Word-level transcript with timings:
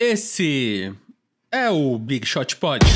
Esse 0.00 0.94
é 1.50 1.68
o 1.70 1.98
Big 1.98 2.24
Shot 2.24 2.54
Pod. 2.54 2.86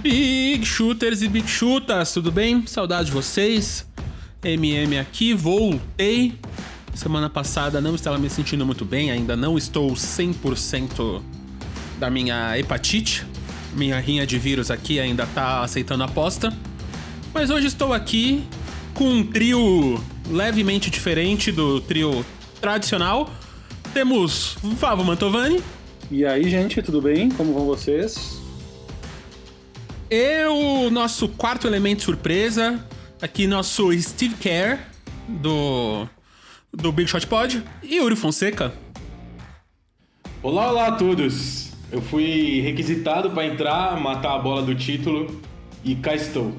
Big 0.00 0.64
Shooters 0.64 1.20
e 1.20 1.28
Big 1.28 1.46
Shooters, 1.46 2.14
tudo 2.14 2.32
bem? 2.32 2.66
Saudade 2.66 3.08
de 3.08 3.12
vocês. 3.12 3.86
MM 4.42 4.96
aqui, 4.96 5.34
voltei. 5.34 6.38
Semana 6.94 7.28
passada 7.28 7.78
não 7.82 7.94
estava 7.94 8.16
me 8.16 8.30
sentindo 8.30 8.64
muito 8.64 8.86
bem, 8.86 9.10
ainda 9.10 9.36
não 9.36 9.58
estou 9.58 9.90
100% 9.90 11.20
da 11.98 12.08
minha 12.08 12.58
hepatite. 12.58 13.26
Minha 13.74 14.00
rinha 14.00 14.26
de 14.26 14.38
vírus 14.38 14.70
aqui 14.70 14.98
ainda 14.98 15.26
tá 15.26 15.60
aceitando 15.60 16.04
aposta. 16.04 16.50
Mas 17.34 17.50
hoje 17.50 17.66
estou 17.66 17.92
aqui 17.92 18.42
com 18.94 19.04
um 19.04 19.26
trio 19.26 20.02
levemente 20.30 20.90
diferente 20.90 21.50
do 21.50 21.80
trio 21.80 22.24
tradicional. 22.60 23.30
Temos 23.92 24.56
Vavo 24.62 25.04
Mantovani. 25.04 25.60
E 26.10 26.24
aí, 26.24 26.48
gente, 26.48 26.80
tudo 26.82 27.02
bem? 27.02 27.28
Como 27.30 27.52
vão 27.52 27.66
vocês? 27.66 28.40
E 30.10 30.44
o 30.46 30.90
nosso 30.90 31.28
quarto 31.28 31.66
elemento 31.66 32.02
surpresa, 32.02 32.84
aqui 33.20 33.46
nosso 33.46 33.92
Steve 34.00 34.34
Kerr, 34.36 34.78
do, 35.28 36.06
do 36.72 36.90
Big 36.90 37.08
Shot 37.08 37.26
Pod, 37.26 37.62
e 37.82 37.96
Yuri 37.96 38.16
Fonseca. 38.16 38.72
Olá, 40.42 40.70
olá 40.70 40.86
a 40.88 40.92
todos! 40.92 41.70
Eu 41.92 42.00
fui 42.00 42.60
requisitado 42.60 43.30
para 43.30 43.46
entrar, 43.46 44.00
matar 44.00 44.36
a 44.36 44.38
bola 44.38 44.62
do 44.62 44.74
título 44.74 45.40
e 45.84 45.94
cá 45.96 46.14
estou. 46.14 46.54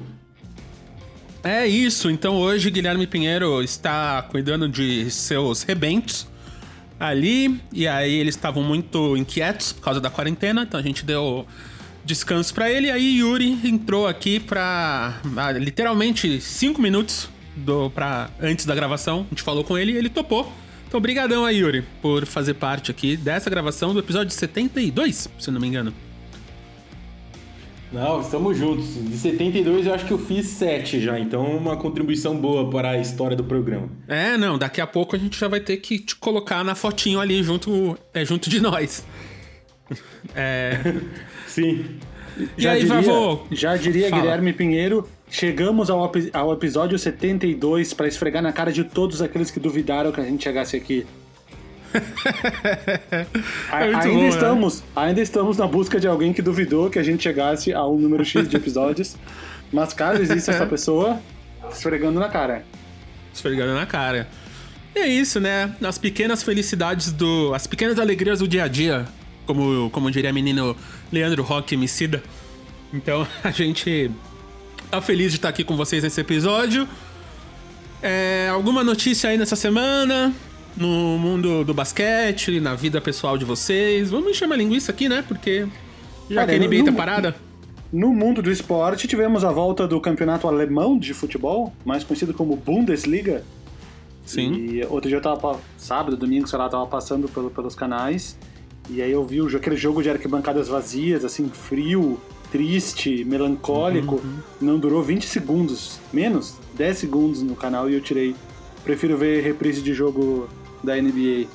É 1.44 1.66
isso, 1.66 2.08
então 2.08 2.36
hoje 2.36 2.70
Guilherme 2.70 3.06
Pinheiro 3.06 3.62
está 3.62 4.22
cuidando 4.22 4.68
de 4.68 5.10
seus 5.10 5.62
rebentos 5.62 6.28
ali, 7.00 7.60
e 7.72 7.88
aí 7.88 8.14
eles 8.14 8.36
estavam 8.36 8.62
muito 8.62 9.16
inquietos 9.16 9.72
por 9.72 9.82
causa 9.82 10.00
da 10.00 10.08
quarentena, 10.08 10.62
então 10.62 10.78
a 10.78 10.82
gente 10.82 11.04
deu 11.04 11.44
descanso 12.04 12.54
para 12.54 12.70
ele. 12.70 12.90
Aí 12.90 13.18
Yuri 13.18 13.58
entrou 13.64 14.06
aqui 14.06 14.38
pra 14.38 15.20
ah, 15.36 15.52
literalmente 15.52 16.40
cinco 16.40 16.80
minutos 16.80 17.28
do, 17.56 17.90
pra, 17.90 18.30
antes 18.40 18.64
da 18.64 18.74
gravação. 18.74 19.26
A 19.26 19.30
gente 19.30 19.42
falou 19.42 19.64
com 19.64 19.76
ele 19.76 19.92
e 19.92 19.96
ele 19.96 20.08
topou. 20.08 20.52
Então, 20.86 21.00
brigadão 21.00 21.44
aí, 21.44 21.58
Yuri, 21.58 21.82
por 22.02 22.26
fazer 22.26 22.54
parte 22.54 22.90
aqui 22.90 23.16
dessa 23.16 23.48
gravação 23.48 23.94
do 23.94 24.00
episódio 24.00 24.32
72, 24.32 25.28
se 25.38 25.50
não 25.50 25.60
me 25.60 25.66
engano. 25.66 25.92
Não, 27.92 28.20
estamos 28.22 28.56
juntos. 28.56 28.94
De 28.94 29.16
72 29.16 29.86
eu 29.86 29.94
acho 29.94 30.06
que 30.06 30.12
eu 30.12 30.18
fiz 30.18 30.46
7 30.46 31.00
já, 31.00 31.18
então 31.18 31.44
uma 31.56 31.76
contribuição 31.76 32.36
boa 32.36 32.70
para 32.70 32.90
a 32.90 32.98
história 32.98 33.36
do 33.36 33.44
programa. 33.44 33.88
É, 34.08 34.36
não, 34.38 34.56
daqui 34.58 34.80
a 34.80 34.86
pouco 34.86 35.14
a 35.14 35.18
gente 35.18 35.38
já 35.38 35.46
vai 35.46 35.60
ter 35.60 35.76
que 35.76 35.98
te 35.98 36.16
colocar 36.16 36.64
na 36.64 36.74
fotinho 36.74 37.20
ali 37.20 37.42
junto, 37.42 37.98
é, 38.14 38.24
junto 38.24 38.48
de 38.48 38.60
nós. 38.60 39.04
É. 40.36 40.78
Sim. 41.48 41.84
E 42.38 42.48
já 42.56 42.72
aí, 42.72 42.82
diria, 42.82 43.02
Vavô? 43.02 43.44
Já 43.50 43.76
diria 43.76 44.08
Fala. 44.08 44.22
Guilherme 44.22 44.52
Pinheiro, 44.52 45.06
chegamos 45.28 45.90
ao, 45.90 46.10
ao 46.32 46.52
episódio 46.52 46.98
72 46.98 47.92
para 47.92 48.06
esfregar 48.06 48.42
na 48.42 48.52
cara 48.52 48.72
de 48.72 48.84
todos 48.84 49.20
aqueles 49.20 49.50
que 49.50 49.60
duvidaram 49.60 50.12
que 50.12 50.20
a 50.20 50.24
gente 50.24 50.44
chegasse 50.44 50.76
aqui. 50.76 51.04
é 53.12 53.26
ainda 53.70 54.08
bom, 54.08 54.22
né? 54.22 54.28
estamos, 54.28 54.80
né? 54.80 54.86
ainda 54.96 55.20
estamos 55.20 55.56
na 55.56 55.66
busca 55.66 56.00
de 56.00 56.06
alguém 56.06 56.32
que 56.32 56.42
duvidou 56.42 56.88
que 56.90 56.98
a 56.98 57.02
gente 57.02 57.22
chegasse 57.22 57.72
a 57.72 57.86
um 57.86 57.98
número 57.98 58.24
X 58.24 58.48
de 58.48 58.56
episódios. 58.56 59.16
mas 59.72 59.92
caso 59.92 60.20
exista 60.22 60.52
essa 60.52 60.66
pessoa, 60.66 61.20
esfregando 61.70 62.18
na 62.20 62.28
cara. 62.28 62.64
Esfregando 63.32 63.74
na 63.74 63.86
cara. 63.86 64.28
E 64.94 64.98
é 64.98 65.06
isso, 65.06 65.40
né? 65.40 65.74
As 65.82 65.96
pequenas 65.96 66.42
felicidades 66.42 67.12
do. 67.12 67.54
As 67.54 67.66
pequenas 67.66 67.98
alegrias 67.98 68.40
do 68.40 68.48
dia 68.48 68.64
a 68.64 68.68
dia 68.68 69.06
como, 69.46 69.90
como 69.90 70.10
diria 70.10 70.32
menino 70.32 70.76
Leandro 71.10 71.42
Roque 71.42 71.74
Emicida. 71.74 72.22
Então 72.92 73.26
a 73.42 73.50
gente 73.50 74.10
tá 74.90 75.00
feliz 75.00 75.32
de 75.32 75.38
estar 75.38 75.48
aqui 75.48 75.64
com 75.64 75.76
vocês 75.76 76.02
nesse 76.02 76.20
episódio. 76.20 76.88
É, 78.02 78.48
alguma 78.50 78.82
notícia 78.82 79.30
aí 79.30 79.38
nessa 79.38 79.56
semana? 79.56 80.34
No 80.76 81.18
mundo 81.18 81.64
do 81.64 81.74
basquete, 81.74 82.58
na 82.58 82.74
vida 82.74 83.00
pessoal 83.00 83.36
de 83.36 83.44
vocês? 83.44 84.10
Vamos 84.10 84.30
encher 84.30 84.46
uma 84.46 84.56
linguiça 84.56 84.90
aqui, 84.90 85.08
né? 85.08 85.22
Porque 85.26 85.66
já 86.28 86.46
Cara, 86.46 86.58
que 86.58 86.64
a 86.64 86.68
NBA 86.68 86.78
no, 86.78 86.84
tá 86.84 86.92
parada. 86.92 87.36
No 87.92 88.12
mundo 88.12 88.40
do 88.40 88.50
esporte, 88.50 89.06
tivemos 89.06 89.44
a 89.44 89.50
volta 89.50 89.86
do 89.86 90.00
campeonato 90.00 90.48
alemão 90.48 90.98
de 90.98 91.12
futebol, 91.12 91.72
mais 91.84 92.02
conhecido 92.02 92.32
como 92.32 92.56
Bundesliga. 92.56 93.44
Sim. 94.24 94.54
E 94.54 94.84
outro 94.84 95.08
dia 95.08 95.18
eu 95.18 95.22
tava, 95.22 95.60
sábado, 95.76 96.16
domingo, 96.16 96.46
sei 96.48 96.58
lá, 96.58 96.68
tava 96.68 96.86
passando 96.86 97.28
pelo, 97.28 97.50
pelos 97.50 97.74
canais. 97.74 98.38
E 98.88 99.02
aí 99.02 99.12
eu 99.12 99.24
vi 99.24 99.40
aquele 99.54 99.76
jogo 99.76 100.02
de 100.02 100.08
arquibancadas 100.08 100.68
vazias, 100.68 101.24
assim, 101.24 101.48
frio, 101.48 102.18
triste, 102.50 103.24
melancólico. 103.24 104.16
Uhum, 104.16 104.20
uhum. 104.20 104.38
Não 104.60 104.78
durou 104.78 105.02
20 105.02 105.26
segundos, 105.26 106.00
menos 106.12 106.54
10 106.74 106.98
segundos 106.98 107.42
no 107.42 107.54
canal 107.54 107.90
e 107.90 107.94
eu 107.94 108.00
tirei. 108.00 108.34
Prefiro 108.84 109.16
ver 109.16 109.42
reprise 109.42 109.80
de 109.80 109.92
jogo 109.92 110.48
da 110.82 110.96
NBA. 110.96 111.48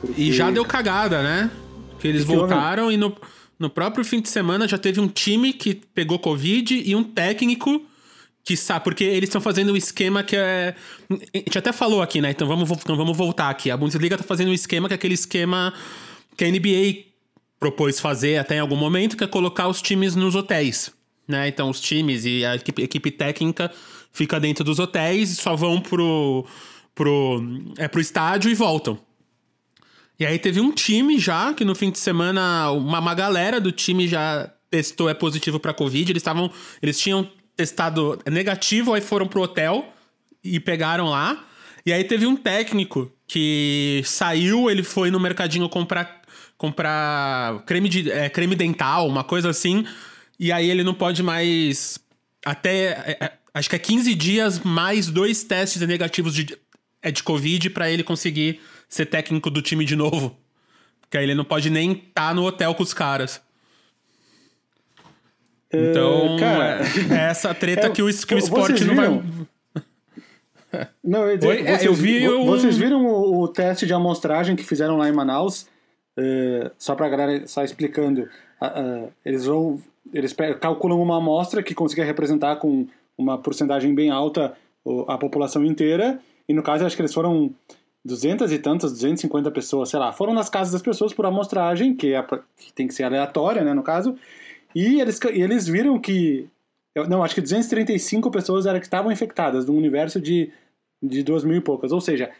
Porque... 0.00 0.20
E 0.20 0.32
já 0.32 0.50
deu 0.50 0.64
cagada, 0.64 1.22
né? 1.22 1.50
Que 1.98 2.08
eles 2.08 2.24
voltaram 2.24 2.90
e 2.92 2.96
no, 2.96 3.16
no 3.58 3.68
próprio 3.68 4.04
fim 4.04 4.20
de 4.20 4.28
semana 4.28 4.68
já 4.68 4.78
teve 4.78 5.00
um 5.00 5.08
time 5.08 5.52
que 5.52 5.74
pegou 5.74 6.18
Covid 6.18 6.82
e 6.84 6.94
um 6.94 7.02
técnico 7.02 7.82
que 8.44 8.56
sabe, 8.56 8.84
porque 8.84 9.04
eles 9.04 9.28
estão 9.28 9.42
fazendo 9.42 9.72
um 9.72 9.76
esquema 9.76 10.22
que 10.22 10.34
é. 10.34 10.74
A 11.10 11.36
gente 11.36 11.58
até 11.58 11.70
falou 11.70 12.00
aqui, 12.00 12.20
né? 12.20 12.30
Então 12.30 12.48
vamos, 12.48 12.70
então 12.70 12.96
vamos 12.96 13.16
voltar 13.16 13.50
aqui. 13.50 13.70
A 13.70 13.76
Bundesliga 13.76 14.16
tá 14.16 14.24
fazendo 14.24 14.48
um 14.48 14.54
esquema 14.54 14.88
que 14.88 14.94
é 14.94 14.96
aquele 14.96 15.14
esquema 15.14 15.74
que 16.34 16.44
a 16.44 16.50
NBA 16.50 17.08
propôs 17.60 18.00
fazer 18.00 18.38
até 18.38 18.56
em 18.56 18.60
algum 18.60 18.76
momento, 18.76 19.16
que 19.16 19.24
é 19.24 19.26
colocar 19.26 19.68
os 19.68 19.82
times 19.82 20.14
nos 20.14 20.34
hotéis. 20.34 20.90
Né? 21.26 21.48
Então 21.48 21.68
os 21.68 21.78
times 21.78 22.24
e 22.24 22.42
a 22.44 22.54
equipe, 22.54 22.82
equipe 22.82 23.10
técnica 23.10 23.70
fica 24.12 24.40
dentro 24.40 24.64
dos 24.64 24.78
hotéis 24.78 25.32
e 25.32 25.36
só 25.36 25.54
vão 25.54 25.78
pro, 25.78 26.46
pro, 26.98 27.40
é, 27.78 27.86
pro 27.86 28.00
estádio 28.00 28.50
e 28.50 28.54
voltam. 28.56 28.98
E 30.18 30.26
aí 30.26 30.36
teve 30.36 30.60
um 30.60 30.72
time 30.72 31.16
já, 31.16 31.54
que 31.54 31.64
no 31.64 31.76
fim 31.76 31.92
de 31.92 31.98
semana, 32.00 32.72
uma, 32.72 32.98
uma 32.98 33.14
galera 33.14 33.60
do 33.60 33.70
time 33.70 34.08
já 34.08 34.52
testou 34.68 35.08
é 35.08 35.14
positivo 35.14 35.60
para 35.60 35.72
Covid. 35.72 36.10
Eles 36.10 36.20
estavam. 36.20 36.50
Eles 36.82 36.98
tinham 36.98 37.30
testado 37.56 38.18
negativo, 38.28 38.94
aí 38.94 39.00
foram 39.00 39.28
pro 39.28 39.42
hotel 39.42 39.92
e 40.42 40.58
pegaram 40.58 41.06
lá. 41.06 41.46
E 41.86 41.92
aí 41.92 42.02
teve 42.02 42.26
um 42.26 42.34
técnico 42.34 43.12
que 43.28 44.02
saiu, 44.04 44.68
ele 44.68 44.82
foi 44.82 45.08
no 45.12 45.20
mercadinho 45.20 45.68
comprar, 45.68 46.22
comprar 46.56 47.62
creme, 47.64 47.88
de, 47.88 48.10
é, 48.10 48.28
creme 48.28 48.56
dental, 48.56 49.06
uma 49.06 49.22
coisa 49.22 49.50
assim. 49.50 49.86
E 50.38 50.50
aí 50.50 50.68
ele 50.68 50.82
não 50.82 50.94
pode 50.94 51.22
mais. 51.22 52.00
Até. 52.44 52.86
É, 53.06 53.16
é 53.20 53.32
acho 53.54 53.70
que 53.70 53.76
é 53.76 53.78
15 53.78 54.14
dias 54.14 54.60
mais 54.60 55.08
dois 55.08 55.42
testes 55.44 55.80
negativos 55.82 56.34
de, 56.34 56.56
é 57.02 57.10
de 57.10 57.22
Covid 57.22 57.70
para 57.70 57.90
ele 57.90 58.02
conseguir 58.02 58.60
ser 58.88 59.06
técnico 59.06 59.50
do 59.50 59.62
time 59.62 59.84
de 59.84 59.96
novo. 59.96 60.36
Porque 61.00 61.16
aí 61.18 61.24
ele 61.24 61.34
não 61.34 61.44
pode 61.44 61.70
nem 61.70 61.92
estar 61.92 62.28
tá 62.28 62.34
no 62.34 62.44
hotel 62.44 62.74
com 62.74 62.82
os 62.82 62.92
caras. 62.92 63.40
Então, 65.72 66.36
uh, 66.36 66.38
cara, 66.38 66.80
é 67.10 67.30
essa 67.30 67.54
treta 67.54 67.86
é, 67.88 67.90
que, 67.90 68.02
o, 68.02 68.06
que 68.06 68.34
o 68.34 68.38
esporte 68.38 68.84
não 68.84 68.94
vai. 68.94 69.08
Não, 71.02 71.26
eu, 71.26 71.38
dizer, 71.38 71.64
vocês, 71.64 71.84
eu 71.84 71.94
vi. 71.94 72.28
Vocês 72.28 72.76
viram 72.76 73.06
o, 73.06 73.40
o, 73.40 73.48
teste 73.48 73.86
de 73.86 73.94
amostragem 73.94 74.54
que 74.54 74.62
fizeram 74.62 74.98
lá 74.98 75.08
em 75.08 75.12
Manaus? 75.12 75.62
Uh, 76.14 76.70
só 76.76 76.94
pra 76.94 77.08
galera 77.08 77.46
só 77.46 77.64
explicando. 77.64 78.28
Uh, 78.60 79.06
uh, 79.06 79.12
eles 79.24 79.46
vão. 79.46 79.80
Eles 80.12 80.36
calculam 80.60 81.00
uma 81.00 81.16
amostra 81.16 81.62
que 81.62 81.74
consiga 81.74 82.04
representar 82.04 82.56
com 82.56 82.86
uma 83.16 83.38
porcentagem 83.38 83.94
bem 83.94 84.10
alta 84.10 84.54
a 85.06 85.16
população 85.16 85.64
inteira. 85.64 86.20
E 86.48 86.54
no 86.54 86.62
caso, 86.62 86.84
acho 86.84 86.96
que 86.96 87.02
eles 87.02 87.12
foram 87.12 87.54
200 88.04 88.50
e 88.52 88.58
tantas, 88.58 88.92
250 88.92 89.50
pessoas, 89.50 89.90
sei 89.90 89.98
lá. 89.98 90.12
Foram 90.12 90.32
nas 90.32 90.48
casas 90.48 90.72
das 90.72 90.82
pessoas 90.82 91.12
por 91.12 91.26
amostragem, 91.26 91.94
que, 91.94 92.14
é, 92.14 92.22
que 92.56 92.72
tem 92.72 92.86
que 92.86 92.94
ser 92.94 93.04
aleatória, 93.04 93.62
né, 93.62 93.74
no 93.74 93.82
caso. 93.82 94.16
E 94.74 95.00
eles, 95.00 95.20
e 95.32 95.42
eles 95.42 95.66
viram 95.66 95.98
que. 95.98 96.48
Não, 97.08 97.22
acho 97.22 97.34
que 97.34 97.40
235 97.40 98.30
pessoas 98.30 98.66
eram 98.66 98.80
que 98.80 98.86
estavam 98.86 99.12
infectadas, 99.12 99.66
num 99.66 99.76
universo 99.76 100.20
de, 100.20 100.50
de 101.02 101.22
2 101.22 101.44
mil 101.44 101.56
e 101.56 101.60
poucas. 101.60 101.92
Ou 101.92 102.00
seja, 102.00 102.30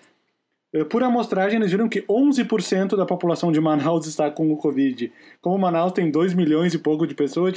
eh, 0.72 0.84
por 0.84 1.02
amostragem, 1.02 1.58
eles 1.58 1.70
viram 1.70 1.88
que 1.88 2.02
11% 2.02 2.96
da 2.96 3.06
população 3.06 3.52
de 3.52 3.60
Manaus 3.60 4.06
está 4.06 4.30
com 4.30 4.52
o 4.52 4.56
Covid. 4.56 5.12
Como 5.40 5.58
Manaus 5.58 5.92
tem 5.92 6.10
2 6.10 6.34
milhões 6.34 6.74
e 6.74 6.78
pouco 6.78 7.06
de 7.06 7.14
pessoas, 7.14 7.54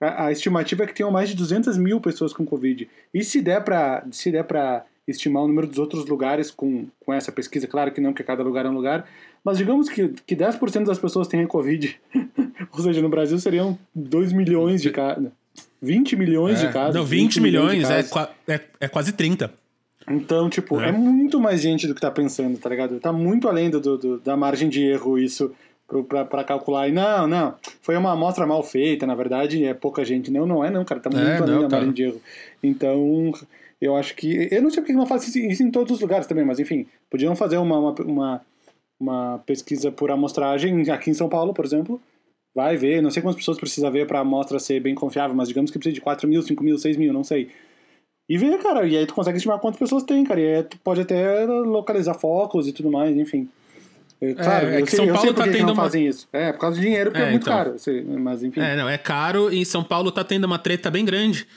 a, 0.00 0.26
a 0.26 0.32
estimativa 0.32 0.84
é 0.84 0.86
que 0.86 0.94
tenham 0.94 1.10
mais 1.10 1.28
de 1.28 1.36
200 1.36 1.76
mil 1.76 2.00
pessoas 2.00 2.32
com 2.32 2.46
Covid. 2.46 2.88
E 3.12 3.22
se 3.22 3.42
der 3.42 3.62
para 3.62 4.04
se 4.10 4.30
der 4.30 4.44
para 4.44 4.84
estimar 5.12 5.42
o 5.42 5.48
número 5.48 5.66
dos 5.66 5.78
outros 5.78 6.06
lugares 6.06 6.50
com, 6.50 6.86
com 7.04 7.12
essa 7.12 7.30
pesquisa, 7.30 7.66
claro 7.66 7.92
que 7.92 8.00
não, 8.00 8.10
porque 8.10 8.24
cada 8.24 8.42
lugar 8.42 8.66
é 8.66 8.68
um 8.68 8.74
lugar, 8.74 9.06
mas 9.44 9.58
digamos 9.58 9.88
que, 9.88 10.08
que 10.26 10.36
10% 10.36 10.84
das 10.84 10.98
pessoas 10.98 11.28
tenham 11.28 11.46
Covid. 11.46 11.98
Ou 12.72 12.80
seja, 12.82 13.00
no 13.00 13.08
Brasil 13.08 13.38
seriam 13.38 13.78
2 13.94 14.32
milhões 14.32 14.82
de 14.82 14.90
cada. 14.90 15.32
20 15.80 16.16
milhões 16.16 16.62
é, 16.62 16.66
de 16.66 16.72
casos. 16.72 16.94
Não, 16.94 17.04
20, 17.04 17.34
20 17.34 17.40
milhões, 17.40 17.78
milhões 17.78 18.12
é, 18.46 18.54
é, 18.54 18.60
é 18.80 18.88
quase 18.88 19.12
30. 19.12 19.52
Então, 20.08 20.48
tipo, 20.48 20.80
é. 20.80 20.88
é. 20.88 20.92
muito 20.92 21.40
mais 21.40 21.60
gente 21.60 21.86
do 21.86 21.94
que 21.94 22.00
tá 22.00 22.10
pensando, 22.10 22.58
tá 22.58 22.68
ligado? 22.68 22.98
Tá 23.00 23.12
muito 23.12 23.48
além 23.48 23.70
do, 23.70 23.80
do 23.80 24.18
da 24.18 24.36
margem 24.36 24.68
de 24.68 24.82
erro 24.82 25.18
isso 25.18 25.52
para 26.08 26.44
calcular. 26.44 26.88
E 26.88 26.92
não, 26.92 27.26
não, 27.26 27.54
foi 27.82 27.96
uma 27.96 28.12
amostra 28.12 28.46
mal 28.46 28.62
feita, 28.62 29.06
na 29.06 29.14
verdade 29.14 29.64
é 29.64 29.74
pouca 29.74 30.04
gente. 30.04 30.30
Não, 30.30 30.46
não 30.46 30.64
é 30.64 30.70
não, 30.70 30.84
cara, 30.84 31.00
tá 31.00 31.10
muito 31.10 31.26
é, 31.26 31.36
além 31.38 31.54
não, 31.54 31.62
da 31.62 31.68
tá. 31.68 31.76
margem 31.76 31.92
de 31.92 32.02
erro. 32.04 32.20
Então, 32.62 33.32
eu 33.82 33.96
acho 33.96 34.14
que. 34.14 34.48
Eu 34.52 34.62
não 34.62 34.70
sei 34.70 34.80
porque 34.80 34.92
não 34.92 35.04
fazem 35.04 35.50
isso 35.50 35.62
em 35.62 35.70
todos 35.70 35.96
os 35.96 36.00
lugares 36.00 36.28
também, 36.28 36.44
mas 36.44 36.60
enfim, 36.60 36.86
podiam 37.10 37.34
fazer 37.34 37.56
uma, 37.56 37.76
uma, 37.76 37.92
uma, 38.02 38.40
uma 38.98 39.38
pesquisa 39.44 39.90
por 39.90 40.12
amostragem 40.12 40.88
aqui 40.88 41.10
em 41.10 41.14
São 41.14 41.28
Paulo, 41.28 41.52
por 41.52 41.64
exemplo. 41.64 42.00
Vai 42.54 42.76
ver, 42.76 43.02
não 43.02 43.10
sei 43.10 43.22
quantas 43.22 43.40
pessoas 43.40 43.58
precisa 43.58 43.90
ver 43.90 44.06
para 44.06 44.18
a 44.18 44.22
amostra 44.22 44.60
ser 44.60 44.78
bem 44.78 44.94
confiável, 44.94 45.34
mas 45.34 45.48
digamos 45.48 45.70
que 45.70 45.78
precisa 45.78 45.94
de 45.94 46.00
4 46.00 46.28
mil, 46.28 46.42
5 46.42 46.62
mil, 46.62 46.78
6 46.78 46.96
mil, 46.96 47.12
não 47.12 47.24
sei. 47.24 47.50
E 48.28 48.38
ver, 48.38 48.56
cara, 48.62 48.86
e 48.86 48.96
aí 48.96 49.04
tu 49.04 49.14
consegue 49.14 49.38
estimar 49.38 49.58
quantas 49.58 49.80
pessoas 49.80 50.04
tem, 50.04 50.22
cara, 50.22 50.40
e 50.40 50.54
aí 50.56 50.62
tu 50.62 50.78
pode 50.78 51.00
até 51.00 51.44
localizar 51.44 52.14
focos 52.14 52.68
e 52.68 52.72
tudo 52.72 52.90
mais, 52.90 53.16
enfim. 53.16 53.48
É, 54.20 54.34
claro, 54.34 54.66
é, 54.68 54.78
é 54.78 54.82
que 54.82 54.90
sei, 54.90 55.06
São 55.06 55.14
Paulo 55.14 55.34
tá 55.34 55.44
tendo 55.44 55.66
não 55.66 55.72
uma... 55.72 55.82
fazem 55.82 56.06
isso. 56.06 56.28
É, 56.32 56.52
por 56.52 56.60
causa 56.60 56.76
de 56.76 56.86
dinheiro, 56.86 57.10
porque 57.10 57.24
é, 57.24 57.26
é 57.26 57.30
muito 57.30 57.42
então... 57.42 57.56
caro. 57.56 57.74
Mas 58.20 58.44
enfim. 58.44 58.60
É, 58.60 58.76
não, 58.76 58.88
é 58.88 58.96
caro 58.96 59.52
e 59.52 59.58
em 59.58 59.64
São 59.64 59.82
Paulo 59.82 60.12
tá 60.12 60.22
tendo 60.22 60.44
uma 60.44 60.58
treta 60.58 60.88
bem 60.88 61.04
grande. 61.04 61.48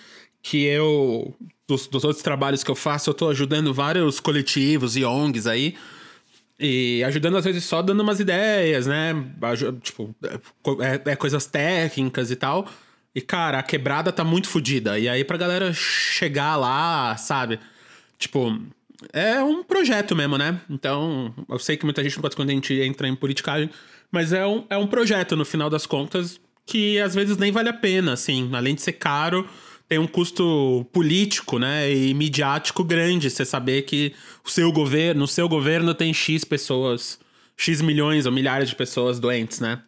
Que 0.42 0.64
eu, 0.64 1.34
dos, 1.68 1.88
dos 1.88 2.04
outros 2.04 2.24
trabalhos 2.24 2.64
que 2.64 2.72
eu 2.72 2.76
faço, 2.76 3.10
eu 3.10 3.14
tô 3.14 3.30
ajudando 3.30 3.74
vários 3.74 4.20
coletivos 4.20 4.96
e 4.96 5.04
ONGs 5.04 5.48
aí. 5.48 5.76
E 6.60 7.04
ajudando, 7.04 7.38
às 7.38 7.44
vezes, 7.44 7.66
só 7.66 7.82
dando 7.82 8.02
umas 8.02 8.20
ideias, 8.20 8.88
né? 8.88 9.14
Tipo, 9.82 10.16
é, 10.80 11.12
é 11.12 11.16
coisas 11.16 11.46
técnicas 11.46 12.32
e 12.32 12.36
tal. 12.36 12.68
E, 13.14 13.22
cara, 13.22 13.60
a 13.60 13.64
quebrada 13.64 14.12
tá 14.12 14.24
muito 14.24 14.48
fodida. 14.48 14.98
E 14.98 15.10
aí, 15.10 15.24
pra 15.24 15.38
galera 15.38 15.74
chegar 15.74 16.56
lá, 16.56 17.18
sabe? 17.18 17.60
Tipo, 18.18 18.58
é 19.12 19.44
um 19.44 19.64
projeto 19.64 20.16
mesmo, 20.16 20.38
né? 20.38 20.60
Então, 20.70 21.34
eu 21.50 21.60
sei 21.60 21.76
que 21.76 21.84
muita 21.84 22.04
gente 22.04 22.16
não 22.16 22.22
gosta 22.22 22.36
quando 22.36 22.50
a 22.50 22.54
gente 22.54 22.74
entra 22.74 23.08
em 23.08 23.16
politicagem, 23.16 23.70
mas 24.12 24.32
é 24.32 24.46
um, 24.46 24.66
é 24.70 24.78
um 24.78 24.88
projeto, 24.88 25.36
no 25.36 25.44
final 25.44 25.70
das 25.70 25.86
contas, 25.86 26.40
que 26.66 27.00
às 27.00 27.14
vezes 27.14 27.38
nem 27.38 27.52
vale 27.52 27.70
a 27.70 27.74
pena, 27.74 28.14
assim. 28.14 28.50
Além 28.54 28.76
de 28.76 28.82
ser 28.82 28.94
caro, 28.94 29.48
tem 29.88 30.00
um 30.00 30.08
custo 30.08 30.86
político, 30.92 31.60
né? 31.60 31.92
E 31.92 32.14
midiático 32.14 32.84
grande. 32.84 33.30
Você 33.30 33.46
saber 33.46 33.84
que 33.84 34.14
o 34.44 34.50
seu 34.50 34.72
governo, 34.72 35.24
o 35.24 35.28
seu 35.28 35.48
governo 35.48 35.94
tem 35.94 36.14
X 36.14 36.44
pessoas, 36.44 37.20
X 37.56 37.82
milhões 37.82 38.26
ou 38.26 38.32
milhares 38.32 38.70
de 38.70 38.76
pessoas 38.76 39.20
doentes, 39.20 39.60
né? 39.60 39.82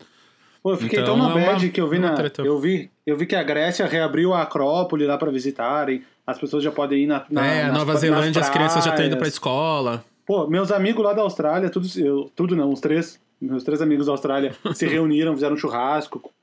Pô, 0.61 0.71
eu 0.71 0.77
fiquei 0.77 0.99
então, 0.99 1.17
tão 1.17 1.29
na 1.29 1.39
é 1.39 1.45
bad 1.45 1.69
que 1.69 1.79
eu 1.79 1.87
vi 1.87 1.99
na. 1.99 2.15
Eu 2.39 2.59
vi, 2.59 2.91
eu 3.05 3.17
vi 3.17 3.25
que 3.25 3.35
a 3.35 3.43
Grécia 3.43 3.85
reabriu 3.85 4.33
a 4.33 4.41
Acrópole 4.41 5.05
lá 5.05 5.17
para 5.17 5.31
visitarem. 5.31 6.03
As 6.25 6.37
pessoas 6.37 6.63
já 6.63 6.71
podem 6.71 7.03
ir 7.03 7.07
na. 7.07 7.25
na 7.29 7.45
é, 7.45 7.63
a 7.63 7.71
Nova 7.71 7.95
Zelândia, 7.95 8.41
as 8.41 8.49
crianças 8.49 8.83
já 8.83 8.91
estão 8.91 9.05
indo 9.05 9.17
pra 9.17 9.27
escola. 9.27 10.03
Pô, 10.25 10.45
meus 10.45 10.71
amigos 10.73 11.03
lá 11.03 11.13
da 11.13 11.21
Austrália, 11.21 11.69
tudo, 11.69 11.87
eu, 11.95 12.29
tudo 12.35 12.53
não, 12.53 12.73
os 12.73 12.81
três, 12.81 13.17
meus 13.39 13.63
três 13.63 13.81
amigos 13.81 14.07
da 14.07 14.11
Austrália 14.11 14.53
se 14.75 14.85
reuniram, 14.85 15.33
fizeram 15.33 15.55
um 15.55 15.57
churrasco, 15.57 16.33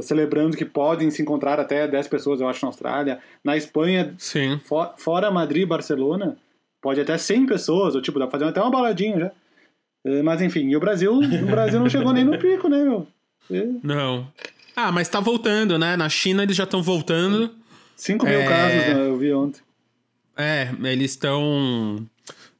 celebrando 0.00 0.56
que 0.56 0.64
podem 0.64 1.10
se 1.10 1.22
encontrar 1.22 1.58
até 1.58 1.88
10 1.88 2.08
pessoas, 2.08 2.40
eu 2.40 2.48
acho, 2.48 2.64
na 2.64 2.68
Austrália. 2.68 3.18
Na 3.42 3.56
Espanha, 3.56 4.14
Sim. 4.18 4.60
For, 4.64 4.94
fora 4.96 5.30
Madrid 5.30 5.62
e 5.62 5.66
Barcelona, 5.66 6.36
pode 6.80 7.00
até 7.00 7.16
100 7.18 7.46
pessoas, 7.46 7.94
ou 7.94 8.02
tipo, 8.02 8.18
dá 8.18 8.26
pra 8.26 8.38
fazer 8.38 8.50
até 8.50 8.60
uma 8.60 8.70
baladinha 8.70 9.18
já. 9.18 9.32
Uh, 10.04 10.24
mas 10.24 10.40
enfim, 10.42 10.68
e 10.68 10.76
o 10.76 10.80
Brasil, 10.80 11.12
o 11.14 11.46
Brasil 11.46 11.78
não 11.78 11.88
chegou 11.88 12.12
nem 12.12 12.24
no 12.24 12.38
pico, 12.38 12.68
né, 12.68 12.82
meu? 12.82 13.06
Não. 13.82 14.26
Ah, 14.74 14.90
mas 14.90 15.08
tá 15.08 15.20
voltando, 15.20 15.78
né? 15.78 15.96
Na 15.96 16.08
China 16.08 16.42
eles 16.42 16.56
já 16.56 16.64
estão 16.64 16.82
voltando. 16.82 17.50
5 17.96 18.24
mil 18.26 18.40
é... 18.40 18.48
casos, 18.48 18.94
né? 18.94 19.06
Eu 19.06 19.16
vi 19.16 19.32
ontem. 19.32 19.60
É, 20.36 20.70
eles 20.84 21.10
estão. 21.12 22.06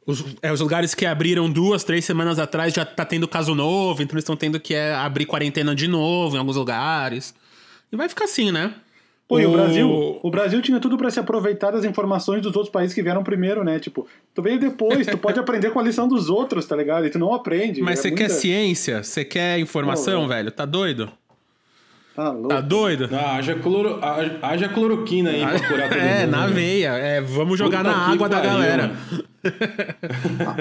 Os, 0.05 0.25
é, 0.43 0.53
os 0.53 0.61
lugares 0.61 0.95
que 0.95 1.07
abriram 1.07 1.49
duas, 1.51 1.85
três 1.85 2.05
semanas 2.05 2.39
atrás 2.39 2.75
já 2.75 2.85
tá 2.85 3.05
tendo 3.05 3.29
caso 3.29 3.55
novo, 3.55 4.03
então 4.03 4.15
eles 4.15 4.23
estão 4.25 4.37
tendo 4.37 4.59
que 4.59 4.75
é, 4.75 4.95
abrir 4.95 5.27
quarentena 5.27 5.75
de 5.75 5.87
novo 5.87 6.35
em 6.37 6.39
alguns 6.41 6.57
lugares. 6.57 7.35
E 7.91 7.97
vai 7.97 8.09
ficar 8.09 8.25
assim, 8.25 8.51
né? 8.51 8.75
Pô, 9.29 9.37
o... 9.37 9.41
e 9.41 9.47
o 9.47 9.53
Brasil, 9.53 10.21
o 10.23 10.31
Brasil 10.31 10.61
tinha 10.61 10.81
tudo 10.81 10.99
para 10.99 11.09
se 11.11 11.21
aproveitar 11.21 11.71
das 11.71 11.85
informações 11.85 12.43
dos 12.43 12.57
outros 12.57 12.73
países 12.73 12.93
que 12.95 13.03
vieram 13.03 13.23
primeiro, 13.23 13.63
né? 13.63 13.79
Tipo, 13.79 14.07
tu 14.35 14.43
veio 14.43 14.59
depois, 14.59 15.07
tu 15.07 15.17
pode 15.19 15.39
aprender 15.41 15.71
com 15.71 15.79
a 15.79 15.83
lição 15.83 16.09
dos 16.09 16.29
outros, 16.29 16.67
tá 16.67 16.75
ligado? 16.75 17.07
E 17.07 17.11
tu 17.11 17.19
não 17.19 17.33
aprende. 17.33 17.81
Mas 17.81 18.01
é 18.01 18.03
você 18.03 18.09
muita... 18.09 18.25
quer 18.25 18.31
ciência? 18.31 19.03
Você 19.05 19.25
quer 19.25 19.59
informação, 19.61 20.27
velho? 20.27 20.51
Tá 20.51 20.65
doido? 20.65 21.11
Tá, 22.15 22.31
louco. 22.31 22.49
tá 22.49 22.61
doido? 22.61 23.09
Ah, 23.13 23.37
haja, 23.37 23.55
cloro, 23.55 23.99
haja 24.43 24.69
cloroquina 24.69 25.31
aí 25.31 25.41
pra 25.47 25.67
curar 25.67 25.89
todo 25.89 25.99
É, 25.99 26.21
mundo, 26.27 26.31
na 26.31 26.47
né? 26.47 26.53
veia. 26.53 26.89
É, 26.99 27.21
vamos 27.23 27.59
jogar 27.59 27.79
Puta 27.85 27.91
na 27.97 28.13
água 28.13 28.29
da 28.29 28.41
galera. 28.41 28.93
A, 29.13 29.32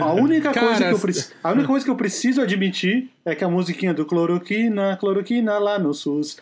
a 0.02 0.14
única 0.14 0.52
Cara, 0.52 0.68
coisa 0.68 0.84
que 0.86 0.94
eu 0.94 1.00
preciso, 1.00 1.34
a 1.44 1.52
única 1.52 1.68
coisa 1.68 1.86
que 1.86 1.92
eu 1.92 1.96
preciso 1.96 2.42
admitir 2.42 3.10
é 3.24 3.36
que 3.36 3.44
a 3.44 3.50
musiquinha 3.50 3.94
do 3.94 4.06
cloroquina, 4.06 4.98
cloroquina 4.98 5.58
lá 5.60 5.78
no 5.78 5.94
SUS 5.94 6.38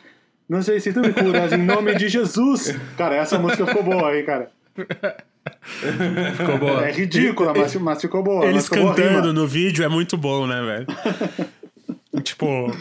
não 0.50 0.64
sei 0.64 0.80
se 0.80 0.92
tu 0.92 1.02
me 1.02 1.14
curas 1.14 1.54
em 1.54 1.64
nome 1.64 1.94
de 1.94 2.10
Jesus. 2.10 2.76
Cara, 2.98 3.16
essa 3.16 3.38
música 3.38 3.68
ficou 3.68 3.84
boa 3.84 4.10
aí, 4.10 4.24
cara. 4.24 4.52
Ficou 6.36 6.58
boa. 6.58 6.88
É 6.88 6.92
ridícula, 6.92 7.54
mas, 7.56 7.76
mas 7.76 8.02
ficou 8.02 8.24
boa. 8.24 8.46
Eles 8.48 8.64
ficou 8.64 8.88
cantando 8.88 9.22
boa 9.22 9.34
no 9.34 9.46
vídeo 9.46 9.86
é 9.86 9.88
muito 9.88 10.18
bom, 10.18 10.48
né, 10.48 10.60
velho? 10.60 10.88
tipo, 12.24 12.76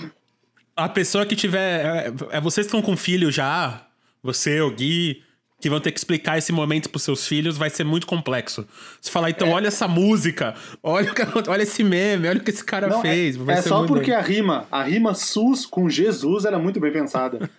a 0.75 0.89
pessoa 0.89 1.27
que 1.27 1.37
tiver. 1.37 1.85
É, 1.85 2.39
é, 2.39 2.41
vocês 2.41 2.67
estão 2.67 2.81
com 2.81 2.97
filho 2.97 3.31
já, 3.31 3.83
você, 4.23 4.63
o 4.63 4.71
Gui, 4.71 5.23
que 5.61 5.69
vão 5.69 5.81
ter 5.81 5.91
que 5.91 5.99
explicar 5.99 6.39
esse 6.39 6.53
momento 6.53 6.89
pros 6.89 7.03
seus 7.03 7.27
filhos, 7.27 7.57
vai 7.57 7.69
ser 7.69 7.85
muito 7.85 8.07
complexo. 8.07 8.67
Você 9.01 9.11
falar, 9.11 9.31
então, 9.31 9.49
é. 9.49 9.53
olha 9.53 9.69
essa 9.69 9.89
música, 9.89 10.55
olha, 10.83 11.13
olha 11.49 11.63
esse 11.63 11.83
meme, 11.83 12.29
olha 12.29 12.39
o 12.39 12.43
que 12.43 12.51
esse 12.51 12.65
cara 12.65 12.87
Não, 12.87 12.99
é- 12.99 13.03
fez. 13.03 13.37
É, 13.49 13.53
é 13.53 13.63
só 13.63 13.85
porque 13.87 14.13
a 14.13 14.21
rima, 14.21 14.67
a 14.71 14.85
rima 14.85 15.15
SUS 15.15 15.67
com 15.67 15.91
Jesus 15.91 16.45
era 16.45 16.59
muito 16.59 16.79
bem 16.79 16.93
pensada. 16.93 17.51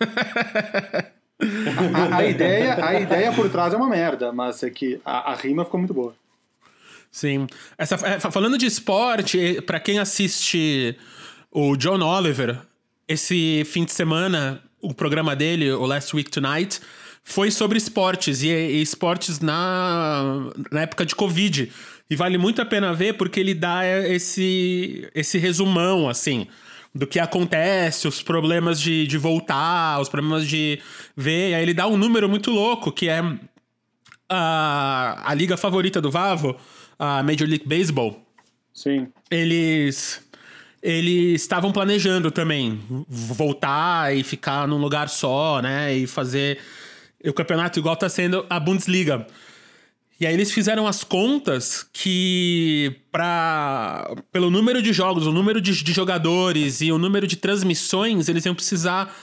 a, 1.94 2.16
a, 2.16 2.24
ideia, 2.24 2.84
a 2.84 2.98
ideia 2.98 3.32
por 3.32 3.50
trás 3.50 3.74
é 3.74 3.76
uma 3.76 3.88
merda, 3.88 4.32
mas 4.32 4.62
é 4.62 4.70
que 4.70 4.98
a, 5.04 5.32
a 5.32 5.34
rima 5.34 5.64
ficou 5.64 5.78
muito 5.78 5.92
boa. 5.94 6.14
Sim. 7.10 7.46
Essa, 7.76 7.96
é, 8.06 8.20
falando 8.20 8.56
de 8.56 8.64
esporte, 8.64 9.60
para 9.62 9.78
quem 9.78 9.98
assiste 9.98 10.96
o 11.50 11.76
John 11.76 12.00
Oliver, 12.00 12.58
esse 13.06 13.62
fim 13.66 13.84
de 13.84 13.92
semana, 13.92 14.62
o 14.80 14.94
programa 14.94 15.36
dele, 15.36 15.70
o 15.72 15.84
Last 15.84 16.14
Week 16.14 16.30
Tonight, 16.30 16.80
foi 17.22 17.50
sobre 17.50 17.78
esportes, 17.78 18.42
e, 18.42 18.48
e 18.48 18.82
esportes 18.82 19.40
na, 19.40 20.50
na 20.70 20.82
época 20.82 21.04
de 21.04 21.14
Covid. 21.14 21.70
E 22.08 22.16
vale 22.16 22.36
muito 22.38 22.60
a 22.60 22.64
pena 22.64 22.92
ver 22.92 23.14
porque 23.14 23.38
ele 23.38 23.54
dá 23.54 23.86
esse, 23.86 25.08
esse 25.14 25.38
resumão, 25.38 26.08
assim, 26.08 26.46
do 26.94 27.06
que 27.06 27.20
acontece, 27.20 28.08
os 28.08 28.20
problemas 28.20 28.80
de, 28.80 29.06
de 29.06 29.16
voltar, 29.16 30.00
os 30.00 30.08
problemas 30.08 30.46
de 30.46 30.80
ver. 31.16 31.50
E 31.50 31.54
aí 31.54 31.62
ele 31.62 31.74
dá 31.74 31.86
um 31.86 31.96
número 31.96 32.28
muito 32.28 32.50
louco, 32.50 32.90
que 32.90 33.08
é 33.08 33.22
a, 34.28 35.22
a 35.24 35.34
liga 35.34 35.56
favorita 35.56 36.00
do 36.00 36.10
Vavo, 36.10 36.56
a 36.98 37.22
Major 37.22 37.48
League 37.48 37.66
Baseball. 37.66 38.20
Sim. 38.74 39.08
Eles 39.30 40.20
eles 40.82 41.42
estavam 41.42 41.72
planejando 41.72 42.30
também 42.30 42.80
voltar 43.08 44.16
e 44.16 44.22
ficar 44.22 44.66
num 44.66 44.78
lugar 44.78 45.10
só, 45.10 45.60
né? 45.60 45.94
E 45.94 46.06
fazer 46.06 46.58
o 47.24 47.32
campeonato 47.32 47.78
igual 47.78 47.96
tá 47.96 48.08
sendo 48.08 48.46
a 48.48 48.58
Bundesliga. 48.58 49.26
E 50.20 50.26
aí 50.26 50.34
eles 50.34 50.52
fizeram 50.52 50.86
as 50.86 51.02
contas 51.02 51.88
que 51.92 52.94
para 53.10 54.14
pelo 54.30 54.50
número 54.50 54.82
de 54.82 54.92
jogos, 54.92 55.26
o 55.26 55.32
número 55.32 55.62
de, 55.62 55.82
de, 55.82 55.92
jogadores 55.94 56.82
e 56.82 56.92
o 56.92 56.98
número 56.98 57.26
de 57.26 57.36
transmissões, 57.36 58.28
eles 58.28 58.44
iam 58.44 58.54
precisar 58.54 59.14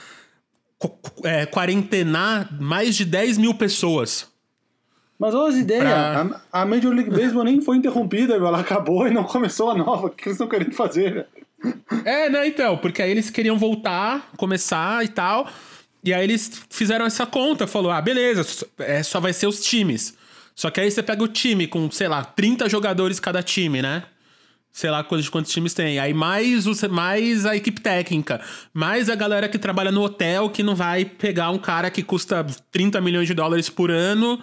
é, 1.22 1.46
quarentenar 1.46 2.48
mais 2.60 2.96
de 2.96 3.04
10 3.04 3.38
mil 3.38 3.54
pessoas. 3.54 4.26
Mas 5.16 5.34
olha 5.34 5.50
as 5.50 5.56
ideias, 5.56 5.84
pra... 5.84 6.40
a, 6.52 6.62
a 6.62 6.66
Major 6.66 6.92
League 6.92 7.10
Baseball 7.10 7.44
nem 7.44 7.60
foi 7.60 7.76
interrompida, 7.76 8.34
ela 8.34 8.60
acabou 8.60 9.06
e 9.06 9.12
não 9.12 9.22
começou 9.22 9.70
a 9.70 9.76
nova. 9.76 10.08
O 10.08 10.10
que 10.10 10.24
eles 10.24 10.34
estão 10.34 10.48
querendo 10.48 10.74
fazer? 10.74 11.26
É, 12.04 12.28
né, 12.28 12.46
então, 12.46 12.76
porque 12.76 13.02
aí 13.02 13.10
eles 13.10 13.30
queriam 13.30 13.58
voltar, 13.58 14.30
começar 14.36 15.04
e 15.04 15.08
tal. 15.08 15.48
E 16.04 16.14
aí 16.14 16.24
eles 16.24 16.62
fizeram 16.70 17.04
essa 17.04 17.26
conta, 17.26 17.66
falou: 17.66 17.90
ah, 17.90 18.00
beleza, 18.00 18.66
é, 18.78 19.02
só 19.02 19.20
vai 19.20 19.32
ser 19.32 19.46
os 19.46 19.60
times. 19.64 20.14
Só 20.54 20.70
que 20.70 20.80
aí 20.80 20.90
você 20.90 21.02
pega 21.02 21.22
o 21.22 21.28
time 21.28 21.66
com, 21.66 21.90
sei 21.90 22.08
lá, 22.08 22.24
30 22.24 22.68
jogadores 22.68 23.20
cada 23.20 23.42
time, 23.42 23.80
né? 23.80 24.04
Sei 24.72 24.90
lá 24.90 25.02
quantos, 25.02 25.28
quantos 25.28 25.52
times 25.52 25.72
tem. 25.72 25.98
Aí 25.98 26.12
mais, 26.12 26.66
os, 26.66 26.82
mais 26.84 27.46
a 27.46 27.56
equipe 27.56 27.80
técnica, 27.80 28.40
mais 28.72 29.08
a 29.08 29.14
galera 29.14 29.48
que 29.48 29.58
trabalha 29.58 29.90
no 29.90 30.02
hotel 30.02 30.50
que 30.50 30.62
não 30.62 30.74
vai 30.74 31.04
pegar 31.04 31.50
um 31.50 31.58
cara 31.58 31.90
que 31.90 32.02
custa 32.02 32.44
30 32.70 33.00
milhões 33.00 33.26
de 33.26 33.34
dólares 33.34 33.68
por 33.68 33.90
ano 33.90 34.40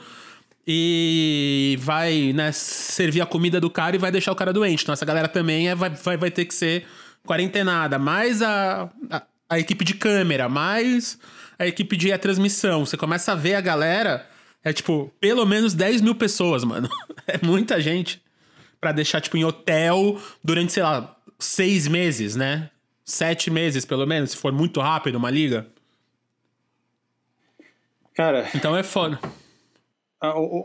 e 0.67 1.77
vai 1.79 2.33
né, 2.33 2.51
servir 2.51 3.21
a 3.21 3.25
comida 3.25 3.61
do 3.61 3.69
cara 3.69 3.95
e 3.95 3.99
vai 3.99 4.11
deixar 4.11 4.31
o 4.31 4.35
cara 4.35 4.51
doente. 4.51 4.83
Então 4.83 4.93
essa 4.93 5.05
galera 5.05 5.27
também 5.27 5.69
é, 5.69 5.75
vai, 5.75 5.89
vai, 5.89 6.17
vai 6.17 6.31
ter 6.31 6.45
que 6.45 6.53
ser 6.53 6.85
quarentenada. 7.25 7.99
Mais 7.99 8.41
a, 8.41 8.89
a, 9.11 9.23
a 9.49 9.59
equipe 9.59 9.85
de 9.85 9.93
câmera, 9.93 10.49
mais 10.49 11.19
a 11.57 11.65
equipe 11.65 11.95
de 11.97 12.15
transmissão. 12.17 12.85
Você 12.85 12.97
começa 12.97 13.31
a 13.31 13.35
ver 13.35 13.55
a 13.55 13.61
galera. 13.61 14.27
É 14.63 14.73
tipo, 14.73 15.11
pelo 15.19 15.45
menos 15.45 15.73
10 15.73 16.01
mil 16.01 16.15
pessoas, 16.15 16.63
mano. 16.63 16.89
É 17.27 17.43
muita 17.43 17.81
gente. 17.81 18.21
para 18.79 18.91
deixar, 18.91 19.19
tipo, 19.19 19.35
em 19.35 19.43
hotel 19.43 20.21
durante, 20.43 20.73
sei 20.73 20.83
lá, 20.83 21.15
seis 21.39 21.87
meses, 21.87 22.35
né? 22.35 22.69
Sete 23.03 23.49
meses, 23.49 23.83
pelo 23.83 24.05
menos, 24.05 24.31
se 24.31 24.37
for 24.37 24.51
muito 24.51 24.79
rápido 24.79 25.15
uma 25.15 25.31
liga. 25.31 25.65
Cara. 28.13 28.47
Então 28.53 28.77
é 28.77 28.83
foda. 28.83 29.19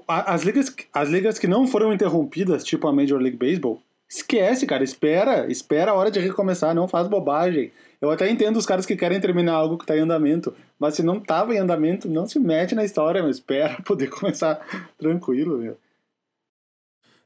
As 0.06 0.42
ligas, 0.42 0.74
as 0.92 1.08
ligas 1.08 1.38
que 1.38 1.46
não 1.46 1.66
foram 1.66 1.92
interrompidas, 1.92 2.62
tipo 2.62 2.86
a 2.86 2.92
Major 2.92 3.18
League 3.20 3.36
Baseball, 3.36 3.82
esquece, 4.08 4.66
cara. 4.66 4.84
Espera. 4.84 5.50
Espera 5.50 5.90
a 5.90 5.94
hora 5.94 6.10
de 6.10 6.20
recomeçar. 6.20 6.74
Não 6.74 6.86
faz 6.86 7.08
bobagem. 7.08 7.72
Eu 8.00 8.10
até 8.10 8.30
entendo 8.30 8.56
os 8.56 8.64
caras 8.64 8.86
que 8.86 8.96
querem 8.96 9.20
terminar 9.20 9.52
algo 9.52 9.76
que 9.76 9.84
tá 9.84 9.96
em 9.96 10.00
andamento. 10.00 10.54
Mas 10.78 10.94
se 10.94 11.02
não 11.02 11.20
tava 11.20 11.54
em 11.54 11.58
andamento, 11.58 12.08
não 12.08 12.26
se 12.26 12.38
mete 12.38 12.74
na 12.74 12.84
história, 12.84 13.22
mas 13.22 13.36
espera 13.36 13.80
poder 13.84 14.08
começar 14.08 14.58
tranquilo, 14.98 15.58
meu. 15.58 15.76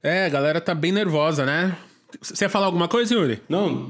É, 0.03 0.27
a 0.27 0.29
galera 0.29 0.61
tá 0.61 0.75
bem 0.75 0.93
nervosa, 0.93 1.47
né? 1.47 1.77
Você 2.21 2.45
ia 2.45 2.49
falar 2.49 2.67
alguma 2.67 2.89
coisa, 2.89 3.15
Yuri? 3.15 3.41
Não. 3.49 3.89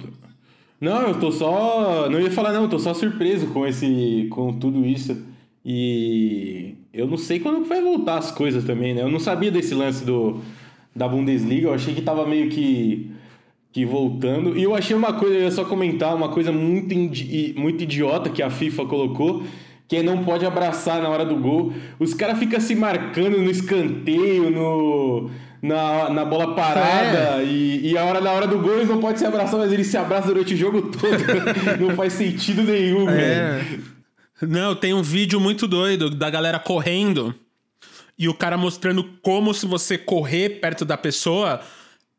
Não, 0.81 1.09
eu 1.09 1.19
tô 1.19 1.33
só. 1.33 2.09
Não 2.11 2.21
ia 2.21 2.31
falar, 2.31 2.53
não, 2.53 2.65
eu 2.65 2.69
tô 2.69 2.79
só 2.79 2.93
surpreso 2.93 3.47
com 3.49 3.67
esse. 3.67 4.29
com 4.31 4.53
tudo 4.59 4.85
isso. 4.85 5.17
E 5.65 6.75
eu 6.93 7.07
não 7.07 7.17
sei 7.17 7.41
quando 7.41 7.65
vai 7.65 7.81
voltar 7.81 8.19
as 8.19 8.31
coisas 8.31 8.65
também, 8.65 8.95
né? 8.95 9.03
Eu 9.03 9.11
não 9.11 9.19
sabia 9.19 9.51
desse 9.51 9.75
lance 9.75 10.05
do, 10.05 10.43
da 10.95 11.09
Bundesliga, 11.09 11.69
eu 11.69 11.75
achei 11.75 11.95
que 11.95 12.03
tava 12.03 12.27
meio 12.27 12.51
que 12.51 13.11
que 13.75 13.85
voltando. 13.85 14.57
E 14.57 14.63
eu 14.63 14.73
achei 14.73 14.95
uma 14.95 15.13
coisa, 15.13 15.35
eu 15.35 15.43
ia 15.43 15.51
só 15.51 15.65
comentar, 15.65 16.15
uma 16.15 16.29
coisa 16.29 16.53
muito, 16.53 16.95
muito 17.57 17.83
idiota 17.83 18.31
que 18.31 18.41
a 18.41 18.49
FIFA 18.49 18.87
colocou, 18.87 19.43
que 19.89 19.97
é 19.97 20.03
não 20.03 20.23
pode 20.25 20.47
abraçar 20.47 21.03
na 21.03 21.09
hora 21.09 21.25
do 21.25 21.35
gol. 21.35 21.73
Os 21.99 22.15
caras 22.15 22.39
ficam 22.39 22.61
se 22.61 22.77
marcando 22.77 23.37
no 23.37 23.51
escanteio, 23.51 24.49
no, 24.49 25.29
na, 25.61 26.09
na 26.09 26.25
bola 26.25 26.55
parada, 26.55 27.43
é. 27.43 27.45
e, 27.47 27.91
e 27.91 27.99
a 27.99 28.05
hora, 28.05 28.21
na 28.21 28.31
hora 28.31 28.47
do 28.47 28.61
gol 28.61 28.77
eles 28.77 28.89
não 28.89 29.01
podem 29.01 29.17
se 29.17 29.27
abraçar, 29.27 29.59
mas 29.59 29.73
eles 29.73 29.89
se 29.89 29.97
abraçam 29.97 30.33
durante 30.33 30.55
o 30.55 30.57
jogo 30.57 30.83
todo. 30.93 31.19
não 31.85 31.97
faz 31.97 32.13
sentido 32.13 32.63
nenhum, 32.63 33.11
é. 33.11 33.61
Não, 34.41 34.77
tem 34.77 34.95
um 34.95 35.03
vídeo 35.03 35.41
muito 35.41 35.67
doido 35.67 36.11
da 36.11 36.31
galera 36.31 36.61
correndo 36.61 37.35
e 38.17 38.29
o 38.29 38.35
cara 38.35 38.57
mostrando 38.57 39.03
como 39.21 39.53
se 39.53 39.67
você 39.67 39.99
correr 39.99 40.61
perto 40.61 40.85
da 40.85 40.97
pessoa 40.97 41.61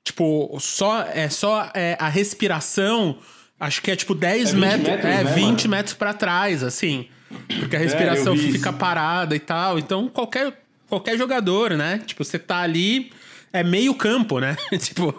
Tipo, 0.06 0.56
só 0.60 1.02
é 1.02 1.28
só 1.30 1.72
é, 1.74 1.98
a 2.00 2.08
respiração, 2.08 3.18
acho 3.60 3.82
que 3.82 3.90
é 3.90 3.96
tipo 3.96 4.14
10 4.14 4.54
é 4.54 4.56
metros, 4.56 4.88
metros, 4.88 5.06
é 5.06 5.24
né, 5.24 5.34
20 5.34 5.42
mano? 5.68 5.70
metros 5.70 5.96
para 5.96 6.14
trás, 6.14 6.64
assim. 6.64 7.08
Porque 7.60 7.76
a 7.76 7.80
é, 7.80 7.84
respiração 7.84 8.38
fica 8.38 8.70
isso. 8.70 8.74
parada 8.74 9.36
e 9.36 9.40
tal. 9.40 9.80
Então, 9.80 10.08
qualquer, 10.08 10.54
qualquer 10.88 11.18
jogador, 11.18 11.72
né? 11.72 12.02
Tipo, 12.06 12.24
você 12.24 12.38
tá 12.38 12.60
ali 12.60 13.12
é 13.52 13.64
meio 13.64 13.96
campo, 13.96 14.40
né? 14.40 14.56
tipo, 14.78 15.14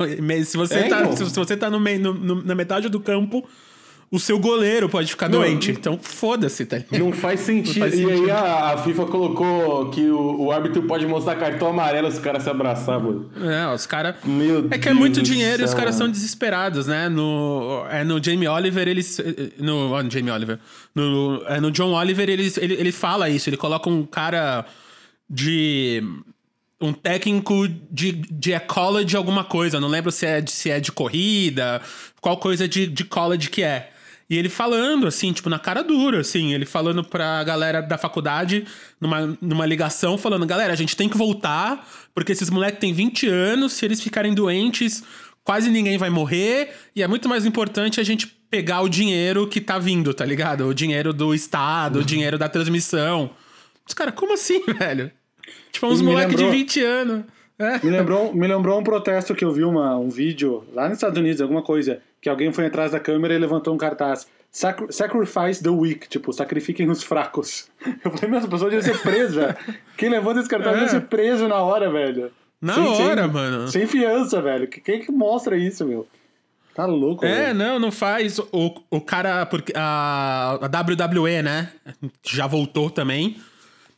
se 0.45 0.57
você, 0.57 0.75
é, 0.75 0.83
tá, 0.85 1.01
então. 1.01 1.17
se 1.17 1.25
você 1.25 1.57
tá 1.57 1.69
no 1.69 1.81
meio, 1.81 1.99
no, 1.99 2.15
no, 2.15 2.43
na 2.45 2.55
metade 2.55 2.89
do 2.89 3.01
campo, 3.01 3.49
o 4.11 4.19
seu 4.21 4.39
goleiro 4.39 4.89
pode 4.89 5.11
ficar 5.11 5.29
não, 5.29 5.41
doente. 5.41 5.73
Então, 5.73 5.99
foda-se, 6.01 6.65
tá 6.65 6.79
ligado? 6.79 6.99
Não 6.99 7.13
faz 7.13 7.41
sentido. 7.41 7.81
Não 7.81 7.81
faz 7.81 7.95
sentido. 7.95 8.27
E 8.27 8.31
aí 8.31 8.31
a, 8.31 8.73
a, 8.73 8.79
FIFA 8.79 9.07
colocou 9.07 9.91
que 9.91 10.09
o, 10.09 10.43
o, 10.43 10.53
árbitro 10.53 10.83
pode 10.85 11.07
mostrar 11.07 11.35
cartão 11.37 11.69
amarelo 11.69 12.09
se 12.11 12.19
os 12.19 12.23
caras 12.23 12.45
se 12.45 12.51
abraçar, 12.51 13.01
mano. 13.01 13.31
É, 13.43 13.75
os 13.75 13.85
caras. 13.85 14.15
Meu 14.25 14.69
É 14.71 14.79
que 14.79 14.89
é 14.89 14.93
muito 14.93 15.21
dinheiro 15.21 15.59
céu, 15.59 15.67
e 15.67 15.69
os 15.69 15.75
caras 15.75 15.97
são 15.97 16.09
desesperados, 16.09 16.87
né? 16.87 17.09
No, 17.09 17.85
é, 17.91 18.05
no 18.05 18.23
Jamie 18.23 18.47
Oliver, 18.47 18.87
eles. 18.87 19.21
No, 19.59 19.93
oh, 19.93 20.03
no 20.03 20.11
Jamie 20.11 20.31
Oliver. 20.31 20.59
No, 20.95 21.43
é, 21.47 21.61
no 21.61 21.71
John 21.73 21.93
Oliver, 21.93 22.29
eles, 22.29 22.57
ele, 22.59 22.75
ele 22.75 22.93
fala 22.93 23.29
isso. 23.29 23.49
Ele 23.51 23.57
coloca 23.57 23.91
um 23.91 24.05
cara 24.05 24.65
de 25.29 26.03
um 26.81 26.93
técnico 26.93 27.67
de, 27.91 28.13
de 28.13 28.59
college 28.61 29.17
alguma 29.17 29.43
coisa. 29.43 29.81
Não 29.81 29.89
lembro 29.89 30.13
se 30.13 30.27
é, 30.27 30.41
de, 30.41 30.51
se 30.51 30.71
é 30.71 30.79
de 30.79 30.93
corrida, 30.93 31.81
qual 32.21 32.37
coisa 32.37 32.69
de, 32.69 32.87
de 32.87 33.05
college 33.05 33.51
que 33.51 33.63
é. 33.63 33.93
E 34.29 34.37
ele 34.37 34.49
falando, 34.49 35.07
assim, 35.07 35.33
tipo, 35.33 35.49
na 35.49 35.59
cara 35.59 35.83
dura, 35.83 36.21
assim, 36.21 36.53
ele 36.53 36.67
falando 36.67 37.05
pra 37.05 37.45
galera 37.45 37.81
da 37.81 37.97
faculdade, 37.97 38.65
numa, 39.01 39.39
numa 39.41 39.65
ligação, 39.65 40.19
falando: 40.19 40.45
galera, 40.45 40.73
a 40.73 40.77
gente 40.77 40.97
tem 40.97 41.09
que 41.09 41.17
voltar, 41.17 41.89
porque 42.13 42.33
esses 42.33 42.51
moleques 42.51 42.81
têm 42.81 42.93
20 42.93 43.29
anos, 43.29 43.75
se 43.75 43.85
eles 43.85 44.01
ficarem 44.01 44.35
doentes, 44.35 45.05
quase 45.45 45.71
ninguém 45.71 45.97
vai 45.97 46.11
morrer, 46.11 46.75
e 46.95 47.05
é 47.05 47.07
muito 47.07 47.29
mais 47.29 47.47
importante 47.47 48.01
a 48.01 48.05
gente 48.05 48.27
pegar 48.51 48.81
o 48.81 48.89
dinheiro 48.89 49.47
que 49.47 49.61
tá 49.61 49.79
vindo, 49.79 50.13
tá 50.13 50.25
ligado? 50.25 50.67
O 50.67 50.75
dinheiro 50.75 51.13
do 51.13 51.33
Estado, 51.33 51.97
uhum. 51.97 52.03
o 52.03 52.05
dinheiro 52.05 52.37
da 52.37 52.49
transmissão. 52.49 53.31
Os 53.87 53.95
caras, 53.95 54.15
como 54.15 54.35
assim, 54.35 54.61
velho? 54.79 55.11
Tipo, 55.71 55.87
uns 55.87 56.03
moleques 56.03 56.35
lembrou... 56.35 56.51
de 56.51 56.57
20 56.57 56.85
anos. 56.85 57.25
É. 57.59 57.79
Me, 57.83 57.91
lembrou, 57.91 58.35
me 58.35 58.47
lembrou 58.47 58.79
um 58.79 58.83
protesto 58.83 59.35
que 59.35 59.45
eu 59.45 59.53
vi 59.53 59.65
uma, 59.65 59.97
um 59.97 60.11
vídeo 60.11 60.65
lá 60.75 60.89
nos 60.89 60.99
Estados 60.99 61.19
Unidos, 61.19 61.41
alguma 61.41 61.63
coisa, 61.63 62.03
que 62.27 62.31
alguém 62.31 62.53
foi 62.53 62.67
atrás 62.67 62.91
da 62.91 62.99
câmera 62.99 63.35
e 63.35 63.39
levantou 63.39 63.73
um 63.73 63.79
cartaz. 63.79 64.27
Sacrifice 64.51 65.63
the 65.63 65.71
weak, 65.71 66.09
tipo, 66.09 66.33
sacrifiquem 66.33 66.91
os 66.91 67.01
fracos. 67.01 67.69
Eu 68.05 68.11
falei, 68.11 68.29
meu, 68.29 68.39
essa 68.41 68.49
pessoa 68.49 68.69
devia 68.69 68.83
ser 68.83 69.01
presa. 69.01 69.57
Quem 69.97 70.09
levanta 70.09 70.41
esse 70.41 70.49
cartaz 70.49 70.75
é. 70.75 70.79
deve 70.81 70.91
ser 70.91 71.03
preso 71.03 71.47
na 71.47 71.63
hora, 71.63 71.89
velho. 71.89 72.33
Na 72.61 72.75
sem, 72.75 72.85
hora, 72.85 73.23
sem, 73.23 73.33
mano. 73.33 73.69
Sem 73.69 73.87
fiança, 73.87 74.43
velho. 74.43 74.67
Quem 74.67 75.03
que 75.03 75.13
mostra 75.13 75.57
isso, 75.57 75.87
meu? 75.87 76.09
Tá 76.75 76.85
louco, 76.85 77.25
É, 77.25 77.47
velho. 77.47 77.55
não, 77.55 77.79
não 77.79 77.93
faz. 77.93 78.41
O, 78.41 78.75
o 78.91 79.01
cara, 79.01 79.47
porque 79.47 79.73
a, 79.77 80.59
a 80.61 80.67
WWE, 80.67 81.43
né? 81.43 81.71
Já 82.25 82.49
voltou 82.49 82.91
também. 82.91 83.37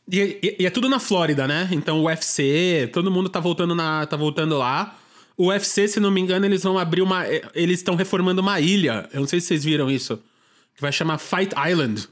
E, 0.07 0.19
e, 0.19 0.55
e, 0.59 0.65
é 0.67 0.69
tudo 0.69 0.87
na 0.87 0.99
Flórida, 0.99 1.47
né? 1.47 1.67
Então 1.71 2.01
o 2.01 2.05
UFC, 2.05 2.91
todo 2.93 3.09
mundo 3.09 3.27
tá 3.27 3.39
voltando, 3.39 3.73
na, 3.73 4.05
tá 4.05 4.15
voltando 4.15 4.55
lá. 4.55 4.98
O 5.39 5.47
UFC, 5.47 5.87
se 5.87 6.01
não 6.01 6.11
me 6.11 6.19
engano, 6.19 6.45
eles 6.45 6.63
vão 6.63 6.77
abrir 6.77 7.01
uma. 7.01 7.23
Eles 7.55 7.79
estão 7.79 7.95
reformando 7.95 8.41
uma 8.41 8.59
ilha. 8.59 9.07
Eu 9.13 9.21
não 9.21 9.27
sei 9.27 9.39
se 9.39 9.47
vocês 9.47 9.63
viram 9.63 9.89
isso. 9.89 10.21
Que 10.75 10.81
vai 10.81 10.91
chamar 10.91 11.17
Fight 11.17 11.55
Island. 11.55 12.09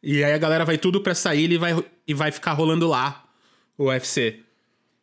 E 0.00 0.22
aí 0.22 0.32
a 0.32 0.38
galera 0.38 0.64
vai 0.64 0.78
tudo 0.78 1.00
pra 1.00 1.10
essa 1.10 1.34
ilha 1.34 1.54
e 1.54 1.58
vai, 1.58 1.84
e 2.06 2.14
vai 2.14 2.30
ficar 2.30 2.52
rolando 2.52 2.86
lá 2.86 3.24
o 3.76 3.86
UFC. 3.86 4.38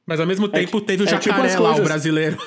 Mas 0.06 0.22
ao 0.22 0.26
mesmo 0.26 0.46
é 0.46 0.50
tempo 0.50 0.78
é, 0.78 0.82
teve 0.82 1.04
o 1.04 1.06
é 1.06 1.10
jacaré 1.10 1.50
tipo 1.50 1.62
lá, 1.62 1.76
o 1.76 1.84
brasileiro. 1.84 2.38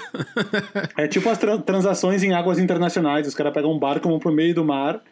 é 0.96 1.06
tipo 1.06 1.28
as 1.28 1.36
tra 1.36 1.58
transações 1.58 2.22
em 2.22 2.32
águas 2.32 2.58
internacionais. 2.58 3.28
Os 3.28 3.34
caras 3.34 3.52
pegam 3.52 3.70
um 3.70 3.78
barco, 3.78 4.08
vão 4.08 4.18
pro 4.18 4.32
meio 4.32 4.54
do 4.54 4.64
mar 4.64 5.02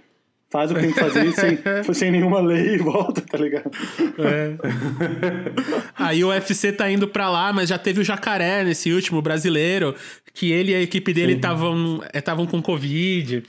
faz 0.51 0.71
o 0.71 0.75
que 0.75 0.81
tem 0.81 0.93
que 0.93 0.99
fazer 0.99 1.33
sem, 1.33 1.95
sem 1.95 2.11
nenhuma 2.11 2.41
lei 2.41 2.75
e 2.75 2.79
volta, 2.79 3.21
tá 3.21 3.39
ligado? 3.39 3.71
É. 4.19 4.55
Aí 5.95 6.25
o 6.25 6.29
UFC 6.29 6.73
tá 6.73 6.91
indo 6.91 7.07
pra 7.07 7.31
lá, 7.31 7.53
mas 7.53 7.69
já 7.69 7.79
teve 7.79 8.01
o 8.01 8.05
Jacaré 8.05 8.65
nesse 8.65 8.93
último 8.93 9.23
brasileiro, 9.23 9.95
que 10.35 10.51
ele 10.51 10.73
e 10.73 10.75
a 10.75 10.83
equipe 10.83 11.15
dele 11.15 11.35
estavam 11.35 12.03
estavam 12.13 12.47
com 12.47 12.61
Covid. 12.61 13.43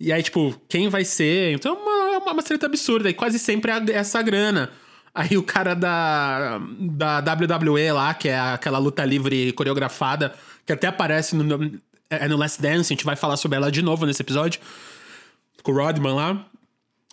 E 0.00 0.12
aí, 0.12 0.20
tipo, 0.20 0.60
quem 0.68 0.88
vai 0.88 1.04
ser? 1.04 1.52
Então 1.52 1.76
é 1.76 1.78
uma, 1.78 2.18
uma, 2.18 2.32
uma 2.32 2.42
treta 2.42 2.66
absurda. 2.66 3.08
E 3.08 3.14
quase 3.14 3.38
sempre 3.38 3.70
é 3.70 3.92
essa 3.92 4.20
grana. 4.20 4.70
Aí 5.14 5.36
o 5.36 5.42
cara 5.42 5.74
da, 5.74 6.60
da 6.80 7.18
WWE 7.20 7.92
lá, 7.92 8.12
que 8.14 8.28
é 8.28 8.38
aquela 8.38 8.78
luta 8.78 9.04
livre 9.04 9.52
coreografada, 9.52 10.34
que 10.66 10.72
até 10.72 10.88
aparece 10.88 11.36
no, 11.36 11.80
é 12.10 12.26
no 12.26 12.36
Last 12.36 12.60
Dance, 12.60 12.92
a 12.92 12.94
gente 12.96 13.04
vai 13.04 13.14
falar 13.14 13.36
sobre 13.36 13.56
ela 13.56 13.70
de 13.70 13.82
novo 13.82 14.06
nesse 14.06 14.22
episódio 14.22 14.58
com 15.62 15.72
o 15.72 15.74
Rodman 15.74 16.14
lá, 16.14 16.46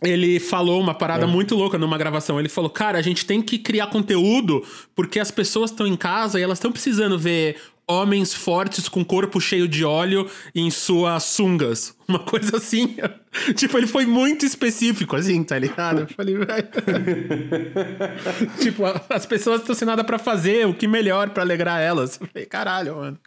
ele 0.02 0.40
falou 0.40 0.80
uma 0.80 0.94
parada 0.94 1.26
é. 1.26 1.28
muito 1.28 1.56
louca 1.56 1.78
numa 1.78 1.98
gravação. 1.98 2.40
Ele 2.40 2.50
falou: 2.50 2.70
Cara, 2.70 2.98
a 2.98 3.02
gente 3.02 3.26
tem 3.26 3.42
que 3.42 3.60
criar 3.60 3.88
conteúdo 3.88 4.64
porque 4.96 5.20
as 5.20 5.32
pessoas 5.32 5.72
estão 5.72 5.86
em 5.86 5.96
casa 5.96 6.40
e 6.40 6.44
elas 6.44 6.58
estão 6.58 6.72
precisando 6.72 7.20
ver 7.20 7.58
homens 7.90 8.36
fortes 8.36 8.88
com 8.88 9.04
corpo 9.04 9.42
cheio 9.42 9.68
de 9.68 9.84
óleo 9.84 10.30
em 10.54 10.70
suas 10.70 11.24
sungas. 11.24 11.96
Uma 12.08 12.20
coisa 12.20 12.58
assim. 12.58 12.96
tipo, 13.56 13.78
ele 13.78 13.88
foi 13.88 14.06
muito 14.06 14.46
específico, 14.46 15.16
assim, 15.16 15.44
tá 15.44 15.58
ligado? 15.58 16.02
Eu 16.02 16.08
falei, 16.08 16.36
tipo, 18.62 18.84
as 19.10 19.26
pessoas 19.26 19.62
estão 19.62 19.76
sem 19.76 19.88
nada 19.88 20.04
para 20.04 20.20
fazer, 20.20 20.68
o 20.68 20.74
que 20.74 20.88
melhor 20.88 21.32
para 21.32 21.44
alegrar 21.44 21.82
elas? 21.82 22.20
Eu 22.22 22.28
falei, 22.28 22.46
caralho, 22.46 22.96
mano. 22.96 23.18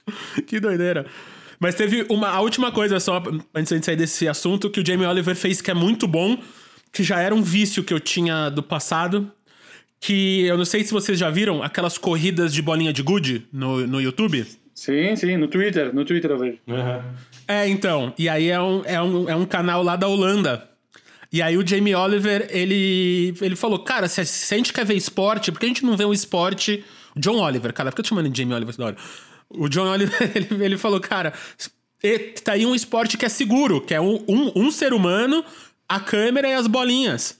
Que 0.46 0.60
doideira. 0.60 1.06
Mas 1.62 1.76
teve 1.76 2.04
uma 2.08 2.28
a 2.28 2.40
última 2.40 2.72
coisa 2.72 2.98
só, 2.98 3.22
antes 3.54 3.72
de 3.72 3.86
sair 3.86 3.94
desse 3.94 4.26
assunto, 4.26 4.68
que 4.68 4.80
o 4.80 4.84
Jamie 4.84 5.06
Oliver 5.06 5.36
fez 5.36 5.60
que 5.60 5.70
é 5.70 5.74
muito 5.74 6.08
bom, 6.08 6.36
que 6.90 7.04
já 7.04 7.20
era 7.20 7.32
um 7.32 7.40
vício 7.40 7.84
que 7.84 7.94
eu 7.94 8.00
tinha 8.00 8.50
do 8.50 8.64
passado. 8.64 9.30
Que 10.00 10.44
eu 10.44 10.58
não 10.58 10.64
sei 10.64 10.82
se 10.82 10.92
vocês 10.92 11.16
já 11.16 11.30
viram 11.30 11.62
aquelas 11.62 11.96
corridas 11.96 12.52
de 12.52 12.60
bolinha 12.60 12.92
de 12.92 13.00
gude 13.00 13.46
no, 13.52 13.86
no 13.86 14.00
YouTube. 14.00 14.44
Sim, 14.74 15.14
sim, 15.14 15.36
no 15.36 15.46
Twitter, 15.46 15.94
no 15.94 16.04
Twitter 16.04 16.32
eu 16.32 16.38
vejo. 16.40 16.58
Uhum. 16.66 17.02
É, 17.46 17.68
então. 17.68 18.12
E 18.18 18.28
aí 18.28 18.48
é 18.48 18.60
um, 18.60 18.82
é, 18.84 19.00
um, 19.00 19.30
é 19.30 19.36
um 19.36 19.44
canal 19.46 19.84
lá 19.84 19.94
da 19.94 20.08
Holanda. 20.08 20.68
E 21.32 21.40
aí 21.40 21.56
o 21.56 21.64
Jamie 21.64 21.94
Oliver, 21.94 22.48
ele, 22.50 23.34
ele 23.40 23.54
falou, 23.54 23.78
cara, 23.78 24.08
se, 24.08 24.20
a 24.20 24.56
gente 24.56 24.72
quer 24.72 24.84
ver 24.84 24.94
esporte, 24.94 25.52
por 25.52 25.60
que 25.60 25.66
a 25.66 25.68
gente 25.68 25.84
não 25.84 25.96
vê 25.96 26.04
um 26.04 26.12
esporte... 26.12 26.82
John 27.14 27.40
Oliver, 27.40 27.72
cara, 27.74 27.90
por 27.90 27.96
que 27.96 28.00
eu 28.00 28.04
tô 28.04 28.08
chamando 28.08 28.30
de 28.30 28.42
Jamie 28.42 28.54
Oliver 28.54 28.74
toda 28.74 28.88
hora? 28.88 28.96
O 29.56 29.68
John 29.68 29.86
Oliver, 29.90 30.30
ele, 30.34 30.64
ele 30.64 30.78
falou, 30.78 31.00
cara, 31.00 31.32
tá 32.44 32.52
aí 32.52 32.66
um 32.66 32.74
esporte 32.74 33.16
que 33.16 33.24
é 33.24 33.28
seguro, 33.28 33.80
que 33.80 33.94
é 33.94 34.00
um, 34.00 34.24
um, 34.28 34.52
um 34.54 34.70
ser 34.70 34.92
humano, 34.92 35.44
a 35.88 36.00
câmera 36.00 36.48
e 36.48 36.54
as 36.54 36.66
bolinhas. 36.66 37.38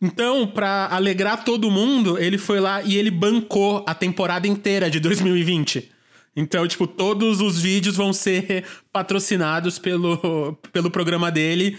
Então, 0.00 0.46
para 0.46 0.88
alegrar 0.88 1.44
todo 1.44 1.70
mundo, 1.70 2.18
ele 2.18 2.36
foi 2.36 2.58
lá 2.58 2.82
e 2.82 2.96
ele 2.96 3.10
bancou 3.10 3.84
a 3.86 3.94
temporada 3.94 4.48
inteira 4.48 4.90
de 4.90 4.98
2020. 4.98 5.92
Então, 6.34 6.66
tipo, 6.66 6.86
todos 6.86 7.40
os 7.40 7.60
vídeos 7.60 7.94
vão 7.94 8.12
ser 8.12 8.64
patrocinados 8.92 9.78
pelo, 9.78 10.58
pelo 10.72 10.90
programa 10.90 11.30
dele. 11.30 11.78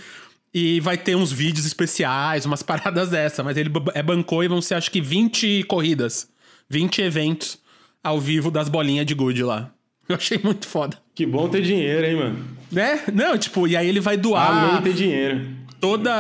E 0.54 0.80
vai 0.80 0.96
ter 0.96 1.16
uns 1.16 1.32
vídeos 1.32 1.66
especiais, 1.66 2.46
umas 2.46 2.62
paradas 2.64 3.10
dessa. 3.10 3.44
Mas 3.44 3.58
ele 3.58 3.72
é 3.94 4.04
bancou 4.04 4.44
e 4.44 4.48
vão 4.48 4.62
ser, 4.62 4.76
acho 4.76 4.92
que, 4.92 5.02
20 5.02 5.64
corridas. 5.64 6.30
20 6.70 7.02
eventos 7.02 7.63
ao 8.04 8.20
vivo 8.20 8.52
das 8.52 8.68
bolinhas 8.68 9.06
de 9.06 9.14
good 9.14 9.42
lá. 9.44 9.72
Eu 10.08 10.18
achei 10.18 10.40
muito 10.44 10.68
foda. 10.68 10.98
Que 11.16 11.26
bom 11.26 11.48
ter 11.48 11.62
dinheiro, 11.62 12.06
hein, 12.06 12.16
mano? 12.16 12.46
É? 12.76 13.12
Não, 13.12 13.38
tipo, 13.38 13.68
e 13.68 13.78
aí 13.78 13.88
ele 13.88 14.02
vai 14.02 14.18
doar. 14.18 14.68
Amém 14.68 14.82
ter 14.82 14.94
dinheiro. 14.94 15.48
Toda. 15.80 16.12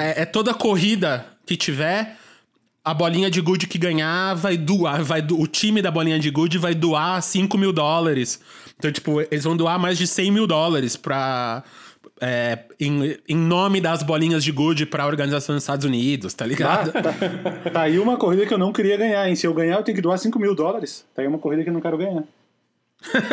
É, 0.00 0.22
é 0.22 0.24
toda 0.24 0.54
corrida 0.54 1.26
que 1.44 1.56
tiver 1.56 2.16
a 2.84 2.92
bolinha 2.92 3.30
de 3.30 3.40
good 3.40 3.66
que 3.66 3.78
ganhar 3.78 4.34
vai 4.34 4.56
doar, 4.56 5.02
vai 5.04 5.22
do, 5.22 5.40
o 5.40 5.46
time 5.46 5.80
da 5.80 5.90
bolinha 5.90 6.18
de 6.18 6.30
good 6.30 6.58
vai 6.58 6.74
doar 6.74 7.22
5 7.22 7.56
mil 7.56 7.72
dólares. 7.72 8.40
Então, 8.76 8.90
tipo, 8.90 9.20
eles 9.20 9.44
vão 9.44 9.56
doar 9.56 9.78
mais 9.78 9.96
de 9.96 10.06
100 10.06 10.30
mil 10.30 10.46
dólares 10.46 10.96
pra. 10.96 11.62
É, 12.24 12.56
em, 12.78 13.18
em 13.28 13.36
nome 13.36 13.80
das 13.80 14.04
bolinhas 14.04 14.44
de 14.44 14.52
good 14.52 14.86
pra 14.86 15.04
organização 15.06 15.56
dos 15.56 15.64
Estados 15.64 15.84
Unidos, 15.84 16.32
tá 16.32 16.46
ligado? 16.46 16.92
Ah, 16.94 17.02
tá, 17.02 17.70
tá, 17.70 17.82
aí 17.82 17.98
uma 17.98 18.16
corrida 18.16 18.46
que 18.46 18.54
eu 18.54 18.58
não 18.58 18.72
queria 18.72 18.96
ganhar, 18.96 19.28
hein? 19.28 19.34
Se 19.34 19.44
eu 19.44 19.52
ganhar, 19.52 19.78
eu 19.78 19.82
tenho 19.82 19.96
que 19.96 20.02
doar 20.02 20.16
5 20.16 20.38
mil 20.38 20.54
dólares. 20.54 21.04
Tá 21.16 21.22
aí 21.22 21.26
uma 21.26 21.38
corrida 21.38 21.64
que 21.64 21.68
eu 21.68 21.74
não 21.74 21.80
quero 21.80 21.98
ganhar. 21.98 22.22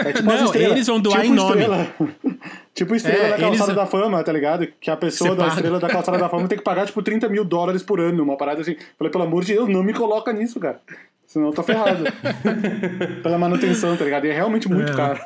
É 0.04 0.14
tipo 0.14 0.26
não, 0.34 0.56
eles 0.56 0.88
vão 0.88 1.00
doar 1.00 1.22
tipo 1.22 1.34
em 1.34 1.36
nome. 1.36 1.62
Estrela. 1.62 1.88
tipo 2.74 2.96
estrela 2.96 3.24
é, 3.24 3.30
da 3.30 3.38
calçada 3.38 3.72
eles... 3.72 3.76
da 3.76 3.86
fama, 3.86 4.24
tá 4.24 4.32
ligado? 4.34 4.68
Que 4.82 4.90
a 4.90 4.98
pessoa 4.98 5.30
Você 5.30 5.36
da 5.36 5.44
paga. 5.44 5.56
estrela 5.56 5.80
da 5.80 5.88
calçada 5.88 6.18
da 6.18 6.28
fama 6.28 6.48
tem 6.48 6.58
que 6.58 6.64
pagar 6.64 6.88
tipo 6.88 7.04
30 7.04 7.30
mil 7.30 7.46
dólares 7.46 7.84
por 7.84 8.00
ano. 8.00 8.24
Uma 8.24 8.38
parada 8.38 8.62
assim. 8.62 8.76
Falei, 8.98 9.12
pelo 9.12 9.24
amor 9.24 9.44
de 9.44 9.54
Deus, 9.54 9.70
não 9.70 9.84
me 9.84 9.94
coloca 9.94 10.34
nisso, 10.34 10.60
cara. 10.60 10.82
Senão 11.28 11.50
eu 11.50 11.54
tô 11.54 11.62
ferrado. 11.62 12.06
Pela 13.22 13.38
manutenção, 13.38 13.96
tá 13.96 14.04
ligado? 14.04 14.26
E 14.26 14.30
é 14.30 14.34
realmente 14.34 14.68
muito 14.68 14.92
é. 14.92 14.96
caro. 14.96 15.22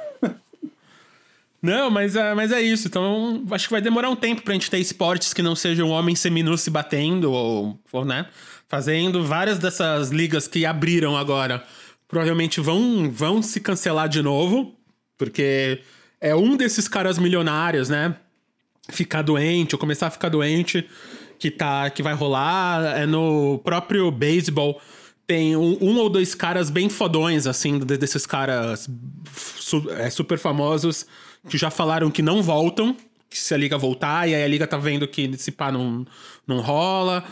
Não, 1.63 1.89
mas, 1.89 2.15
uh, 2.15 2.35
mas 2.35 2.51
é 2.51 2.61
isso. 2.61 2.89
Então, 2.89 3.45
acho 3.49 3.67
que 3.67 3.71
vai 3.71 3.81
demorar 3.81 4.09
um 4.09 4.17
tempo 4.17 4.41
pra 4.41 4.53
gente 4.53 4.69
ter 4.69 4.79
esportes 4.79 5.33
que 5.33 5.41
não 5.41 5.55
sejam 5.55 5.89
homens 5.89 6.19
seminus 6.19 6.59
se 6.59 6.69
batendo 6.69 7.31
ou, 7.31 7.79
ou, 7.89 8.03
né? 8.03 8.27
Fazendo 8.67 9.23
várias 9.23 9.57
dessas 9.57 10.09
ligas 10.09 10.45
que 10.45 10.65
abriram 10.65 11.15
agora 11.15 11.63
provavelmente 12.13 12.61
vão, 12.61 13.09
vão 13.09 13.41
se 13.41 13.59
cancelar 13.59 14.07
de 14.07 14.21
novo, 14.21 14.75
porque 15.17 15.81
é 16.21 16.35
um 16.35 16.55
desses 16.55 16.87
caras 16.87 17.17
milionários, 17.17 17.89
né? 17.89 18.15
Ficar 18.89 19.23
doente 19.23 19.73
ou 19.73 19.79
começar 19.79 20.07
a 20.07 20.11
ficar 20.11 20.29
doente 20.29 20.87
que, 21.39 21.49
tá, 21.49 21.89
que 21.89 22.03
vai 22.03 22.13
rolar. 22.13 22.99
É 22.99 23.05
no 23.05 23.59
próprio 23.63 24.11
beisebol. 24.11 24.79
Tem 25.25 25.55
um, 25.55 25.77
um, 25.81 25.97
ou 25.97 26.09
dois 26.09 26.35
caras 26.35 26.69
bem 26.69 26.87
fodões, 26.87 27.47
assim, 27.47 27.79
desses 27.79 28.25
caras 28.25 28.87
su, 29.57 29.89
é, 29.91 30.09
super 30.09 30.37
famosos, 30.37 31.07
que 31.49 31.57
já 31.57 31.69
falaram 31.69 32.09
que 32.09 32.21
não 32.21 32.41
voltam, 32.41 32.95
que 33.29 33.37
se 33.37 33.53
a 33.53 33.57
liga 33.57 33.77
voltar, 33.77 34.27
e 34.27 34.35
aí 34.35 34.43
a 34.43 34.47
liga 34.47 34.67
tá 34.67 34.77
vendo 34.77 35.07
que 35.07 35.35
se 35.37 35.51
pá 35.51 35.71
não, 35.71 36.05
não 36.47 36.59
rola. 36.59 37.23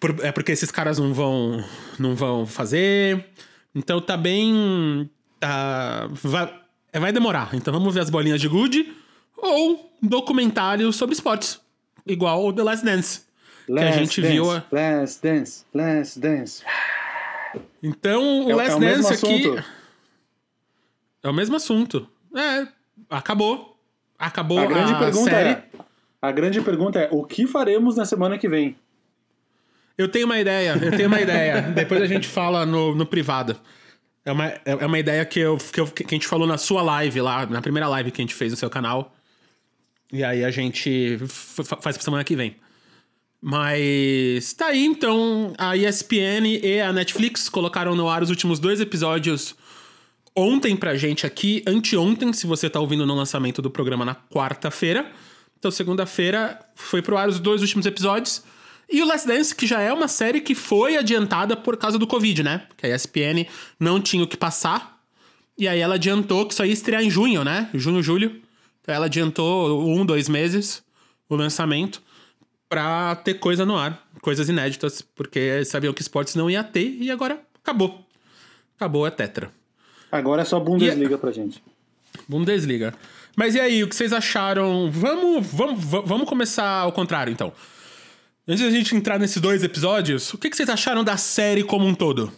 Por, 0.00 0.16
é 0.24 0.30
porque 0.30 0.52
esses 0.52 0.70
caras 0.70 0.98
não 0.98 1.12
vão, 1.12 1.64
não 1.98 2.14
vão 2.14 2.46
fazer. 2.46 3.26
Então 3.74 4.00
tá 4.00 4.16
bem. 4.16 5.10
Tá, 5.40 6.08
vai, 6.10 6.60
é, 6.92 7.00
vai 7.00 7.12
demorar. 7.12 7.50
Então 7.54 7.72
vamos 7.72 7.94
ver 7.94 8.00
as 8.00 8.10
bolinhas 8.10 8.40
de 8.40 8.48
good 8.48 8.94
ou 9.36 9.92
documentário 10.02 10.92
sobre 10.92 11.14
esportes. 11.14 11.60
Igual 12.06 12.46
o 12.46 12.52
The 12.52 12.62
Last 12.62 12.84
Dance. 12.84 13.22
Last 13.68 13.86
que 13.86 13.94
a 13.94 13.98
gente 13.98 14.20
dance, 14.20 14.32
viu. 14.32 14.46
Last 14.72 15.22
Dance, 15.22 15.64
Last 15.74 16.18
Dance. 16.20 16.62
Então 17.82 18.46
o 18.46 18.50
é, 18.50 18.54
Last 18.54 18.72
é 18.72 18.76
o 18.76 18.80
Dance 18.80 19.12
aqui. 19.12 19.64
É 21.22 21.28
o 21.28 21.34
mesmo 21.34 21.56
assunto. 21.56 22.08
É, 22.34 22.68
acabou. 23.08 23.78
Acabou 24.18 24.58
a, 24.58 24.66
grande 24.66 24.92
a 24.92 24.98
pergunta 24.98 25.30
série. 25.30 25.50
É, 25.50 25.62
a 26.20 26.32
grande 26.32 26.60
pergunta 26.60 26.98
é: 26.98 27.08
o 27.10 27.24
que 27.24 27.46
faremos 27.46 27.96
na 27.96 28.04
semana 28.04 28.38
que 28.38 28.48
vem? 28.48 28.76
Eu 29.96 30.08
tenho 30.08 30.26
uma 30.26 30.38
ideia, 30.38 30.78
eu 30.80 30.96
tenho 30.96 31.08
uma 31.08 31.20
ideia. 31.20 31.62
Depois 31.74 32.00
a 32.00 32.06
gente 32.06 32.28
fala 32.28 32.64
no, 32.64 32.94
no 32.94 33.04
privado. 33.06 33.56
É 34.24 34.32
uma, 34.32 34.46
é, 34.46 34.60
é 34.66 34.86
uma 34.86 34.98
ideia 34.98 35.24
que, 35.24 35.40
eu, 35.40 35.56
que, 35.56 35.80
eu, 35.80 35.86
que 35.86 36.04
a 36.04 36.10
gente 36.10 36.26
falou 36.26 36.46
na 36.46 36.58
sua 36.58 36.82
live 36.82 37.20
lá, 37.20 37.46
na 37.46 37.62
primeira 37.62 37.88
live 37.88 38.10
que 38.10 38.20
a 38.20 38.24
gente 38.24 38.34
fez 38.34 38.52
no 38.52 38.56
seu 38.56 38.70
canal. 38.70 39.14
E 40.12 40.22
aí 40.22 40.44
a 40.44 40.50
gente 40.50 41.18
faz 41.80 41.96
pra 41.96 42.04
semana 42.04 42.24
que 42.24 42.36
vem. 42.36 42.56
Mas 43.40 44.52
tá 44.52 44.66
aí, 44.66 44.84
então. 44.84 45.52
A 45.56 45.76
ESPN 45.76 46.46
e 46.62 46.80
a 46.80 46.92
Netflix 46.92 47.48
colocaram 47.48 47.94
no 47.94 48.08
ar 48.08 48.22
os 48.22 48.30
últimos 48.30 48.58
dois 48.58 48.80
episódios 48.80 49.54
ontem 50.38 50.76
pra 50.76 50.96
gente 50.96 51.26
aqui, 51.26 51.62
anteontem, 51.66 52.32
se 52.32 52.46
você 52.46 52.70
tá 52.70 52.78
ouvindo 52.80 53.04
no 53.04 53.14
lançamento 53.14 53.60
do 53.60 53.70
programa 53.70 54.04
na 54.04 54.14
quarta-feira. 54.14 55.10
Então, 55.58 55.70
segunda-feira 55.70 56.58
foi 56.74 57.02
pro 57.02 57.16
ar 57.16 57.28
os 57.28 57.40
dois 57.40 57.60
últimos 57.60 57.84
episódios. 57.84 58.42
E 58.90 59.02
o 59.02 59.06
Last 59.06 59.26
Dance, 59.26 59.54
que 59.54 59.66
já 59.66 59.80
é 59.80 59.92
uma 59.92 60.08
série 60.08 60.40
que 60.40 60.54
foi 60.54 60.96
adiantada 60.96 61.56
por 61.56 61.76
causa 61.76 61.98
do 61.98 62.06
Covid, 62.06 62.42
né? 62.42 62.66
Que 62.76 62.86
a 62.86 62.94
ESPN 62.94 63.46
não 63.78 64.00
tinha 64.00 64.22
o 64.22 64.26
que 64.26 64.36
passar. 64.36 65.02
E 65.58 65.66
aí 65.66 65.80
ela 65.80 65.96
adiantou 65.96 66.46
que 66.46 66.54
só 66.54 66.64
ia 66.64 66.72
estrear 66.72 67.02
em 67.02 67.10
junho, 67.10 67.44
né? 67.44 67.68
Junho, 67.74 68.02
julho. 68.02 68.40
Então 68.80 68.94
ela 68.94 69.06
adiantou 69.06 69.86
um, 69.86 70.06
dois 70.06 70.28
meses 70.28 70.82
o 71.28 71.36
lançamento 71.36 72.00
pra 72.68 73.16
ter 73.16 73.34
coisa 73.34 73.66
no 73.66 73.76
ar. 73.76 74.08
Coisas 74.22 74.48
inéditas. 74.48 75.02
Porque 75.02 75.64
sabiam 75.64 75.92
que 75.92 76.00
esportes 76.00 76.34
não 76.34 76.48
ia 76.48 76.64
ter 76.64 76.96
e 77.00 77.10
agora 77.10 77.42
acabou. 77.62 78.06
Acabou 78.76 79.04
a 79.04 79.10
Tetra. 79.10 79.57
Agora 80.10 80.42
é 80.42 80.44
só 80.44 80.58
Bundesliga 80.58 81.14
e... 81.14 81.18
pra 81.18 81.32
gente. 81.32 81.62
Bundesliga. 82.28 82.94
Mas 83.36 83.54
e 83.54 83.60
aí, 83.60 83.84
o 83.84 83.88
que 83.88 83.94
vocês 83.94 84.12
acharam? 84.12 84.90
Vamos, 84.90 85.46
vamos, 85.46 85.84
vamos 85.84 86.28
começar 86.28 86.80
ao 86.80 86.92
contrário, 86.92 87.32
então. 87.32 87.52
Antes 88.46 88.64
da 88.64 88.70
gente 88.70 88.96
entrar 88.96 89.18
nesses 89.18 89.40
dois 89.40 89.62
episódios, 89.62 90.32
o 90.32 90.38
que, 90.38 90.48
que 90.48 90.56
vocês 90.56 90.68
acharam 90.68 91.04
da 91.04 91.16
série 91.16 91.62
como 91.62 91.86
um 91.86 91.94
todo? 91.94 92.32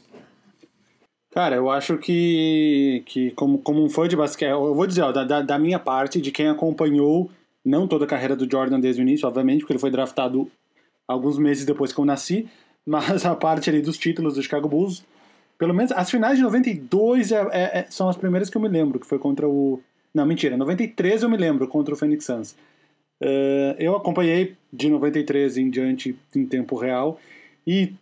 Cara, 1.30 1.54
eu 1.54 1.70
acho 1.70 1.96
que, 1.96 3.04
que 3.06 3.30
como, 3.30 3.58
como 3.58 3.84
um 3.84 3.88
fã 3.88 4.08
de 4.08 4.16
basquete, 4.16 4.50
eu 4.50 4.74
vou 4.74 4.86
dizer, 4.86 5.02
ó, 5.02 5.12
da, 5.12 5.40
da 5.40 5.58
minha 5.58 5.78
parte, 5.78 6.20
de 6.20 6.32
quem 6.32 6.48
acompanhou 6.48 7.30
não 7.64 7.86
toda 7.86 8.04
a 8.04 8.08
carreira 8.08 8.34
do 8.34 8.50
Jordan 8.50 8.80
desde 8.80 9.00
o 9.00 9.04
início, 9.04 9.28
obviamente, 9.28 9.60
porque 9.60 9.74
ele 9.74 9.78
foi 9.78 9.90
draftado 9.90 10.50
alguns 11.06 11.38
meses 11.38 11.64
depois 11.64 11.92
que 11.92 12.00
eu 12.00 12.04
nasci, 12.04 12.48
mas 12.84 13.24
a 13.24 13.36
parte 13.36 13.70
ali 13.70 13.80
dos 13.80 13.96
títulos 13.96 14.34
do 14.34 14.42
Chicago 14.42 14.68
Bulls, 14.68 15.04
pelo 15.60 15.74
menos 15.74 15.92
as 15.92 16.10
finais 16.10 16.38
de 16.38 16.42
92 16.42 17.32
é, 17.32 17.36
é, 17.52 17.78
é, 17.80 17.86
são 17.90 18.08
as 18.08 18.16
primeiras 18.16 18.48
que 18.48 18.56
eu 18.56 18.62
me 18.62 18.68
lembro, 18.68 18.98
que 18.98 19.06
foi 19.06 19.18
contra 19.18 19.46
o... 19.46 19.78
Não, 20.14 20.24
mentira, 20.24 20.56
93 20.56 21.22
eu 21.22 21.28
me 21.28 21.36
lembro, 21.36 21.68
contra 21.68 21.92
o 21.92 21.96
Phoenix 21.98 22.24
Suns. 22.24 22.52
Uh, 23.22 23.76
eu 23.78 23.94
acompanhei 23.94 24.56
de 24.72 24.88
93 24.88 25.58
em 25.58 25.68
diante 25.68 26.18
em 26.34 26.46
tempo 26.46 26.76
real 26.76 27.20
e 27.66 27.92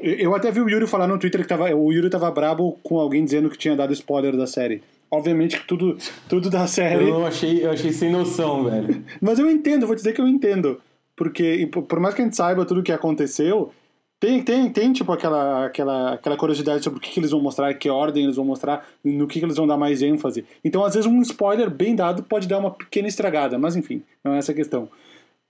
eu 0.00 0.34
até 0.34 0.50
vi 0.50 0.60
o 0.60 0.68
Yuri 0.68 0.88
falar 0.88 1.06
no 1.06 1.16
Twitter 1.16 1.42
que 1.42 1.46
tava, 1.46 1.72
o 1.72 1.92
Yuri 1.92 2.10
tava 2.10 2.28
brabo 2.32 2.76
com 2.82 2.98
alguém 2.98 3.24
dizendo 3.24 3.48
que 3.48 3.56
tinha 3.56 3.76
dado 3.76 3.92
spoiler 3.92 4.36
da 4.36 4.48
série. 4.48 4.82
Obviamente 5.08 5.60
que 5.60 5.66
tudo, 5.66 5.96
tudo 6.28 6.50
da 6.50 6.66
série. 6.66 7.08
Eu 7.08 7.24
achei, 7.24 7.64
eu 7.64 7.70
achei 7.70 7.92
sem 7.92 8.10
noção, 8.10 8.64
velho. 8.64 9.04
Mas 9.22 9.38
eu 9.38 9.48
entendo, 9.48 9.86
vou 9.86 9.94
dizer 9.94 10.12
que 10.12 10.20
eu 10.20 10.26
entendo. 10.26 10.80
Porque, 11.14 11.70
por 11.70 12.00
mais 12.00 12.16
que 12.16 12.22
a 12.22 12.24
gente 12.24 12.36
saiba 12.36 12.66
tudo 12.66 12.80
o 12.80 12.82
que 12.82 12.92
aconteceu, 12.92 13.72
tem, 14.18 14.42
tem, 14.42 14.70
tem 14.70 14.92
tipo 14.92 15.12
aquela, 15.12 15.66
aquela, 15.66 16.14
aquela 16.14 16.36
curiosidade 16.36 16.82
sobre 16.82 16.98
o 16.98 17.02
que, 17.02 17.10
que 17.10 17.20
eles 17.20 17.30
vão 17.30 17.40
mostrar, 17.40 17.72
que 17.74 17.90
ordem 17.90 18.24
eles 18.24 18.36
vão 18.36 18.44
mostrar, 18.44 18.86
no 19.04 19.26
que, 19.26 19.38
que 19.38 19.44
eles 19.44 19.56
vão 19.56 19.66
dar 19.66 19.76
mais 19.76 20.00
ênfase. 20.00 20.44
Então, 20.64 20.84
às 20.84 20.94
vezes, 20.94 21.10
um 21.10 21.20
spoiler 21.20 21.68
bem 21.68 21.94
dado 21.94 22.22
pode 22.22 22.48
dar 22.48 22.58
uma 22.58 22.70
pequena 22.70 23.08
estragada, 23.08 23.58
mas 23.58 23.76
enfim, 23.76 24.02
não 24.24 24.32
é 24.32 24.38
essa 24.38 24.52
a 24.52 24.54
questão. 24.54 24.88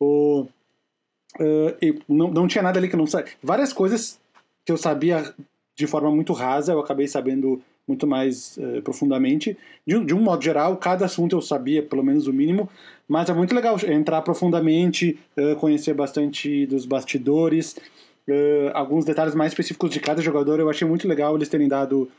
O, 0.00 0.46
uh, 1.38 2.02
não, 2.08 2.30
não 2.30 2.48
tinha 2.48 2.62
nada 2.62 2.78
ali 2.78 2.88
que 2.88 2.94
eu 2.94 2.98
não 2.98 3.06
sabia. 3.06 3.32
Várias 3.42 3.72
coisas 3.72 4.18
que 4.64 4.72
eu 4.72 4.76
sabia 4.76 5.32
de 5.76 5.86
forma 5.86 6.10
muito 6.10 6.32
rasa, 6.32 6.72
eu 6.72 6.80
acabei 6.80 7.06
sabendo 7.06 7.62
muito 7.86 8.04
mais 8.04 8.56
uh, 8.56 8.82
profundamente. 8.82 9.56
De, 9.86 10.04
de, 10.04 10.12
um 10.12 10.20
modo 10.20 10.42
geral, 10.42 10.76
cada 10.76 11.04
assunto 11.04 11.36
eu 11.36 11.40
sabia, 11.40 11.82
pelo 11.84 12.02
menos 12.02 12.26
o 12.26 12.32
mínimo, 12.32 12.68
mas 13.06 13.28
é 13.28 13.32
muito 13.32 13.54
legal 13.54 13.76
entrar 13.86 14.22
profundamente, 14.22 15.18
uh, 15.36 15.54
conhecer 15.56 15.94
bastante 15.94 16.66
dos 16.66 16.84
bastidores. 16.84 17.76
Uh, 18.28 18.70
alguns 18.74 19.04
detalhes 19.04 19.34
mais 19.34 19.52
específicos 19.52 19.90
de 19.90 20.00
cada 20.00 20.20
jogador. 20.20 20.58
Eu 20.58 20.68
achei 20.68 20.86
muito 20.86 21.06
legal 21.06 21.36
eles 21.36 21.48
terem 21.48 21.68
dado 21.68 22.10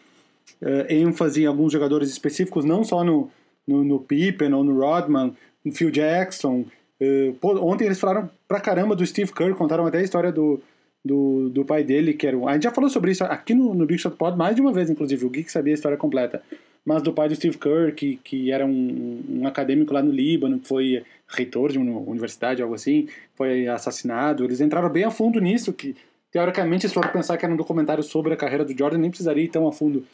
uh, 0.61 0.85
ênfase 0.93 1.43
em 1.43 1.45
alguns 1.45 1.71
jogadores 1.71 2.09
específicos, 2.09 2.63
não 2.63 2.83
só 2.83 3.03
no, 3.03 3.29
no, 3.67 3.83
no 3.83 3.99
Pippen 3.99 4.53
ou 4.53 4.63
no 4.63 4.79
Rodman, 4.79 5.33
no 5.63 5.71
Phil 5.71 5.91
Jackson. 5.91 6.65
Uh, 7.01 7.33
pô, 7.41 7.59
ontem 7.59 7.85
eles 7.85 7.99
falaram 7.99 8.29
pra 8.47 8.59
caramba 8.59 8.95
do 8.95 9.05
Steve 9.05 9.33
Kerr, 9.33 9.53
contaram 9.55 9.85
até 9.85 9.99
a 9.99 10.03
história 10.03 10.31
do, 10.31 10.61
do, 11.03 11.49
do 11.49 11.65
pai 11.65 11.83
dele, 11.83 12.13
que 12.13 12.25
era 12.25 12.37
um, 12.37 12.47
A 12.47 12.53
gente 12.53 12.63
já 12.63 12.71
falou 12.71 12.89
sobre 12.89 13.11
isso 13.11 13.23
aqui 13.23 13.53
no, 13.53 13.73
no 13.73 13.85
Big 13.85 14.01
Shot 14.01 14.15
Pod 14.15 14.37
mais 14.37 14.55
de 14.55 14.61
uma 14.61 14.71
vez, 14.71 14.89
inclusive. 14.89 15.25
O 15.25 15.29
Geek 15.29 15.51
sabia 15.51 15.73
a 15.73 15.75
história 15.75 15.97
completa. 15.97 16.41
Mas 16.85 17.03
do 17.03 17.11
pai 17.11 17.27
do 17.27 17.35
Steve 17.35 17.57
Kerr, 17.57 17.93
que, 17.93 18.17
que 18.23 18.49
era 18.49 18.65
um, 18.65 19.21
um 19.29 19.47
acadêmico 19.47 19.93
lá 19.93 20.01
no 20.01 20.09
Líbano, 20.11 20.57
que 20.57 20.67
foi 20.67 21.03
reitor 21.27 21.71
de 21.71 21.77
uma 21.77 21.99
universidade, 21.99 22.61
algo 22.61 22.75
assim, 22.75 23.07
foi 23.35 23.67
assassinado. 23.67 24.43
Eles 24.43 24.61
entraram 24.61 24.89
bem 24.89 25.03
a 25.03 25.11
fundo 25.11 25.39
nisso, 25.39 25.73
que 25.73 25.95
teoricamente, 26.31 26.87
se 26.87 26.93
for 26.93 27.11
pensar 27.11 27.37
que 27.37 27.45
era 27.45 27.53
um 27.53 27.57
documentário 27.57 28.03
sobre 28.03 28.33
a 28.33 28.37
carreira 28.37 28.63
do 28.63 28.77
Jordan, 28.77 28.97
nem 28.97 29.09
precisaria 29.09 29.43
ir 29.43 29.49
tão 29.49 29.67
a 29.67 29.73
fundo. 29.73 30.05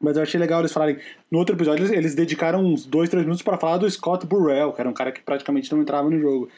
Mas 0.00 0.16
eu 0.16 0.22
achei 0.22 0.38
legal 0.38 0.60
eles 0.60 0.72
falarem. 0.72 0.98
No 1.30 1.38
outro 1.38 1.56
episódio, 1.56 1.84
eles, 1.84 1.92
eles 1.92 2.14
dedicaram 2.14 2.62
uns 2.64 2.84
dois, 2.84 3.08
três 3.08 3.24
minutos 3.24 3.42
para 3.42 3.56
falar 3.56 3.78
do 3.78 3.90
Scott 3.90 4.26
Burrell, 4.26 4.72
que 4.72 4.80
era 4.80 4.90
um 4.90 4.92
cara 4.92 5.10
que 5.10 5.22
praticamente 5.22 5.72
não 5.72 5.80
entrava 5.80 6.10
no 6.10 6.20
jogo. 6.20 6.48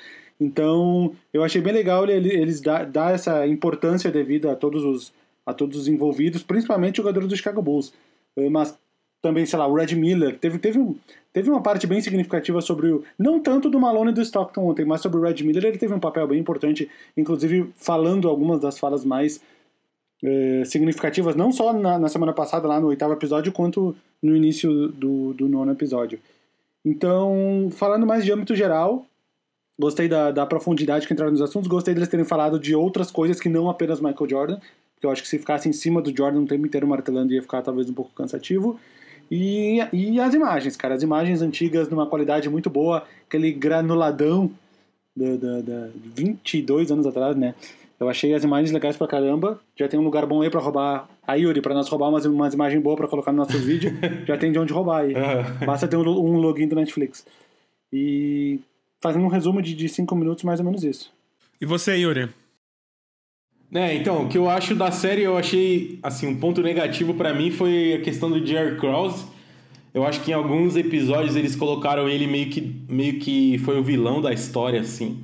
Então, 0.40 1.14
eu 1.32 1.42
achei 1.42 1.60
bem 1.60 1.72
legal 1.72 2.08
eles 2.08 2.60
dar, 2.60 3.14
essa 3.14 3.46
importância 3.46 4.10
devida 4.10 4.52
a 4.52 4.56
todos 4.56 4.84
os, 4.84 5.12
a 5.44 5.52
todos 5.52 5.76
os 5.76 5.88
envolvidos, 5.88 6.42
principalmente 6.42 7.00
o 7.00 7.04
jogador 7.04 7.26
do 7.26 7.36
Chicago 7.36 7.62
Bulls. 7.62 7.92
Eh, 8.36 8.48
mas 8.48 8.78
também, 9.20 9.44
sei 9.46 9.58
lá, 9.58 9.66
o 9.66 9.74
Red 9.74 9.94
Miller. 9.94 10.38
Teve, 10.38 10.58
teve, 10.58 10.96
teve 11.32 11.50
uma 11.50 11.62
parte 11.62 11.86
bem 11.86 12.00
significativa 12.00 12.60
sobre 12.60 12.90
o. 12.90 13.04
Não 13.18 13.40
tanto 13.40 13.68
do 13.68 13.80
Malone 13.80 14.10
e 14.10 14.14
do 14.14 14.22
Stockton 14.22 14.68
ontem, 14.68 14.84
mas 14.84 15.00
sobre 15.00 15.18
o 15.18 15.22
Red 15.22 15.42
Miller. 15.42 15.64
Ele 15.64 15.78
teve 15.78 15.94
um 15.94 16.00
papel 16.00 16.26
bem 16.26 16.38
importante, 16.38 16.88
inclusive 17.16 17.70
falando 17.76 18.28
algumas 18.28 18.60
das 18.60 18.78
falas 18.78 19.04
mais 19.04 19.40
é, 20.22 20.62
significativas, 20.64 21.36
não 21.36 21.52
só 21.52 21.72
na, 21.72 21.98
na, 21.98 22.08
semana 22.08 22.32
passada, 22.32 22.66
lá 22.66 22.80
no 22.80 22.88
oitavo 22.88 23.12
episódio, 23.12 23.52
quanto 23.52 23.94
no 24.22 24.34
início 24.34 24.88
do, 24.88 25.32
do 25.34 25.48
nono 25.48 25.72
episódio. 25.72 26.18
Então, 26.84 27.68
falando 27.72 28.06
mais 28.06 28.24
de 28.24 28.32
âmbito 28.32 28.54
geral, 28.54 29.04
gostei 29.78 30.08
da, 30.08 30.30
da 30.30 30.46
profundidade 30.46 31.06
que 31.06 31.12
entraram 31.12 31.32
nos 31.32 31.42
assuntos, 31.42 31.68
gostei 31.68 31.94
deles 31.94 32.08
terem 32.08 32.24
falado 32.24 32.58
de 32.58 32.74
outras 32.74 33.10
coisas 33.10 33.40
que 33.40 33.48
não 33.48 33.68
apenas 33.68 34.00
Michael 34.00 34.28
Jordan, 34.28 34.60
porque 34.94 35.06
eu 35.06 35.10
acho 35.10 35.22
que 35.22 35.28
se 35.28 35.38
ficasse 35.38 35.68
em 35.68 35.72
cima 35.72 36.02
do 36.02 36.16
Jordan 36.16 36.40
o 36.40 36.46
tempo 36.46 36.66
inteiro 36.66 36.86
martelando 36.86 37.32
ia 37.32 37.42
ficar 37.42 37.62
talvez 37.62 37.88
um 37.88 37.94
pouco 37.94 38.10
cansativo. 38.12 38.80
E, 39.30 39.78
e 39.92 40.20
as 40.20 40.34
imagens, 40.34 40.76
cara, 40.76 40.94
as 40.94 41.02
imagens 41.02 41.42
antigas 41.42 41.88
numa 41.88 42.06
qualidade 42.06 42.48
muito 42.48 42.70
boa, 42.70 43.04
aquele 43.26 43.52
granuladão 43.52 44.50
de, 45.14 45.36
de, 45.36 45.62
de 45.62 46.22
22 46.22 46.90
anos 46.90 47.06
atrás, 47.06 47.36
né? 47.36 47.54
Eu 48.00 48.08
achei 48.08 48.32
as 48.32 48.44
imagens 48.44 48.70
legais 48.70 48.96
pra 48.96 49.08
caramba. 49.08 49.60
Já 49.76 49.88
tem 49.88 49.98
um 49.98 50.04
lugar 50.04 50.24
bom 50.24 50.40
aí 50.40 50.48
pra 50.50 50.60
roubar. 50.60 51.08
A 51.26 51.34
Yuri, 51.34 51.60
pra 51.60 51.74
nós 51.74 51.88
roubar 51.88 52.08
umas, 52.08 52.24
umas 52.24 52.54
imagens 52.54 52.80
boas 52.80 52.96
pra 52.96 53.08
colocar 53.08 53.32
nos 53.32 53.48
nossos 53.48 53.64
vídeos. 53.64 53.92
Já 54.24 54.38
tem 54.38 54.52
de 54.52 54.58
onde 54.58 54.72
roubar 54.72 55.02
aí. 55.02 55.14
Basta 55.66 55.88
ter 55.88 55.96
um, 55.96 56.02
um 56.02 56.38
login 56.38 56.68
do 56.68 56.76
Netflix. 56.76 57.26
E 57.92 58.60
fazendo 59.00 59.24
um 59.24 59.28
resumo 59.28 59.60
de 59.60 59.88
5 59.88 60.14
minutos, 60.14 60.44
mais 60.44 60.60
ou 60.60 60.66
menos 60.66 60.84
isso. 60.84 61.12
E 61.60 61.66
você, 61.66 61.96
Yuri? 61.96 62.28
É, 63.72 63.94
então, 63.94 64.24
o 64.24 64.28
que 64.28 64.38
eu 64.38 64.48
acho 64.48 64.74
da 64.74 64.90
série, 64.90 65.22
eu 65.22 65.36
achei, 65.36 65.98
assim, 66.02 66.26
um 66.26 66.36
ponto 66.36 66.62
negativo 66.62 67.12
para 67.12 67.34
mim 67.34 67.50
foi 67.50 67.94
a 67.94 68.00
questão 68.00 68.30
do 68.30 68.44
Jerry 68.44 68.76
Krause. 68.76 69.26
Eu 69.92 70.06
acho 70.06 70.20
que 70.20 70.30
em 70.30 70.34
alguns 70.34 70.74
episódios 70.76 71.36
eles 71.36 71.54
colocaram 71.54 72.08
ele 72.08 72.26
meio 72.26 72.48
que, 72.48 72.82
meio 72.88 73.18
que 73.18 73.58
foi 73.58 73.78
o 73.78 73.82
vilão 73.82 74.22
da 74.22 74.32
história, 74.32 74.80
assim. 74.80 75.22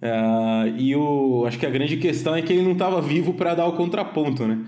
Uh, 0.00 0.76
e 0.76 0.94
o, 0.94 1.44
acho 1.46 1.58
que 1.58 1.66
a 1.66 1.70
grande 1.70 1.96
questão 1.96 2.36
é 2.36 2.42
que 2.42 2.52
ele 2.52 2.62
não 2.62 2.72
estava 2.72 3.00
vivo 3.00 3.34
para 3.34 3.54
dar 3.54 3.66
o 3.66 3.72
contraponto, 3.72 4.46
né? 4.46 4.58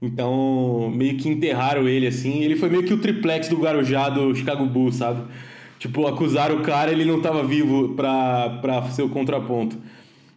Então, 0.00 0.90
meio 0.94 1.16
que 1.16 1.28
enterraram 1.28 1.88
ele, 1.88 2.06
assim. 2.06 2.42
Ele 2.42 2.56
foi 2.56 2.68
meio 2.68 2.84
que 2.84 2.94
o 2.94 2.98
triplex 2.98 3.48
do 3.48 3.56
Guarujá 3.56 4.08
do 4.08 4.34
Chicago 4.34 4.64
Bulls, 4.66 4.96
sabe? 4.96 5.22
Tipo, 5.78 6.06
acusaram 6.08 6.56
o 6.56 6.62
cara 6.62 6.90
ele 6.90 7.04
não 7.04 7.18
estava 7.18 7.44
vivo 7.44 7.94
para 7.94 8.82
ser 8.90 9.02
o 9.02 9.08
contraponto. 9.08 9.76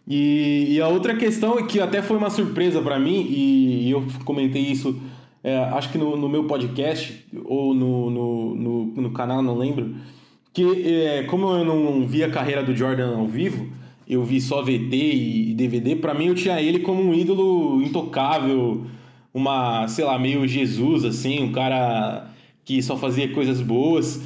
E, 0.06 0.66
e, 0.70 0.80
a 0.80 0.88
outra 0.88 1.16
questão 1.16 1.58
é 1.58 1.62
que 1.62 1.80
até 1.80 2.02
foi 2.02 2.16
uma 2.16 2.30
surpresa 2.30 2.80
para 2.82 2.98
mim, 2.98 3.26
e, 3.28 3.86
e, 3.86 3.90
eu 3.90 4.04
comentei 4.24 4.62
isso, 4.62 5.00
é, 5.44 5.56
acho 5.56 5.90
que 5.92 5.98
no, 5.98 6.16
no, 6.16 6.28
meu 6.28 6.44
podcast 6.44 7.24
ou 7.44 7.72
no, 7.72 8.10
no, 8.10 8.54
no, 8.54 8.84
no 8.86 9.10
canal, 9.12 9.42
não 9.42 9.56
lembro, 9.56 9.94
que 10.52 10.64
é, 10.86 11.22
como 11.24 11.48
eu 11.50 11.64
não 11.64 12.06
vi 12.06 12.24
a 12.24 12.30
carreira 12.30 12.62
do 12.62 12.74
Jordan 12.74 13.16
ao 13.16 13.26
vivo, 13.26 13.68
eu 14.08 14.24
vi 14.24 14.40
só 14.40 14.60
VT 14.60 14.94
e 14.94 15.54
DVD, 15.54 15.96
para 15.96 16.14
mim 16.14 16.26
eu 16.26 16.34
tinha 16.34 16.60
ele 16.60 16.80
como 16.80 17.02
um 17.02 17.14
ídolo 17.14 17.80
intocável, 17.82 18.84
uma, 19.32 19.86
sei 19.88 20.04
lá, 20.04 20.18
meio 20.18 20.46
Jesus, 20.46 21.04
assim, 21.04 21.42
um 21.42 21.52
cara 21.52 22.28
que 22.64 22.82
só 22.82 22.96
fazia 22.96 23.28
coisas 23.32 23.60
boas. 23.60 24.22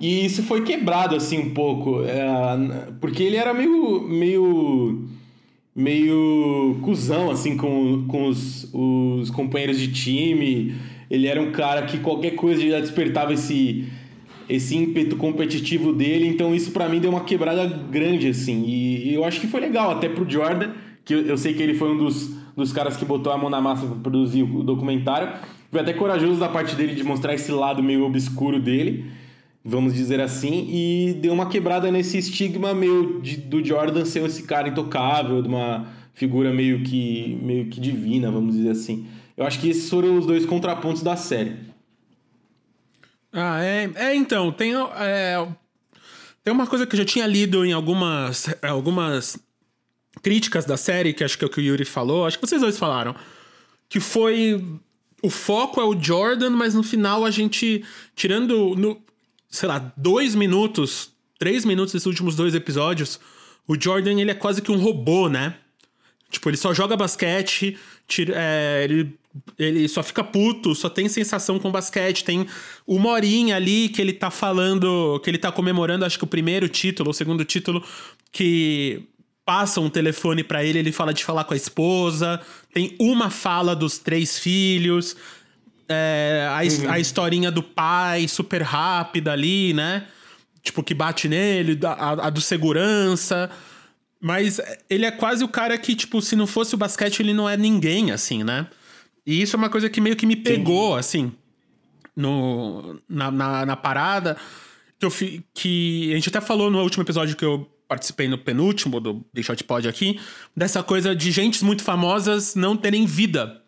E 0.00 0.24
isso 0.24 0.42
foi 0.42 0.62
quebrado, 0.62 1.14
assim, 1.16 1.38
um 1.38 1.50
pouco, 1.50 2.02
é, 2.04 2.92
porque 3.00 3.22
ele 3.22 3.36
era 3.36 3.52
meio, 3.52 4.00
meio 4.02 5.08
meio 5.78 6.76
cuzão, 6.82 7.30
assim, 7.30 7.56
com, 7.56 8.04
com 8.08 8.26
os, 8.26 8.68
os 8.74 9.30
companheiros 9.30 9.78
de 9.78 9.92
time. 9.92 10.74
Ele 11.08 11.28
era 11.28 11.40
um 11.40 11.52
cara 11.52 11.82
que 11.82 11.98
qualquer 11.98 12.32
coisa 12.32 12.60
já 12.68 12.80
despertava 12.80 13.32
esse, 13.32 13.86
esse 14.48 14.76
ímpeto 14.76 15.14
competitivo 15.14 15.92
dele. 15.92 16.26
Então 16.26 16.52
isso 16.52 16.72
para 16.72 16.88
mim 16.88 16.98
deu 16.98 17.10
uma 17.10 17.20
quebrada 17.20 17.64
grande, 17.64 18.26
assim. 18.26 18.64
E, 18.66 19.10
e, 19.10 19.14
eu 19.14 19.24
acho 19.24 19.40
que 19.40 19.46
foi 19.46 19.60
legal, 19.60 19.92
até 19.92 20.08
pro 20.08 20.28
Jordan, 20.28 20.72
que 21.04 21.14
eu, 21.14 21.20
eu 21.24 21.38
sei 21.38 21.54
que 21.54 21.62
ele 21.62 21.74
foi 21.74 21.92
um 21.92 21.96
dos, 21.96 22.28
dos 22.56 22.72
caras 22.72 22.96
que 22.96 23.04
botou 23.04 23.32
a 23.32 23.38
mão 23.38 23.48
na 23.48 23.60
massa 23.60 23.86
para 23.86 23.96
produzir 23.96 24.42
o 24.42 24.64
documentário. 24.64 25.32
Foi 25.70 25.80
até 25.80 25.92
corajoso 25.92 26.40
da 26.40 26.48
parte 26.48 26.74
dele 26.74 26.96
de 26.96 27.04
mostrar 27.04 27.34
esse 27.34 27.52
lado 27.52 27.84
meio 27.84 28.04
obscuro 28.04 28.58
dele 28.58 29.04
vamos 29.68 29.92
dizer 29.92 30.18
assim, 30.18 30.66
e 30.70 31.14
deu 31.20 31.32
uma 31.32 31.46
quebrada 31.46 31.90
nesse 31.90 32.16
estigma 32.16 32.72
meio 32.72 33.20
de, 33.20 33.36
do 33.36 33.62
Jordan 33.62 34.04
ser 34.06 34.24
esse 34.24 34.44
cara 34.44 34.68
intocável, 34.68 35.42
de 35.42 35.48
uma 35.48 35.86
figura 36.14 36.52
meio 36.52 36.82
que, 36.82 37.38
meio 37.42 37.66
que 37.66 37.78
divina, 37.78 38.30
vamos 38.30 38.56
dizer 38.56 38.70
assim. 38.70 39.06
Eu 39.36 39.46
acho 39.46 39.60
que 39.60 39.68
esses 39.68 39.88
foram 39.90 40.16
os 40.16 40.24
dois 40.24 40.46
contrapontos 40.46 41.02
da 41.02 41.16
série. 41.16 41.56
Ah, 43.30 43.62
é, 43.62 43.90
é 43.94 44.14
então, 44.14 44.50
tem, 44.50 44.72
é, 44.74 45.46
tem 46.42 46.52
uma 46.52 46.66
coisa 46.66 46.86
que 46.86 46.94
eu 46.94 46.98
já 46.98 47.04
tinha 47.04 47.26
lido 47.26 47.62
em 47.64 47.72
algumas, 47.74 48.46
algumas 48.62 49.38
críticas 50.22 50.64
da 50.64 50.78
série, 50.78 51.12
que 51.12 51.22
acho 51.22 51.36
que 51.36 51.44
é 51.44 51.46
o 51.46 51.50
que 51.50 51.60
o 51.60 51.62
Yuri 51.62 51.84
falou, 51.84 52.26
acho 52.26 52.38
que 52.38 52.46
vocês 52.46 52.62
dois 52.62 52.78
falaram, 52.78 53.14
que 53.86 54.00
foi 54.00 54.64
o 55.22 55.28
foco 55.28 55.80
é 55.80 55.84
o 55.84 56.00
Jordan, 56.00 56.50
mas 56.50 56.74
no 56.74 56.82
final 56.82 57.24
a 57.24 57.30
gente, 57.30 57.84
tirando. 58.14 58.74
No, 58.76 59.00
sei 59.48 59.68
lá, 59.68 59.92
dois 59.96 60.34
minutos, 60.34 61.10
três 61.38 61.64
minutos 61.64 61.92
desses 61.92 62.06
últimos 62.06 62.36
dois 62.36 62.54
episódios, 62.54 63.18
o 63.66 63.80
Jordan 63.80 64.20
ele 64.20 64.30
é 64.30 64.34
quase 64.34 64.62
que 64.62 64.72
um 64.72 64.78
robô, 64.78 65.28
né? 65.28 65.54
Tipo, 66.30 66.50
ele 66.50 66.56
só 66.56 66.74
joga 66.74 66.96
basquete, 66.96 67.78
tira, 68.06 68.34
é, 68.36 68.84
ele, 68.84 69.18
ele 69.58 69.88
só 69.88 70.02
fica 70.02 70.22
puto, 70.22 70.74
só 70.74 70.90
tem 70.90 71.08
sensação 71.08 71.58
com 71.58 71.70
basquete. 71.70 72.24
Tem 72.24 72.46
uma 72.86 73.10
horinha 73.10 73.56
ali 73.56 73.88
que 73.88 74.00
ele 74.00 74.12
tá 74.12 74.30
falando, 74.30 75.20
que 75.24 75.30
ele 75.30 75.38
tá 75.38 75.50
comemorando, 75.50 76.04
acho 76.04 76.18
que 76.18 76.24
o 76.24 76.28
primeiro 76.28 76.68
título, 76.68 77.10
o 77.10 77.14
segundo 77.14 77.44
título, 77.44 77.82
que 78.30 79.02
passa 79.44 79.80
um 79.80 79.88
telefone 79.88 80.44
para 80.44 80.62
ele, 80.62 80.78
ele 80.78 80.92
fala 80.92 81.14
de 81.14 81.24
falar 81.24 81.44
com 81.44 81.54
a 81.54 81.56
esposa. 81.56 82.38
Tem 82.74 82.94
uma 83.00 83.30
fala 83.30 83.74
dos 83.74 83.98
três 83.98 84.38
filhos. 84.38 85.16
É, 85.88 86.46
a, 86.50 86.62
uhum. 86.62 86.90
a 86.90 86.98
historinha 86.98 87.50
do 87.50 87.62
pai 87.62 88.28
super 88.28 88.62
rápida 88.62 89.32
ali, 89.32 89.72
né? 89.72 90.06
Tipo, 90.62 90.82
que 90.82 90.92
bate 90.92 91.28
nele, 91.28 91.78
a, 91.84 92.26
a 92.26 92.30
do 92.30 92.40
segurança. 92.40 93.50
Mas 94.20 94.60
ele 94.90 95.06
é 95.06 95.10
quase 95.10 95.44
o 95.44 95.48
cara 95.48 95.78
que, 95.78 95.94
tipo, 95.94 96.20
se 96.20 96.34
não 96.34 96.46
fosse 96.46 96.74
o 96.74 96.78
basquete, 96.78 97.20
ele 97.20 97.32
não 97.32 97.48
é 97.48 97.56
ninguém, 97.56 98.10
assim, 98.10 98.42
né? 98.42 98.66
E 99.24 99.40
isso 99.42 99.54
é 99.54 99.58
uma 99.58 99.70
coisa 99.70 99.88
que 99.88 100.00
meio 100.00 100.16
que 100.16 100.26
me 100.26 100.36
pegou, 100.36 100.94
Sim. 100.94 100.98
assim, 100.98 101.32
no, 102.16 103.00
na, 103.08 103.30
na, 103.30 103.66
na, 103.66 103.76
parada. 103.76 104.36
Que, 104.98 105.06
eu, 105.06 105.12
que 105.54 106.10
a 106.12 106.14
gente 106.16 106.28
até 106.28 106.40
falou 106.40 106.70
no 106.70 106.82
último 106.82 107.04
episódio 107.04 107.36
que 107.36 107.44
eu 107.44 107.70
participei 107.86 108.28
no 108.28 108.36
penúltimo 108.36 109.00
do 109.00 109.24
Deixa 109.32 109.56
de 109.56 109.64
Pod 109.64 109.88
aqui, 109.88 110.20
dessa 110.54 110.82
coisa 110.82 111.16
de 111.16 111.30
gentes 111.30 111.62
muito 111.62 111.82
famosas 111.82 112.54
não 112.54 112.76
terem 112.76 113.06
vida. 113.06 113.62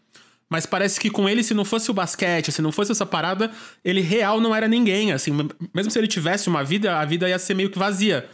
Mas 0.51 0.67
parece 0.67 0.99
que 0.99 1.09
com 1.09 1.29
ele, 1.29 1.45
se 1.45 1.55
não 1.55 1.65
fosse 1.65 1.93
o 1.93 1.95
basquete, 1.95 2.51
se 2.51 2.61
não 2.61 2.73
fosse 2.73 2.91
essa 2.91 3.07
parada, 3.07 3.53
ele 3.85 4.01
real 4.01 4.41
não 4.41 4.53
era 4.53 4.67
ninguém, 4.67 5.13
assim. 5.13 5.31
Mesmo 5.73 5.93
se 5.93 5.99
ele 5.99 6.09
tivesse 6.09 6.49
uma 6.49 6.65
vida, 6.65 6.99
a 6.99 7.05
vida 7.05 7.29
ia 7.29 7.39
ser 7.39 7.55
meio 7.55 7.71
que 7.71 7.79
vazia. 7.79 8.29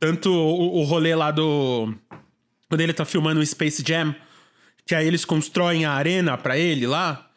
Tanto 0.00 0.32
o, 0.32 0.80
o 0.80 0.82
rolê 0.82 1.14
lá 1.14 1.30
do... 1.30 1.94
Quando 2.68 2.80
ele 2.80 2.92
tá 2.92 3.04
filmando 3.04 3.40
o 3.40 3.46
Space 3.46 3.84
Jam, 3.86 4.16
que 4.84 4.96
aí 4.96 5.06
eles 5.06 5.24
constroem 5.24 5.84
a 5.84 5.92
arena 5.92 6.36
para 6.36 6.58
ele 6.58 6.88
lá. 6.88 7.30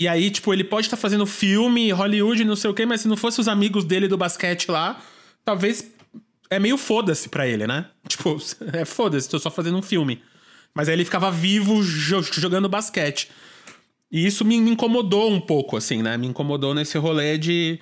E 0.00 0.08
aí, 0.08 0.30
tipo, 0.32 0.52
ele 0.52 0.64
pode 0.64 0.88
estar 0.88 0.96
tá 0.96 1.00
fazendo 1.00 1.24
filme, 1.24 1.92
Hollywood, 1.92 2.44
não 2.44 2.56
sei 2.56 2.70
o 2.70 2.74
quê, 2.74 2.84
mas 2.84 3.02
se 3.02 3.08
não 3.08 3.16
fosse 3.16 3.40
os 3.40 3.46
amigos 3.46 3.84
dele 3.84 4.08
do 4.08 4.16
basquete 4.16 4.68
lá, 4.68 5.00
talvez 5.44 5.92
é 6.50 6.58
meio 6.58 6.76
foda-se 6.76 7.28
pra 7.28 7.46
ele, 7.46 7.68
né? 7.68 7.86
Tipo, 8.08 8.36
é 8.72 8.84
foda-se, 8.84 9.28
tô 9.28 9.38
só 9.38 9.48
fazendo 9.48 9.78
um 9.78 9.82
filme. 9.82 10.20
Mas 10.74 10.88
aí 10.88 10.94
ele 10.94 11.04
ficava 11.04 11.30
vivo 11.30 11.82
jogando 11.82 12.68
basquete. 12.68 13.30
E 14.10 14.26
isso 14.26 14.44
me, 14.44 14.56
incomodou 14.56 15.30
um 15.30 15.40
pouco, 15.40 15.76
assim, 15.76 16.02
né? 16.02 16.16
Me 16.16 16.26
incomodou 16.26 16.74
nesse 16.74 16.98
rolê 16.98 17.38
de, 17.38 17.78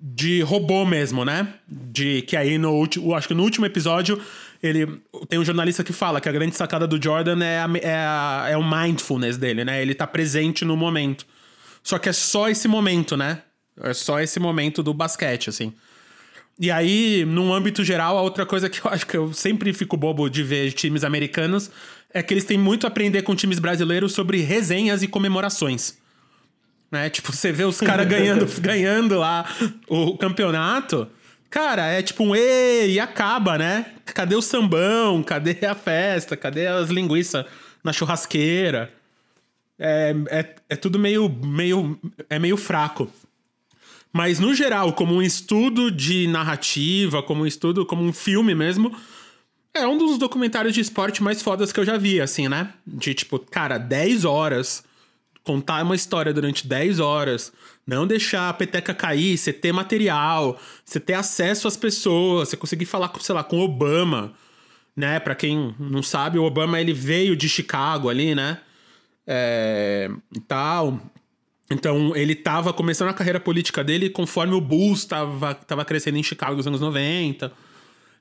de 0.00 0.40
robô 0.42 0.84
mesmo, 0.84 1.24
né? 1.24 1.54
De 1.68 2.22
que 2.22 2.36
aí 2.36 2.58
no 2.58 2.72
último, 2.72 3.14
acho 3.14 3.28
que 3.28 3.34
no 3.34 3.42
último 3.42 3.66
episódio 3.66 4.20
ele 4.62 4.86
tem 5.28 5.40
um 5.40 5.44
jornalista 5.44 5.82
que 5.82 5.92
fala 5.92 6.20
que 6.20 6.28
a 6.28 6.32
grande 6.32 6.54
sacada 6.54 6.86
do 6.86 7.02
Jordan 7.02 7.42
é, 7.42 7.58
a, 7.58 7.70
é, 7.80 7.94
a, 7.96 8.46
é 8.50 8.56
o 8.56 8.62
mindfulness 8.62 9.36
dele, 9.36 9.64
né? 9.64 9.82
Ele 9.82 9.94
tá 9.94 10.06
presente 10.06 10.64
no 10.64 10.76
momento. 10.76 11.26
Só 11.82 11.98
que 11.98 12.08
é 12.08 12.12
só 12.12 12.48
esse 12.48 12.68
momento, 12.68 13.16
né? 13.16 13.42
É 13.80 13.92
só 13.92 14.20
esse 14.20 14.38
momento 14.38 14.82
do 14.82 14.94
basquete, 14.94 15.50
assim. 15.50 15.72
E 16.60 16.70
aí, 16.70 17.24
num 17.24 17.52
âmbito 17.52 17.82
geral, 17.82 18.16
a 18.16 18.22
outra 18.22 18.46
coisa 18.46 18.68
que 18.68 18.86
eu 18.86 18.90
acho 18.90 19.06
que 19.06 19.16
eu 19.16 19.32
sempre 19.32 19.72
fico 19.72 19.96
bobo 19.96 20.28
de 20.28 20.42
ver 20.42 20.72
times 20.72 21.02
americanos 21.02 21.70
é 22.14 22.22
que 22.22 22.34
eles 22.34 22.44
têm 22.44 22.58
muito 22.58 22.86
a 22.86 22.88
aprender 22.88 23.22
com 23.22 23.34
times 23.34 23.58
brasileiros 23.58 24.12
sobre 24.12 24.40
resenhas 24.42 25.02
e 25.02 25.08
comemorações. 25.08 25.98
Né? 26.90 27.08
Tipo, 27.08 27.32
você 27.32 27.50
vê 27.50 27.64
os 27.64 27.80
caras 27.80 28.06
ganhando, 28.08 28.46
ganhando 28.60 29.18
lá 29.18 29.46
o 29.88 30.16
campeonato. 30.16 31.08
Cara, 31.48 31.86
é 31.86 32.02
tipo 32.02 32.24
um 32.24 32.34
e 32.34 32.98
acaba, 32.98 33.58
né? 33.58 33.86
Cadê 34.06 34.34
o 34.34 34.42
sambão? 34.42 35.22
Cadê 35.22 35.66
a 35.66 35.74
festa? 35.74 36.36
Cadê 36.36 36.66
as 36.66 36.88
linguiças 36.88 37.44
na 37.84 37.92
churrasqueira? 37.92 38.92
É, 39.78 40.14
é, 40.30 40.54
é 40.70 40.76
tudo 40.76 40.98
meio, 40.98 41.28
meio, 41.28 41.98
é 42.30 42.38
meio 42.38 42.56
fraco. 42.56 43.10
Mas, 44.12 44.38
no 44.38 44.54
geral, 44.54 44.92
como 44.92 45.14
um 45.14 45.22
estudo 45.22 45.90
de 45.90 46.26
narrativa, 46.26 47.22
como 47.22 47.42
um 47.42 47.46
estudo, 47.46 47.86
como 47.86 48.02
um 48.02 48.12
filme 48.12 48.54
mesmo, 48.54 48.94
é 49.74 49.86
um 49.86 49.96
dos 49.96 50.18
documentários 50.18 50.74
de 50.74 50.80
esporte 50.80 51.22
mais 51.22 51.40
fodas 51.40 51.72
que 51.72 51.80
eu 51.80 51.84
já 51.84 51.96
vi, 51.96 52.20
assim, 52.20 52.48
né? 52.48 52.72
De 52.86 53.14
tipo, 53.14 53.38
cara, 53.38 53.78
10 53.78 54.24
horas, 54.24 54.84
contar 55.42 55.82
uma 55.82 55.94
história 55.94 56.32
durante 56.32 56.66
10 56.66 57.00
horas, 57.00 57.52
não 57.86 58.06
deixar 58.06 58.48
a 58.48 58.52
peteca 58.52 58.94
cair, 58.94 59.36
você 59.36 59.52
ter 59.52 59.72
material, 59.72 60.60
você 60.84 61.00
ter 61.00 61.14
acesso 61.14 61.66
às 61.66 61.76
pessoas, 61.76 62.50
você 62.50 62.56
conseguir 62.56 62.84
falar, 62.84 63.08
com, 63.08 63.20
sei 63.20 63.34
lá, 63.34 63.42
com 63.42 63.60
Obama, 63.60 64.34
né? 64.94 65.18
Pra 65.18 65.34
quem 65.34 65.74
não 65.78 66.02
sabe, 66.02 66.38
o 66.38 66.44
Obama 66.44 66.80
ele 66.80 66.92
veio 66.92 67.34
de 67.34 67.48
Chicago 67.48 68.08
ali, 68.08 68.34
né? 68.34 68.58
É, 69.26 70.10
e 70.34 70.40
tal. 70.40 71.00
Então, 71.70 72.14
ele 72.14 72.34
estava 72.34 72.72
começando 72.72 73.08
a 73.08 73.14
carreira 73.14 73.40
política 73.40 73.82
dele 73.82 74.10
conforme 74.10 74.54
o 74.54 74.60
Bulls 74.60 75.00
estava 75.00 75.54
tava 75.54 75.84
crescendo 75.84 76.18
em 76.18 76.22
Chicago 76.22 76.56
nos 76.56 76.66
anos 76.66 76.80
90. 76.80 77.50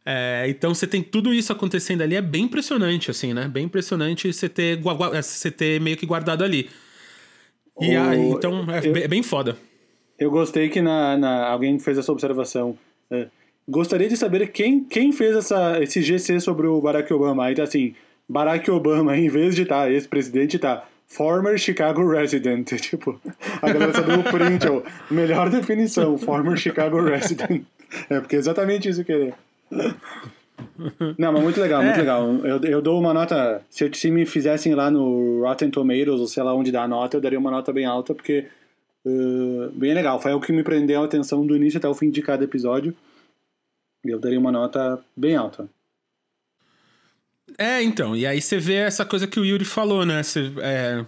É, 0.06 0.46
então, 0.48 0.74
você 0.74 0.88
tem 0.88 1.02
tudo 1.04 1.34
isso 1.34 1.52
acontecendo 1.52 2.02
ali. 2.02 2.16
É 2.16 2.22
bem 2.22 2.46
impressionante, 2.46 3.12
assim, 3.12 3.34
né? 3.34 3.48
Bem 3.48 3.66
impressionante 3.66 4.32
você 4.32 4.50
ter, 4.50 4.80
você 4.82 5.52
ter 5.52 5.80
meio 5.80 5.98
que 5.98 6.06
guardado 6.06 6.44
ali. 6.44 6.70
E 7.80 7.96
o... 7.96 8.02
aí, 8.02 8.20
então, 8.30 8.66
é, 8.70 8.88
eu, 8.88 9.10
bem 9.10 9.24
foda. 9.24 9.58
Eu 10.18 10.30
gostei 10.30 10.70
que 10.70 10.82
na, 10.82 11.18
na 11.18 11.48
alguém 11.48 11.80
fez 11.80 11.98
essa 11.98 12.12
observação. 12.12 12.78
É, 13.10 13.28
gostaria 13.68 14.08
de 14.08 14.18
saber 14.18 14.52
quem, 14.52 14.84
quem 14.84 15.12
fez 15.12 15.36
essa, 15.36 15.82
esse 15.82 16.02
GC 16.02 16.40
sobre 16.40 16.68
o 16.68 16.82
Barack 16.82 17.12
Obama. 17.14 17.46
Aí 17.46 17.56
tá 17.56 17.64
assim, 17.64 17.96
Barack 18.28 18.70
Obama, 18.70 19.18
em 19.18 19.30
vez 19.30 19.56
de 19.56 19.64
estar 19.64 19.84
tá, 19.84 19.92
ex-presidente, 19.92 20.60
tá 20.60 20.86
Former 21.08 21.58
Chicago 21.58 22.08
Resident. 22.08 22.72
Tipo, 22.80 23.20
a 23.62 23.72
galera 23.72 24.02
deu 24.02 24.20
o 24.20 24.24
print, 24.24 24.68
ó. 24.68 24.82
Melhor 25.14 25.50
definição, 25.50 26.18
Former 26.18 26.58
Chicago 26.58 27.02
Resident. 27.02 27.64
É, 28.10 28.20
porque 28.20 28.36
é 28.36 28.40
exatamente 28.40 28.88
isso 28.88 29.04
que 29.04 29.12
ele 29.12 29.30
é. 29.30 29.34
Não, 31.18 31.32
mas 31.32 31.44
muito 31.44 31.60
legal, 31.60 31.82
é. 31.82 31.86
muito 31.86 31.98
legal. 31.98 32.28
Eu, 32.46 32.62
eu 32.62 32.82
dou 32.82 33.00
uma 33.00 33.14
nota. 33.14 33.64
Se, 33.70 33.90
se 33.94 34.12
me 34.12 34.26
fizessem 34.26 34.76
lá 34.76 34.92
no 34.92 35.42
Rotten 35.42 35.70
Tomatoes, 35.72 36.20
ou 36.20 36.28
sei 36.28 36.44
lá 36.44 36.54
onde 36.54 36.72
dá 36.72 36.84
a 36.84 36.88
nota, 36.88 37.18
eu 37.18 37.22
daria 37.22 37.40
uma 37.40 37.52
nota 37.52 37.72
bem 37.72 37.86
alta, 37.86 38.14
porque. 38.14 38.48
Uh, 39.04 39.72
bem 39.74 39.94
legal. 39.94 40.22
Foi 40.22 40.32
o 40.34 40.40
que 40.40 40.52
me 40.52 40.64
prendeu 40.64 41.02
a 41.02 41.06
atenção 41.06 41.46
do 41.46 41.56
início 41.56 41.78
até 41.78 41.88
o 41.88 41.96
fim 41.96 42.12
de 42.12 42.22
cada 42.22 42.44
episódio. 42.44 42.96
Eu 44.04 44.20
daria 44.20 44.40
uma 44.40 44.52
nota 44.52 45.04
bem 45.16 45.36
alta. 45.36 45.68
É, 47.58 47.82
então, 47.84 48.16
e 48.16 48.26
aí 48.26 48.42
você 48.42 48.58
vê 48.58 48.76
essa 48.76 49.06
coisa 49.06 49.28
que 49.28 49.40
o 49.40 49.46
Yuri 49.46 49.66
falou, 49.66 50.06
né? 50.06 50.24
Você, 50.24 50.52
é, 50.60 51.06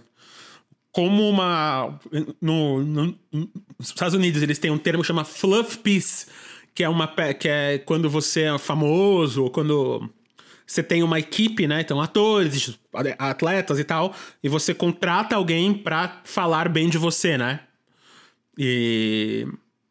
como 0.92 1.28
uma. 1.28 1.98
No, 2.40 2.82
no, 2.82 3.18
nos 3.32 3.88
Estados 3.88 4.14
Unidos 4.14 4.42
eles 4.42 4.58
têm 4.58 4.70
um 4.70 4.78
termo 4.78 5.02
que 5.02 5.06
chama 5.08 5.24
fluff 5.24 5.78
piece, 5.78 6.26
que 6.74 6.82
é 6.82 6.88
uma 6.88 7.06
que 7.34 7.48
é 7.48 7.78
quando 7.78 8.10
você 8.10 8.42
é 8.42 8.58
famoso, 8.58 9.44
ou 9.44 9.50
quando 9.50 10.10
você 10.66 10.82
tem 10.82 11.02
uma 11.02 11.18
equipe, 11.18 11.66
né? 11.66 11.80
Então, 11.80 12.00
atores, 12.00 12.78
atletas 13.18 13.78
e 13.78 13.84
tal, 13.84 14.14
e 14.42 14.48
você 14.48 14.74
contrata 14.74 15.36
alguém 15.36 15.74
para 15.74 16.22
falar 16.24 16.68
bem 16.68 16.88
de 16.88 16.98
você, 16.98 17.36
né? 17.38 17.60
E. 18.58 19.46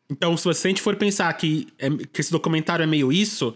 Então, 0.09 0.35
se 0.37 0.43
você 0.43 0.75
for 0.75 0.95
pensar 0.95 1.31
que, 1.33 1.67
é, 1.79 1.89
que 1.89 2.21
esse 2.21 2.31
documentário 2.31 2.83
é 2.83 2.87
meio 2.87 3.11
isso, 3.11 3.55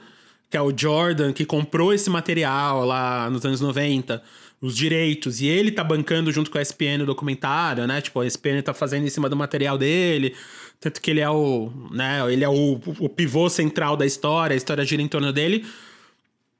que 0.49 0.57
é 0.57 0.61
o 0.61 0.75
Jordan, 0.75 1.33
que 1.33 1.45
comprou 1.45 1.93
esse 1.93 2.09
material 2.09 2.85
lá 2.85 3.29
nos 3.29 3.45
anos 3.45 3.61
90, 3.61 4.23
os 4.59 4.75
direitos, 4.75 5.39
e 5.41 5.45
ele 5.45 5.71
tá 5.71 5.83
bancando 5.83 6.31
junto 6.31 6.49
com 6.49 6.57
a 6.57 6.61
ESPN 6.61 7.03
o 7.03 7.05
documentário, 7.05 7.85
né? 7.85 8.01
Tipo, 8.01 8.21
a 8.21 8.25
ESPN 8.25 8.61
tá 8.63 8.73
fazendo 8.73 9.05
em 9.05 9.09
cima 9.09 9.29
do 9.29 9.35
material 9.35 9.77
dele, 9.77 10.35
tanto 10.79 11.01
que 11.01 11.11
ele 11.11 11.19
é 11.19 11.29
o, 11.29 11.71
né, 11.91 12.21
ele 12.31 12.43
é 12.43 12.49
o, 12.49 12.79
o 12.99 13.09
pivô 13.09 13.49
central 13.49 13.97
da 13.97 14.05
história, 14.05 14.53
a 14.53 14.57
história 14.57 14.85
gira 14.85 15.01
em 15.01 15.07
torno 15.07 15.33
dele. 15.33 15.65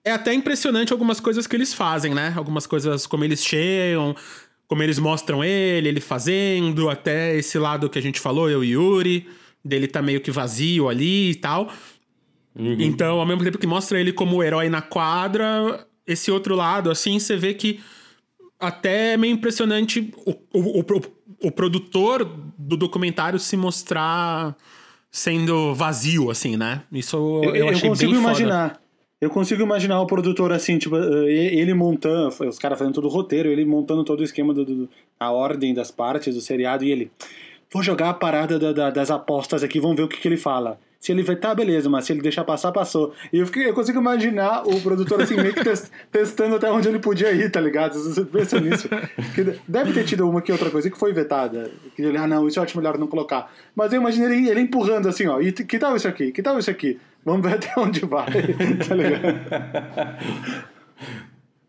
É 0.03 0.11
até 0.11 0.33
impressionante 0.33 0.93
algumas 0.93 1.19
coisas 1.19 1.45
que 1.45 1.55
eles 1.55 1.73
fazem, 1.73 2.13
né? 2.13 2.33
Algumas 2.35 2.65
coisas 2.65 3.05
como 3.05 3.25
eles 3.25 3.43
chegam, 3.43 4.15
como 4.67 4.81
eles 4.81 4.99
mostram 4.99 5.43
ele, 5.43 5.89
ele 5.89 5.99
fazendo, 5.99 6.89
até 6.89 7.35
esse 7.35 7.59
lado 7.59 7.89
que 7.89 7.99
a 7.99 8.01
gente 8.01 8.19
falou, 8.19 8.49
eu 8.49 8.63
e 8.63 8.71
Yuri, 8.71 9.27
dele 9.63 9.87
tá 9.87 10.01
meio 10.01 10.21
que 10.21 10.31
vazio 10.31 10.87
ali 10.87 11.31
e 11.31 11.35
tal. 11.35 11.71
Uhum. 12.55 12.77
Então, 12.79 13.19
ao 13.19 13.25
mesmo 13.25 13.43
tempo 13.43 13.57
que 13.57 13.67
mostra 13.67 13.99
ele 13.99 14.11
como 14.11 14.41
herói 14.41 14.69
na 14.69 14.81
quadra, 14.81 15.85
esse 16.05 16.31
outro 16.31 16.55
lado, 16.55 16.89
assim, 16.89 17.19
você 17.19 17.35
vê 17.35 17.53
que 17.53 17.79
até 18.59 19.13
é 19.13 19.17
meio 19.17 19.33
impressionante 19.33 20.11
o, 20.25 20.31
o, 20.53 20.79
o, 20.79 20.83
o 21.41 21.51
produtor 21.51 22.29
do 22.57 22.75
documentário 22.75 23.39
se 23.39 23.55
mostrar 23.55 24.55
sendo 25.11 25.73
vazio, 25.73 26.29
assim, 26.29 26.57
né? 26.57 26.83
Isso 26.91 27.17
eu, 27.17 27.43
eu, 27.43 27.55
eu 27.55 27.69
achei 27.69 27.89
consigo 27.89 28.11
bem 28.11 28.21
imaginar. 28.21 28.69
Foda. 28.69 28.87
Eu 29.19 29.31
consigo 29.31 29.63
imaginar 29.63 29.99
o 29.99 30.05
produtor 30.05 30.51
assim, 30.51 30.77
tipo, 30.77 30.95
eh, 30.95 31.33
ele 31.33 31.73
montando, 31.73 32.27
os 32.27 32.59
caras 32.59 32.77
fazendo 32.77 32.93
todo 32.93 33.05
o 33.05 33.11
roteiro, 33.11 33.49
ele 33.49 33.65
montando 33.65 34.03
todo 34.03 34.19
o 34.19 34.23
esquema, 34.23 34.53
do, 34.53 34.63
do, 34.63 34.89
a 35.19 35.31
ordem 35.31 35.73
das 35.73 35.89
partes 35.89 36.35
do 36.35 36.41
seriado, 36.41 36.85
e 36.85 36.91
ele, 36.91 37.11
vou 37.73 37.81
jogar 37.81 38.09
a 38.09 38.13
parada 38.13 38.59
da, 38.59 38.71
da, 38.71 38.89
das 38.91 39.09
apostas 39.09 39.63
aqui, 39.63 39.79
vamos 39.79 39.97
ver 39.97 40.03
o 40.03 40.07
que, 40.07 40.17
que 40.17 40.27
ele 40.27 40.37
fala. 40.37 40.79
Se 41.07 41.13
ele 41.13 41.23
vai, 41.23 41.37
tá, 41.37 41.55
beleza, 41.55 41.89
mas 41.89 42.03
se 42.03 42.11
ele 42.11 42.21
deixar 42.21 42.43
passar, 42.43 42.69
passou. 42.69 43.13
E 43.31 43.37
eu, 43.37 43.45
fiquei, 43.45 43.69
eu 43.69 43.73
consigo 43.73 43.97
imaginar 43.97 44.67
o 44.67 44.81
produtor 44.81 45.21
assim, 45.21 45.37
meio 45.37 45.53
que 45.53 45.63
test, 45.63 45.89
testando 46.11 46.57
até 46.57 46.69
onde 46.69 46.89
ele 46.89 46.99
podia 46.99 47.31
ir, 47.31 47.49
tá 47.49 47.61
ligado? 47.61 47.93
Você 47.93 48.25
pensa 48.25 48.59
nisso. 48.59 48.89
Que 49.33 49.57
deve 49.65 49.93
ter 49.93 50.03
tido 50.03 50.29
uma 50.29 50.41
que 50.41 50.51
outra 50.51 50.69
coisa 50.69 50.89
que 50.89 50.99
foi 50.99 51.13
vetada. 51.13 51.71
Que 51.95 52.01
ele, 52.01 52.17
ah, 52.17 52.27
não, 52.27 52.45
isso 52.45 52.59
eu 52.59 52.63
acho 52.63 52.77
melhor 52.77 52.97
não 52.97 53.07
colocar. 53.07 53.49
Mas 53.73 53.93
eu 53.93 54.01
imagino 54.01 54.25
ele, 54.25 54.49
ele 54.49 54.59
empurrando 54.59 55.07
assim, 55.07 55.27
ó, 55.27 55.39
e 55.39 55.53
que 55.53 55.79
tal 55.79 55.95
isso 55.95 56.09
aqui? 56.09 56.29
Que 56.33 56.43
tal 56.43 56.59
isso 56.59 56.69
aqui? 56.69 56.99
Vamos 57.23 57.41
ver 57.41 57.55
até 57.55 57.71
onde 57.77 58.01
vai, 58.01 58.27
tá 58.85 58.93
ligado? 58.93 59.39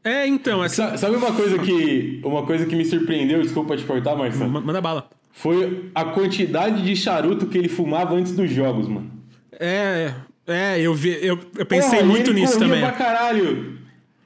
É, 0.03 0.27
então, 0.27 0.65
essa... 0.65 0.97
sabe 0.97 1.15
uma 1.15 1.33
coisa 1.33 1.61
que 1.61 2.21
uma 2.25 2.45
coisa 2.45 2.67
que 2.67 2.75
me 2.75 2.85
surpreendeu, 2.85 3.41
desculpa 3.41 3.77
te 3.77 3.85
cortar, 3.85 4.17
Marcelo. 4.17 4.51
Manda 4.51 4.81
bala. 4.81 5.09
Foi 5.31 5.93
a 5.95 6.07
quantidade 6.07 6.83
de 6.83 6.97
charuto 6.97 7.47
que 7.47 7.57
ele 7.57 7.69
fumava 7.69 8.17
antes 8.17 8.35
dos 8.35 8.51
jogos, 8.51 8.89
mano. 8.89 9.18
É, 9.59 10.15
é, 10.47 10.81
eu 10.81 10.95
vi, 10.95 11.19
eu, 11.25 11.39
eu 11.57 11.67
pensei 11.67 11.99
Porra, 11.99 12.11
muito 12.11 12.33
nisso 12.33 12.59
também. 12.59 12.81
pra 12.81 12.93
caralho. 12.93 13.77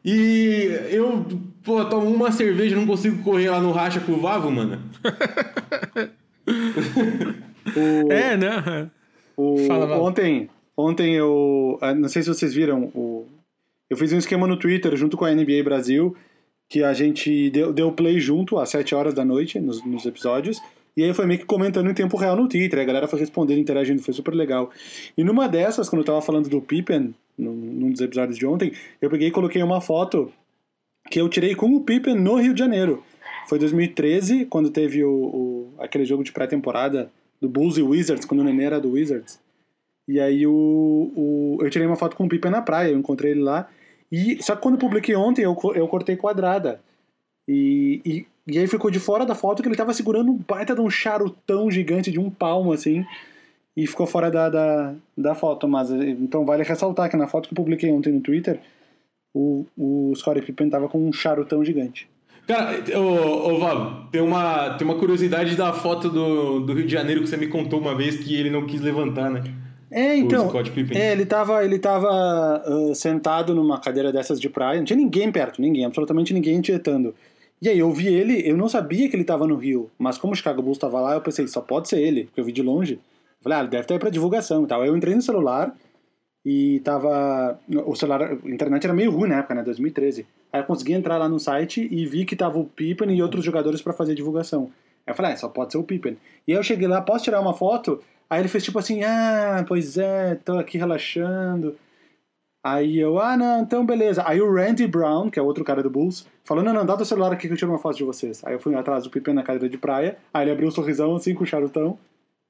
E 0.05 0.68
eu, 0.90 1.25
pô, 1.64 1.85
tomo 1.85 2.09
uma 2.09 2.31
cerveja, 2.31 2.77
não 2.77 2.87
consigo 2.87 3.23
correr 3.23 3.51
lá 3.51 3.61
no 3.61 3.73
racha 3.73 4.01
com 4.01 4.12
o 4.12 4.21
Vavo, 4.21 4.51
mano. 4.51 4.79
o, 7.77 8.12
é, 8.12 8.37
né? 8.37 8.90
O, 9.37 9.59
Fala, 9.66 9.97
ontem, 9.99 10.51
ontem 10.77 11.14
eu, 11.14 11.79
ah, 11.81 11.95
não 11.95 12.09
sei 12.09 12.23
se 12.23 12.29
vocês 12.29 12.53
viram, 12.53 12.90
o, 12.95 13.27
eu 13.88 13.97
fiz 13.97 14.12
um 14.12 14.18
esquema 14.18 14.47
no 14.47 14.57
Twitter 14.57 14.95
junto 14.97 15.16
com 15.16 15.25
a 15.25 15.35
NBA 15.35 15.62
Brasil, 15.64 16.16
que 16.68 16.83
a 16.83 16.92
gente 16.92 17.51
deu, 17.51 17.73
deu 17.73 17.92
play 17.92 18.18
junto 18.18 18.59
às 18.59 18.71
7 18.71 18.95
horas 18.95 19.14
da 19.14 19.25
noite 19.25 19.61
nos, 19.61 19.85
nos 19.85 20.05
episódios. 20.05 20.61
E 20.96 21.02
aí 21.02 21.14
foi 21.14 21.26
meio 21.26 21.40
que 21.40 21.46
comentando 21.46 21.90
em 21.90 21.94
tempo 21.94 22.16
real 22.16 22.37
no 22.37 22.48
Twitter, 22.48 22.78
a 22.78 22.85
galera 22.85 23.09
foi 23.09 23.18
respondendo, 23.18 23.59
interagindo, 23.59 24.02
foi 24.02 24.12
super 24.12 24.35
legal. 24.35 24.70
E 25.16 25.24
numa 25.24 25.48
dessas, 25.48 25.88
quando 25.88 26.00
eu 26.00 26.07
tava 26.07 26.20
falando 26.20 26.48
do 26.48 26.61
Pippen, 26.61 27.14
num 27.38 27.90
dos 27.90 28.00
episódios 28.00 28.37
de 28.37 28.46
ontem, 28.46 28.72
eu 29.00 29.09
peguei 29.09 29.28
e 29.28 29.31
coloquei 29.31 29.62
uma 29.62 29.81
foto 29.81 30.31
que 31.11 31.20
eu 31.20 31.28
tirei 31.28 31.55
com 31.55 31.74
o 31.74 31.81
Pippen 31.81 32.14
no 32.14 32.37
Rio 32.37 32.52
de 32.52 32.61
Janeiro. 32.61 33.02
Foi 33.48 33.59
2013, 33.59 34.46
quando 34.46 34.70
teve 34.70 35.02
o, 35.02 35.11
o 35.11 35.74
aquele 35.78 36.05
jogo 36.05 36.22
de 36.22 36.33
pré-temporada 36.33 37.11
do 37.40 37.48
Bulls 37.48 37.76
e 37.76 37.83
Wizards, 37.83 38.24
quando 38.24 38.40
o 38.40 38.44
Nenê 38.44 38.64
era 38.64 38.81
do 38.81 38.92
Wizards. 38.92 39.40
E 40.07 40.20
aí 40.20 40.46
o, 40.46 40.52
o, 40.52 41.59
eu 41.61 41.70
tirei 41.70 41.87
uma 41.87 41.96
foto 41.96 42.16
com 42.16 42.24
o 42.24 42.28
Pippen 42.28 42.50
na 42.50 42.62
praia, 42.62 42.90
eu 42.90 42.98
encontrei 42.98 43.33
ele 43.33 43.40
lá. 43.40 43.68
E, 44.11 44.42
só 44.42 44.55
que 44.55 44.62
quando 44.62 44.74
eu 44.74 44.81
publiquei 44.81 45.16
ontem, 45.16 45.42
eu, 45.42 45.57
eu 45.74 45.88
cortei 45.88 46.16
quadrada. 46.16 46.81
E, 47.48 48.00
e, 48.05 48.26
e, 48.46 48.59
aí 48.59 48.66
ficou 48.66 48.90
de 48.90 48.98
fora 48.98 49.24
da 49.24 49.35
foto 49.35 49.62
que 49.62 49.68
ele 49.68 49.76
tava 49.76 49.92
segurando 49.92 50.31
um 50.31 50.37
baita 50.37 50.74
de 50.74 50.81
um 50.81 50.90
charutão 50.90 51.70
gigante 51.70 52.11
de 52.11 52.18
um 52.18 52.31
palmo, 52.31 52.72
assim. 52.72 53.05
E 53.76 53.87
ficou 53.87 54.07
fora 54.07 54.31
da, 54.31 54.48
da, 54.48 54.94
da 55.16 55.35
foto. 55.35 55.66
Mas 55.68 55.90
então 55.90 56.44
vale 56.44 56.62
ressaltar 56.62 57.11
que 57.11 57.16
na 57.16 57.26
foto 57.26 57.48
que 57.48 57.55
eu 57.55 57.57
publiquei 57.57 57.90
ontem 57.90 58.12
no 58.12 58.20
Twitter, 58.20 58.61
o, 59.35 59.64
o 59.76 60.12
Scottie 60.14 60.42
Pippen 60.42 60.68
tava 60.68 60.88
com 60.88 60.98
um 60.98 61.12
charutão 61.12 61.64
gigante. 61.64 62.09
Cara, 62.46 62.83
ô, 62.98 63.52
ô 63.52 63.59
Vavo, 63.59 64.09
tem 64.11 64.20
uma, 64.20 64.70
tem 64.70 64.87
uma 64.87 64.98
curiosidade 64.98 65.55
da 65.57 65.72
foto 65.72 66.11
do, 66.11 66.61
do 66.61 66.74
Rio 66.74 66.87
de 66.87 66.92
Janeiro 66.92 67.22
que 67.22 67.28
você 67.28 67.37
me 67.37 67.46
contou 67.46 67.81
uma 67.81 67.94
vez 67.94 68.16
que 68.16 68.35
ele 68.35 68.50
não 68.50 68.66
quis 68.66 68.81
levantar, 68.81 69.31
né? 69.31 69.42
É, 69.90 70.16
então. 70.16 70.50
É, 70.94 71.12
ele 71.12 71.26
tava, 71.26 71.64
ele 71.64 71.78
tava 71.78 72.62
uh, 72.66 72.94
sentado 72.94 73.55
numa 73.55 73.78
cadeira 73.78 74.11
dessas 74.11 74.40
de 74.40 74.48
praia, 74.48 74.78
não 74.78 74.85
tinha 74.87 74.96
ninguém 74.96 75.31
perto, 75.31 75.61
ninguém, 75.61 75.85
absolutamente 75.85 76.33
ninguém 76.33 76.61
tietando. 76.62 77.14
E 77.62 77.68
aí 77.68 77.79
eu 77.79 77.92
vi 77.92 78.09
ele, 78.09 78.42
eu 78.44 78.57
não 78.57 78.68
sabia 78.68 79.09
que 79.09 79.14
ele 79.14 79.22
tava 79.22 79.46
no 79.46 79.55
Rio, 79.55 79.88
mas 79.96 80.18
como 80.18 80.33
o 80.33 80.37
Chicago 80.37 80.61
Bulls 80.61 80.79
tava 80.79 81.01
lá, 81.01 81.14
eu 81.14 81.20
pensei, 81.20 81.46
só 81.46 81.61
pode 81.61 81.88
ser 81.88 82.01
ele, 82.01 82.25
porque 82.25 82.40
eu 82.40 82.44
vi 82.44 82.51
de 82.51 82.61
longe. 82.61 82.94
Eu 82.94 83.44
falei, 83.44 83.59
ah, 83.59 83.62
deve 83.62 83.83
estar 83.85 83.94
aí 83.94 84.01
pra 84.01 84.11
divulgação 84.11 84.64
e 84.64 84.66
tal. 84.66 84.83
Aí 84.83 84.88
eu 84.88 84.96
entrei 84.96 85.14
no 85.14 85.22
celular 85.22 85.72
e 86.44 86.81
tava. 86.81 87.57
O 87.87 87.94
celular, 87.94 88.33
a 88.33 88.51
internet 88.51 88.85
era 88.85 88.92
meio 88.92 89.12
ruim 89.12 89.29
na 89.29 89.38
época, 89.38 89.55
né? 89.55 89.62
2013. 89.62 90.27
Aí 90.53 90.61
eu 90.61 90.64
consegui 90.64 90.92
entrar 90.92 91.16
lá 91.18 91.29
no 91.29 91.38
site 91.38 91.87
e 91.88 92.05
vi 92.05 92.25
que 92.25 92.35
tava 92.35 92.59
o 92.59 92.64
Pippen 92.64 93.14
e 93.16 93.22
outros 93.22 93.44
jogadores 93.44 93.81
para 93.81 93.92
fazer 93.92 94.16
divulgação. 94.16 94.68
Aí 95.07 95.12
eu 95.12 95.14
falei, 95.14 95.33
ah, 95.33 95.37
só 95.37 95.48
pode 95.48 95.70
ser 95.70 95.79
o 95.79 95.85
Pippen. 95.85 96.16
E 96.48 96.53
aí 96.53 96.59
eu 96.59 96.64
cheguei 96.64 96.88
lá, 96.88 97.01
posso 97.01 97.22
tirar 97.22 97.40
uma 97.40 97.55
foto? 97.55 98.03
Aí 98.29 98.40
ele 98.40 98.48
fez 98.48 98.64
tipo 98.64 98.81
assim, 98.81 99.05
ah, 99.05 99.64
pois 99.68 99.96
é, 99.96 100.35
tô 100.35 100.59
aqui 100.59 100.79
relaxando. 100.79 101.77
Aí 102.64 102.98
eu, 102.98 103.18
ah, 103.18 103.37
não, 103.37 103.62
então 103.62 103.85
beleza. 103.85 104.22
Aí 104.25 104.40
o 104.40 104.53
Randy 104.53 104.87
Brown, 104.87 105.29
que 105.29 105.38
é 105.38 105.42
outro 105.42 105.64
cara 105.64 105.83
do 105.83 105.90
Bulls, 105.90 106.27
falou, 106.44 106.62
não, 106.62 106.72
não, 106.72 106.87
dá 106.87 106.96
teu 106.96 107.05
celular 107.05 107.33
aqui 107.33 107.48
que 107.48 107.55
eu 107.55 107.57
tiro 107.57 107.72
uma 107.72 107.79
foto 107.79 107.96
de 107.96 108.05
vocês. 108.05 108.42
Aí 108.44 108.55
eu 108.55 108.61
fui 108.61 108.75
atrás 108.75 109.03
do 109.05 109.11
Pippen 109.11 109.35
na 109.35 109.42
cadeira 109.42 109.68
de 109.68 109.77
praia, 109.77 110.16
aí 110.33 110.44
ele 110.44 110.53
abriu 110.53 110.68
um 110.68 110.70
sorrisão 110.70 111.16
assim 111.16 111.35
com 111.35 111.42
o 111.42 111.46
charutão. 111.46 111.98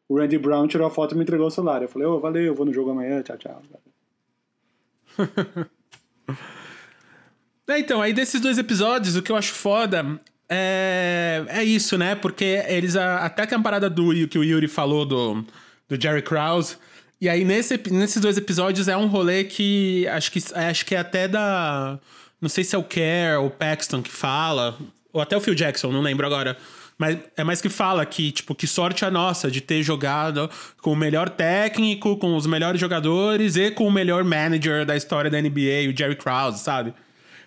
O 0.09 0.19
Randy 0.19 0.37
Brown 0.37 0.69
tirou 0.69 0.87
a 0.87 0.91
foto 0.91 1.15
e 1.15 1.17
me 1.17 1.23
entregou 1.23 1.47
o 1.47 1.51
celular. 1.51 1.81
Eu 1.81 1.89
falei, 1.89 2.07
ô, 2.07 2.17
oh, 2.17 2.21
valeu, 2.21 2.43
eu 2.43 2.55
vou 2.55 2.67
no 2.67 2.75
jogo 2.75 2.91
amanhã, 2.91 3.23
tchau, 3.23 3.39
tchau. 3.39 3.63
é, 7.69 7.79
então, 7.79 8.03
aí 8.03 8.13
desses 8.13 8.41
dois 8.41 8.59
episódios, 8.59 9.17
o 9.17 9.23
que 9.23 9.33
eu 9.33 9.37
acho 9.37 9.55
foda 9.55 10.21
é, 10.49 11.45
é 11.49 11.65
isso, 11.65 11.97
né? 11.97 12.15
Porque 12.15 12.63
eles, 12.69 12.97
até 12.97 13.47
que 13.47 13.55
a 13.55 13.61
parada 13.61 13.89
do 13.89 14.29
que 14.29 14.39
o 14.39 14.45
Yuri 14.45 14.69
falou 14.69 15.07
do 15.07 15.43
do 15.93 16.01
Jerry 16.01 16.23
Krause. 16.23 16.77
E 17.23 17.29
aí, 17.29 17.45
nesse, 17.45 17.81
nesses 17.93 18.21
dois 18.21 18.37
episódios, 18.37 18.89
é 18.89 18.97
um 18.97 19.07
rolê 19.07 19.45
que 19.45 20.09
acho 20.09 20.33
que, 20.33 20.41
acho 20.57 20.85
que 20.85 20.93
é 20.93 20.99
até 20.99 21.29
da. 21.29 21.97
Não 22.41 22.49
sei 22.49 22.65
se 22.65 22.75
é 22.75 22.79
o 22.79 22.83
Care 22.83 23.37
ou 23.39 23.47
o 23.47 23.51
Paxton 23.51 24.03
que 24.03 24.11
fala, 24.11 24.77
ou 25.13 25.21
até 25.21 25.37
o 25.37 25.41
Phil 25.41 25.55
Jackson, 25.55 25.93
não 25.93 26.01
lembro 26.01 26.27
agora. 26.27 26.57
Mas 26.99 27.19
é 27.37 27.45
mais 27.45 27.61
que 27.61 27.69
fala 27.69 28.05
que, 28.05 28.33
tipo, 28.33 28.57
que 28.57 28.67
sorte 28.67 29.05
a 29.05 29.11
nossa 29.11 29.49
de 29.49 29.61
ter 29.61 29.85
jogado 29.85 30.51
com 30.81 30.95
o 30.95 30.97
melhor 30.97 31.29
técnico, 31.29 32.17
com 32.17 32.35
os 32.35 32.45
melhores 32.45 32.81
jogadores 32.81 33.55
e 33.55 33.71
com 33.71 33.87
o 33.87 33.93
melhor 33.93 34.25
manager 34.25 34.85
da 34.85 34.97
história 34.97 35.31
da 35.31 35.41
NBA, 35.41 35.93
o 35.93 35.97
Jerry 35.97 36.17
Krause, 36.17 36.59
sabe? 36.59 36.93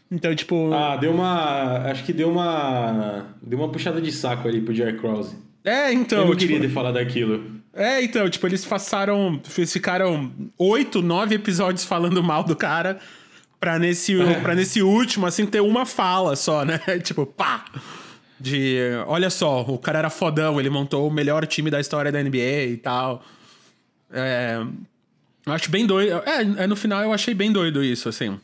Então, 0.09 0.33
tipo. 0.33 0.73
Ah, 0.73 0.95
deu 0.95 1.11
uma. 1.11 1.79
Acho 1.91 2.05
que 2.05 2.13
deu 2.13 2.31
uma. 2.31 3.25
Deu 3.41 3.59
uma 3.59 3.67
puxada 3.67 3.99
de 3.99 4.13
saco 4.13 4.47
ali 4.47 4.61
pro 4.61 4.73
Jerry 4.73 4.97
Krause. 4.97 5.35
É, 5.65 5.91
então. 5.91 6.19
Eu 6.19 6.27
não 6.27 6.35
queria 6.38 6.55
tipo... 6.55 6.69
ter 6.69 6.73
falado 6.73 6.93
daquilo. 6.93 7.55
É, 7.75 8.01
então, 8.01 8.29
tipo, 8.29 8.47
eles 8.47 8.63
passaram. 8.63 9.41
Eles 9.57 9.73
ficaram 9.73 10.31
oito, 10.57 11.01
nove 11.01 11.35
episódios 11.35 11.83
falando 11.83 12.23
mal 12.23 12.43
do 12.43 12.55
cara. 12.55 12.99
Pra 13.59 13.77
nesse, 13.77 14.19
é. 14.21 14.39
Pra 14.39 14.55
nesse 14.55 14.81
último, 14.81 15.25
assim, 15.25 15.45
ter 15.45 15.59
uma 15.59 15.85
fala 15.85 16.38
só, 16.38 16.63
né? 16.63 16.79
tipo, 17.03 17.25
pá! 17.25 17.65
De. 18.39 18.77
Olha 19.07 19.29
só, 19.29 19.61
o 19.61 19.77
cara 19.77 19.99
era 19.99 20.09
fodão, 20.09 20.57
ele 20.57 20.69
montou 20.69 21.07
o 21.07 21.11
melhor 21.11 21.45
time 21.45 21.69
da 21.69 21.81
história 21.81 22.11
da 22.11 22.23
NBA 22.23 22.63
e 22.69 22.77
tal. 22.77 23.21
É. 24.11 24.61
Eu 25.45 25.53
acho 25.53 25.69
bem 25.69 25.85
doido. 25.85 26.21
É, 26.25 26.63
é, 26.63 26.67
no 26.67 26.75
final 26.75 27.01
eu 27.03 27.11
achei 27.11 27.33
bem 27.33 27.51
doido 27.51 27.83
isso, 27.83 28.07
assim. 28.07 28.39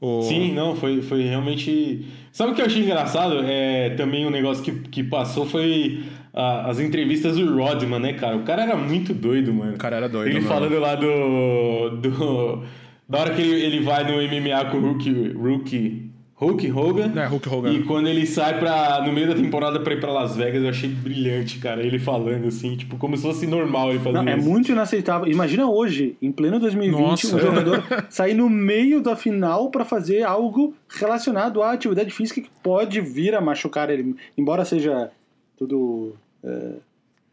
O... 0.00 0.22
Sim, 0.22 0.52
não, 0.52 0.76
foi, 0.76 1.00
foi 1.00 1.22
realmente. 1.22 2.06
Sabe 2.32 2.52
o 2.52 2.54
que 2.54 2.60
eu 2.60 2.66
achei 2.66 2.82
engraçado? 2.82 3.40
É, 3.44 3.90
também 3.90 4.26
um 4.26 4.30
negócio 4.30 4.62
que, 4.62 4.72
que 4.88 5.02
passou 5.02 5.46
foi 5.46 6.04
a, 6.36 6.68
as 6.68 6.78
entrevistas 6.78 7.36
do 7.36 7.56
Rodman, 7.56 7.98
né, 7.98 8.12
cara? 8.12 8.36
O 8.36 8.44
cara 8.44 8.62
era 8.62 8.76
muito 8.76 9.12
doido, 9.14 9.52
mano. 9.52 9.74
O 9.74 9.78
cara 9.78 9.96
era 9.96 10.08
doido. 10.08 10.28
Ele 10.28 10.40
mano. 10.40 10.48
falando 10.48 10.78
lá 10.78 10.94
do. 10.94 11.90
do 11.96 12.62
da 13.08 13.20
hora 13.20 13.34
que 13.34 13.40
ele, 13.40 13.62
ele 13.62 13.80
vai 13.80 14.04
no 14.04 14.16
MMA 14.16 14.70
com 14.70 14.78
o 14.78 14.80
Rookie, 14.80 15.32
Rookie 15.32 16.06
Hulk 16.38 16.70
Hogan. 16.70 17.12
É, 17.18 17.26
Hulk 17.26 17.48
Hogan. 17.48 17.72
E 17.72 17.82
quando 17.84 18.08
ele 18.08 18.26
sai 18.26 18.58
pra, 18.58 19.02
no 19.06 19.10
meio 19.10 19.26
da 19.26 19.34
temporada 19.34 19.80
pra 19.80 19.94
ir 19.94 20.00
pra 20.00 20.12
Las 20.12 20.36
Vegas, 20.36 20.62
eu 20.62 20.68
achei 20.68 20.90
brilhante, 20.90 21.58
cara. 21.58 21.82
Ele 21.82 21.98
falando 21.98 22.46
assim, 22.46 22.76
tipo, 22.76 22.98
como 22.98 23.16
se 23.16 23.22
fosse 23.22 23.46
normal 23.46 23.88
ele 23.88 24.00
fazendo 24.00 24.22
Não, 24.22 24.32
é 24.32 24.36
isso. 24.36 24.46
É 24.46 24.50
muito 24.50 24.70
inaceitável. 24.70 25.32
Imagina 25.32 25.66
hoje, 25.66 26.14
em 26.20 26.30
pleno 26.30 26.60
2020, 26.60 27.00
Nossa. 27.00 27.36
um 27.36 27.38
jogador 27.38 27.82
sair 28.10 28.34
no 28.34 28.50
meio 28.50 29.00
da 29.00 29.16
final 29.16 29.70
pra 29.70 29.82
fazer 29.82 30.24
algo 30.24 30.74
relacionado 30.90 31.62
à 31.62 31.72
atividade 31.72 32.10
física 32.10 32.42
que 32.42 32.50
pode 32.62 33.00
vir 33.00 33.34
a 33.34 33.40
machucar 33.40 33.88
ele. 33.88 34.14
Embora 34.36 34.62
seja 34.66 35.10
tudo 35.56 36.16
uh, 36.46 36.80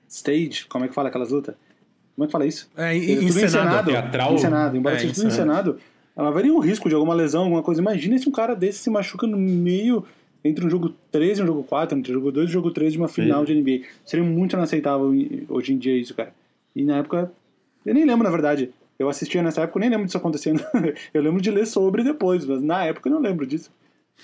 stage, 0.10 0.66
como 0.66 0.86
é 0.86 0.88
que 0.88 0.94
fala 0.94 1.10
aquelas 1.10 1.32
lutas? 1.32 1.56
Como 2.16 2.26
é 2.26 2.28
que 2.28 2.32
fala 2.32 2.46
isso? 2.46 2.70
É, 2.76 2.96
encenado. 2.96 3.46
encenado. 3.46 3.92
Teatral. 3.92 4.34
Encenado. 4.34 4.78
Embora 4.78 4.96
é, 4.96 5.00
seja 5.00 5.14
tudo 5.14 5.28
encenado 5.28 5.80
ela 6.16 6.30
haveria 6.30 6.54
um 6.54 6.60
risco 6.60 6.88
de 6.88 6.96
alguma 6.96 7.14
lesão, 7.14 7.44
alguma 7.44 7.64
coisa. 7.64 7.82
Imagina 7.82 8.18
se 8.18 8.30
um 8.30 8.32
cara 8.32 8.56
desse 8.56 8.80
se 8.80 8.90
machuca 8.90 9.26
no 9.26 9.38
meio 9.38 10.06
entre 10.44 10.66
um 10.66 10.70
jogo 10.70 10.94
3 11.12 11.40
e 11.40 11.44
um 11.44 11.46
jogo 11.46 11.64
4, 11.64 11.98
entre 11.98 12.12
um 12.12 12.16
jogo 12.16 12.32
2 12.32 12.46
e 12.46 12.50
um 12.50 12.54
jogo 12.54 12.72
3 12.72 12.94
de 12.94 13.00
uma 13.00 13.08
final 13.08 13.46
Sim. 13.46 13.54
de 13.54 13.62
NBA. 13.62 13.86
Seria 14.06 14.26
muito 14.26 14.56
inaceitável 14.56 15.12
hoje 15.50 15.74
em 15.74 15.78
dia 15.78 15.98
isso, 15.98 16.14
cara. 16.14 16.34
E 16.76 16.84
na 16.84 16.98
época, 16.98 17.32
eu 17.86 17.94
nem 17.94 18.06
lembro, 18.06 18.24
na 18.24 18.30
verdade. 18.30 18.72
Eu 19.00 19.10
assistia 19.10 19.42
nessa 19.42 19.62
época, 19.62 19.80
eu 19.80 19.82
nem 19.82 19.90
lembro 19.90 20.06
disso 20.06 20.18
acontecendo. 20.18 20.64
eu 21.14 21.22
lembro 21.22 21.42
de 21.42 21.50
ler 21.50 21.66
sobre 21.66 22.04
depois, 22.04 22.46
mas 22.46 22.62
na 22.62 22.86
época 22.86 23.10
eu 23.10 23.14
não 23.14 23.20
lembro 23.20 23.46
disso. 23.48 23.72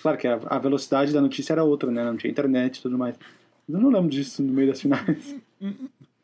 Claro 0.02 0.17
que 0.17 0.28
a, 0.28 0.39
a 0.45 0.60
velocidade 0.60 1.12
da 1.12 1.19
notícia 1.19 1.54
era 1.54 1.63
outra, 1.63 1.89
né? 1.89 2.04
Não 2.04 2.15
tinha 2.15 2.30
internet 2.30 2.78
e 2.78 2.82
tudo 2.82 2.97
mais. 2.97 3.15
Eu 3.69 3.79
não 3.79 3.89
lembro 3.91 4.10
disso 4.10 4.41
no 4.41 4.51
meio 4.51 4.69
das 4.69 4.82
finais. 4.82 5.36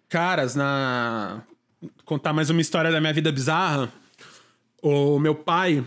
Caras, 0.09 0.55
na. 0.55 1.43
Contar 2.03 2.33
mais 2.33 2.49
uma 2.49 2.59
história 2.59 2.91
da 2.91 2.99
minha 2.99 3.13
vida 3.13 3.31
bizarra. 3.31 3.93
O 4.81 5.19
meu 5.19 5.35
pai, 5.35 5.85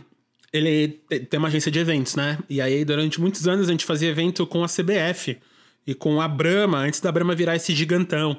ele 0.53 0.89
tem 1.29 1.39
uma 1.39 1.49
agência 1.49 1.71
de 1.71 1.81
eventos, 1.81 2.15
né? 2.15 2.39
E 2.49 2.61
aí, 2.61 2.85
durante 2.85 3.21
muitos 3.21 3.49
anos, 3.49 3.69
a 3.69 3.73
gente 3.73 3.85
fazia 3.85 4.09
evento 4.09 4.47
com 4.47 4.63
a 4.63 4.69
CBF 4.69 5.37
e 5.85 5.95
com 5.95 6.21
a 6.21 6.29
Brahma, 6.29 6.79
antes 6.79 7.01
da 7.01 7.11
Brahma 7.11 7.35
virar 7.35 7.57
esse 7.57 7.75
gigantão. 7.75 8.39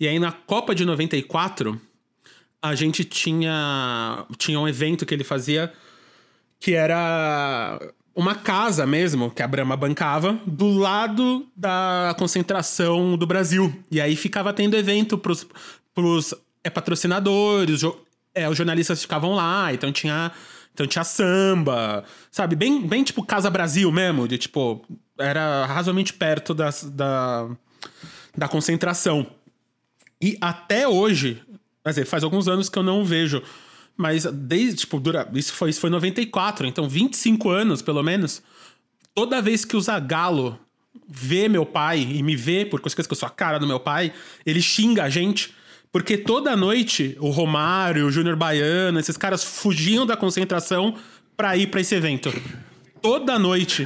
E 0.00 0.08
aí, 0.08 0.18
na 0.18 0.32
Copa 0.32 0.74
de 0.74 0.84
94, 0.84 1.80
a 2.60 2.74
gente 2.74 3.04
tinha, 3.04 4.26
tinha 4.36 4.58
um 4.58 4.66
evento 4.66 5.06
que 5.06 5.14
ele 5.14 5.24
fazia 5.24 5.72
que 6.58 6.74
era 6.74 7.78
uma 8.16 8.34
casa 8.34 8.86
mesmo, 8.86 9.30
que 9.30 9.42
a 9.42 9.46
Brahma 9.46 9.76
bancava, 9.76 10.40
do 10.46 10.72
lado 10.72 11.46
da 11.54 12.16
concentração 12.18 13.14
do 13.14 13.26
Brasil. 13.26 13.78
E 13.90 14.00
aí 14.00 14.16
ficava 14.16 14.54
tendo 14.54 14.74
evento 14.74 15.18
pros, 15.18 15.46
pros 15.94 16.34
é, 16.64 16.70
patrocinadores, 16.70 17.82
é, 18.34 18.48
os 18.48 18.56
jornalistas 18.56 19.02
ficavam 19.02 19.34
lá, 19.34 19.72
então 19.72 19.92
tinha. 19.92 20.32
Então 20.72 20.86
tinha 20.86 21.04
samba, 21.04 22.04
sabe? 22.30 22.54
Bem, 22.54 22.86
bem 22.86 23.02
tipo 23.02 23.24
Casa 23.24 23.48
Brasil 23.48 23.90
mesmo, 23.92 24.26
de 24.28 24.36
tipo. 24.36 24.84
Era 25.18 25.64
razoavelmente 25.64 26.12
perto 26.12 26.52
das, 26.52 26.84
da, 26.84 27.48
da 28.36 28.46
concentração. 28.46 29.26
E 30.20 30.36
até 30.38 30.86
hoje, 30.86 31.42
quer 31.82 31.90
dizer, 31.90 32.04
faz 32.04 32.22
alguns 32.22 32.46
anos 32.46 32.68
que 32.68 32.78
eu 32.78 32.82
não 32.82 33.06
vejo, 33.06 33.42
mas 33.96 34.24
desde, 34.24 34.80
tipo, 34.80 35.00
dura, 35.00 35.28
isso 35.34 35.52
foi, 35.52 35.70
isso 35.70 35.80
foi 35.80 35.90
94, 35.90 36.66
então 36.66 36.88
25 36.88 37.48
anos 37.48 37.82
pelo 37.82 38.02
menos. 38.02 38.42
Toda 39.14 39.40
vez 39.40 39.64
que 39.64 39.76
o 39.76 39.80
Zagalo 39.80 40.58
vê 41.08 41.48
meu 41.48 41.64
pai 41.64 42.00
e 42.00 42.22
me 42.22 42.36
vê, 42.36 42.64
por 42.64 42.80
coisa 42.80 42.94
que 42.94 43.00
eu 43.00 43.16
sou 43.16 43.26
a 43.26 43.30
cara 43.30 43.58
do 43.58 43.66
meu 43.66 43.80
pai, 43.80 44.12
ele 44.44 44.60
xinga 44.60 45.04
a 45.04 45.08
gente 45.08 45.54
porque 45.96 46.18
toda 46.18 46.54
noite 46.54 47.16
o 47.20 47.30
Romário, 47.30 48.06
o 48.06 48.10
Júnior 48.10 48.36
Baiano, 48.36 49.00
esses 49.00 49.16
caras 49.16 49.42
fugiam 49.42 50.04
da 50.04 50.14
concentração 50.14 50.94
pra 51.34 51.56
ir 51.56 51.68
pra 51.68 51.80
esse 51.80 51.94
evento. 51.94 52.30
Toda 53.00 53.38
noite. 53.38 53.82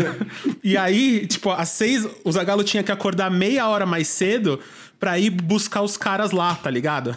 e 0.64 0.78
aí, 0.78 1.26
tipo, 1.26 1.50
às 1.50 1.68
seis, 1.68 2.08
o 2.24 2.32
Zagalo 2.32 2.64
tinha 2.64 2.82
que 2.82 2.90
acordar 2.90 3.30
meia 3.30 3.68
hora 3.68 3.84
mais 3.84 4.08
cedo 4.08 4.60
pra 4.98 5.18
ir 5.18 5.28
buscar 5.28 5.82
os 5.82 5.94
caras 5.96 6.30
lá, 6.30 6.54
tá 6.54 6.70
ligado? 6.70 7.14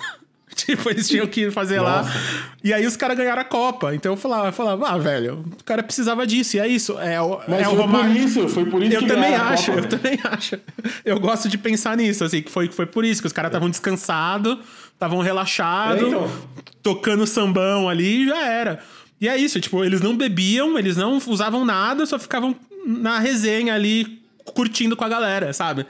Tipo, 0.65 0.89
eles 0.89 1.07
tinham 1.07 1.27
que 1.27 1.51
fazer 1.51 1.81
Nossa. 1.81 2.09
lá. 2.09 2.21
E 2.63 2.73
aí 2.73 2.85
os 2.87 2.95
caras 2.95 3.17
ganharam 3.17 3.41
a 3.41 3.45
Copa. 3.45 3.93
Então 3.93 4.13
eu 4.13 4.17
falava, 4.17 4.47
eu 4.47 4.53
falava, 4.53 4.87
ah, 4.87 4.97
velho, 4.97 5.43
o 5.59 5.63
cara 5.63 5.83
precisava 5.83 6.25
disso. 6.25 6.55
E 6.55 6.59
é 6.59 6.67
isso. 6.67 6.97
É, 6.97 7.21
o, 7.21 7.41
Mas 7.47 7.59
é 7.59 7.63
foi 7.65 7.73
o 7.73 7.75
Romário. 7.75 8.11
por 8.11 8.21
isso, 8.21 8.49
foi 8.49 8.65
por 8.65 8.81
isso 8.81 8.95
eu 8.95 9.01
que 9.01 9.07
também 9.07 9.35
acho, 9.35 9.71
Eu 9.71 9.89
também 9.89 10.17
acho. 10.23 10.57
Eu 11.03 11.19
gosto 11.19 11.49
de 11.49 11.57
pensar 11.57 11.97
nisso, 11.97 12.23
assim, 12.23 12.41
que 12.41 12.49
foi, 12.49 12.69
foi 12.69 12.85
por 12.85 13.03
isso, 13.03 13.21
que 13.21 13.27
os 13.27 13.33
caras 13.33 13.49
estavam 13.49 13.69
descansados, 13.69 14.57
estavam 14.93 15.19
relaxados, 15.19 16.03
é, 16.03 16.07
então. 16.07 16.31
tocando 16.81 17.27
sambão 17.27 17.89
ali 17.89 18.23
e 18.23 18.27
já 18.27 18.47
era. 18.47 18.79
E 19.19 19.27
é 19.27 19.37
isso, 19.37 19.59
tipo, 19.59 19.83
eles 19.83 19.99
não 19.99 20.15
bebiam, 20.15 20.79
eles 20.79 20.95
não 20.95 21.17
usavam 21.27 21.65
nada, 21.65 22.05
só 22.05 22.17
ficavam 22.17 22.55
na 22.85 23.19
resenha 23.19 23.73
ali, 23.73 24.21
curtindo 24.45 24.95
com 24.95 25.03
a 25.03 25.09
galera, 25.09 25.51
sabe? 25.51 25.85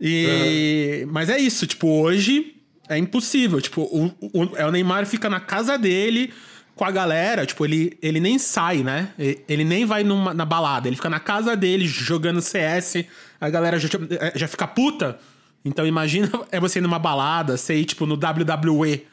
E... 0.00 1.02
Uhum. 1.04 1.12
Mas 1.12 1.28
é 1.28 1.38
isso, 1.38 1.66
tipo, 1.66 1.86
hoje 1.88 2.57
é 2.88 2.98
impossível. 2.98 3.60
Tipo, 3.60 3.82
o, 3.82 4.06
o, 4.20 4.42
o 4.42 4.70
Neymar 4.70 5.06
fica 5.06 5.28
na 5.28 5.40
casa 5.40 5.76
dele 5.76 6.32
com 6.74 6.84
a 6.84 6.90
galera, 6.92 7.44
tipo, 7.44 7.64
ele, 7.64 7.98
ele 8.00 8.20
nem 8.20 8.38
sai, 8.38 8.84
né? 8.84 9.10
Ele 9.48 9.64
nem 9.64 9.84
vai 9.84 10.04
numa, 10.04 10.32
na 10.32 10.44
balada, 10.44 10.86
ele 10.86 10.94
fica 10.94 11.10
na 11.10 11.18
casa 11.18 11.56
dele 11.56 11.88
jogando 11.88 12.40
CS, 12.40 13.04
a 13.40 13.50
galera 13.50 13.80
já, 13.80 13.88
já 14.36 14.46
fica 14.46 14.64
puta. 14.66 15.18
Então 15.64 15.84
imagina 15.84 16.30
é 16.52 16.60
você 16.60 16.78
ir 16.78 16.82
numa 16.82 16.98
balada, 16.98 17.56
sei, 17.56 17.84
tipo, 17.84 18.06
no 18.06 18.14
WWE, 18.14 19.04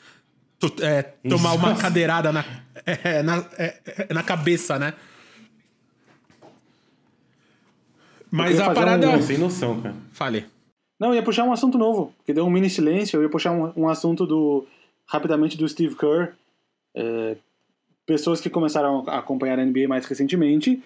é, 0.81 1.01
tomar 1.27 1.53
uma 1.53 1.75
cadeirada 1.75 2.31
na, 2.31 2.45
é, 2.85 3.23
na, 3.23 3.43
é, 3.57 4.13
na 4.13 4.21
cabeça, 4.21 4.77
né? 4.77 4.93
Mas 8.29 8.59
a 8.59 8.71
parada. 8.73 9.09
Um... 9.09 9.21
Sem 9.21 9.37
noção, 9.37 9.81
cara. 9.81 9.95
Fale. 10.11 10.45
Não, 10.99 11.09
eu 11.09 11.15
ia 11.15 11.23
puxar 11.23 11.43
um 11.43 11.51
assunto 11.51 11.77
novo, 11.77 12.13
que 12.25 12.33
deu 12.33 12.45
um 12.45 12.49
mini 12.49 12.69
silêncio. 12.69 13.17
Eu 13.17 13.23
ia 13.23 13.29
puxar 13.29 13.51
um, 13.51 13.71
um 13.75 13.89
assunto 13.89 14.25
do 14.25 14.65
rapidamente 15.05 15.57
do 15.57 15.67
Steve 15.67 15.95
Kerr. 15.95 16.33
É, 16.95 17.35
pessoas 18.05 18.39
que 18.39 18.49
começaram 18.49 19.03
a 19.07 19.19
acompanhar 19.19 19.59
a 19.59 19.65
NBA 19.65 19.87
mais 19.87 20.05
recentemente, 20.05 20.81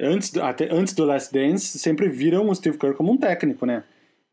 antes, 0.00 0.36
até, 0.36 0.72
antes 0.72 0.94
do 0.94 1.04
Last 1.04 1.32
Dance, 1.32 1.78
sempre 1.78 2.08
viram 2.08 2.48
o 2.48 2.54
Steve 2.54 2.78
Kerr 2.78 2.94
como 2.94 3.12
um 3.12 3.16
técnico, 3.16 3.66
né? 3.66 3.84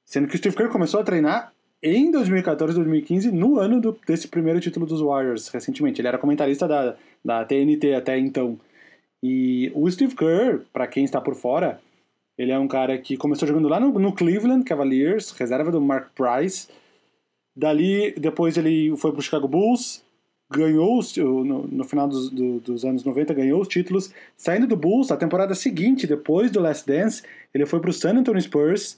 Sendo 0.06 0.28
que 0.28 0.36
o 0.36 0.38
Steve 0.38 0.56
Kerr 0.56 0.70
começou 0.70 1.00
a 1.00 1.04
treinar 1.04 1.54
em 1.84 2.12
2014, 2.12 2.76
2015, 2.76 3.32
no 3.32 3.60
ano 3.60 3.82
do, 3.82 3.98
desse 4.06 4.28
primeiro 4.28 4.60
título 4.60 4.86
dos 4.86 5.02
Warriors, 5.02 5.48
recentemente. 5.50 6.00
Ele 6.00 6.08
era 6.08 6.18
comentarista 6.18 6.68
da, 6.68 6.96
da 7.26 7.44
TNT 7.44 7.96
até 7.96 8.18
então. 8.18 8.60
E 9.24 9.72
o 9.74 9.90
Steve 9.90 10.16
Kerr, 10.16 10.62
para 10.72 10.88
quem 10.88 11.04
está 11.04 11.20
por 11.20 11.36
fora, 11.36 11.82
ele 12.42 12.52
é 12.52 12.58
um 12.58 12.68
cara 12.68 12.98
que 12.98 13.16
começou 13.16 13.48
jogando 13.48 13.68
lá 13.68 13.80
no, 13.80 14.00
no 14.00 14.12
Cleveland 14.12 14.66
Cavaliers, 14.66 15.30
reserva 15.30 15.72
do 15.72 15.80
Mark 15.80 16.10
Price. 16.16 16.68
Dali, 17.56 18.16
depois 18.18 18.58
ele 18.58 18.98
foi 18.98 19.12
para 19.12 19.20
o 19.20 19.22
Chicago 19.22 19.48
Bulls, 19.48 20.04
ganhou 20.50 21.02
no, 21.18 21.68
no 21.68 21.84
final 21.84 22.08
dos, 22.08 22.32
do, 22.32 22.60
dos 22.60 22.84
anos 22.84 23.04
90, 23.04 23.32
ganhou 23.36 23.62
os 23.62 23.68
títulos. 23.68 24.12
Saindo 24.36 24.66
do 24.66 24.76
Bulls, 24.76 25.10
na 25.10 25.18
temporada 25.18 25.54
seguinte, 25.54 26.08
depois 26.08 26.50
do 26.50 26.60
Last 26.60 26.88
Dance, 26.88 27.22
ele 27.54 27.68
foi 27.68 27.80
para 27.80 27.92
o 27.92 27.94
San 27.94 28.18
Antonio 28.18 28.42
Spurs, 28.42 28.98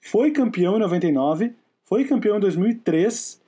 foi 0.00 0.30
campeão 0.30 0.76
em 0.76 0.80
99, 0.80 1.52
foi 1.84 2.06
campeão 2.06 2.38
em 2.38 2.40
2003 2.40 3.38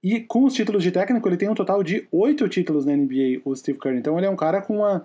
e 0.00 0.20
com 0.20 0.44
os 0.44 0.54
títulos 0.54 0.84
de 0.84 0.92
técnico 0.92 1.28
ele 1.28 1.36
tem 1.36 1.48
um 1.48 1.54
total 1.54 1.82
de 1.82 2.06
oito 2.12 2.48
títulos 2.48 2.86
na 2.86 2.96
NBA, 2.96 3.40
o 3.44 3.56
Steve 3.56 3.80
Kerr. 3.80 3.96
Então 3.96 4.16
ele 4.16 4.26
é 4.26 4.30
um 4.30 4.36
cara 4.36 4.62
com 4.62 4.76
uma, 4.76 5.04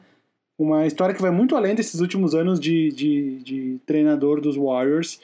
uma 0.58 0.86
história 0.86 1.14
que 1.14 1.22
vai 1.22 1.32
muito 1.32 1.56
além 1.56 1.76
desses 1.76 2.00
últimos 2.00 2.34
anos 2.34 2.60
de, 2.60 2.90
de, 2.90 3.38
de 3.44 3.80
treinador 3.86 4.40
dos 4.40 4.56
Warriors, 4.56 5.20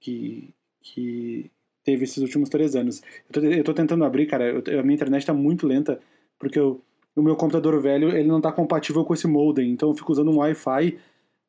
que, 0.00 0.50
que 0.82 1.50
teve 1.84 2.04
esses 2.04 2.18
últimos 2.18 2.48
três 2.48 2.76
anos. 2.76 3.02
Eu 3.28 3.32
tô, 3.32 3.46
eu 3.46 3.64
tô 3.64 3.74
tentando 3.74 4.04
abrir, 4.04 4.26
cara, 4.26 4.44
eu, 4.44 4.80
a 4.80 4.82
minha 4.82 4.94
internet 4.94 5.24
tá 5.24 5.32
muito 5.32 5.66
lenta, 5.66 5.98
porque 6.38 6.58
eu, 6.58 6.80
o 7.14 7.22
meu 7.22 7.36
computador 7.36 7.80
velho, 7.80 8.10
ele 8.10 8.28
não 8.28 8.40
tá 8.40 8.52
compatível 8.52 9.04
com 9.04 9.14
esse 9.14 9.26
modem, 9.26 9.70
então 9.70 9.88
eu 9.88 9.94
fico 9.94 10.12
usando 10.12 10.30
um 10.30 10.38
Wi-Fi 10.38 10.98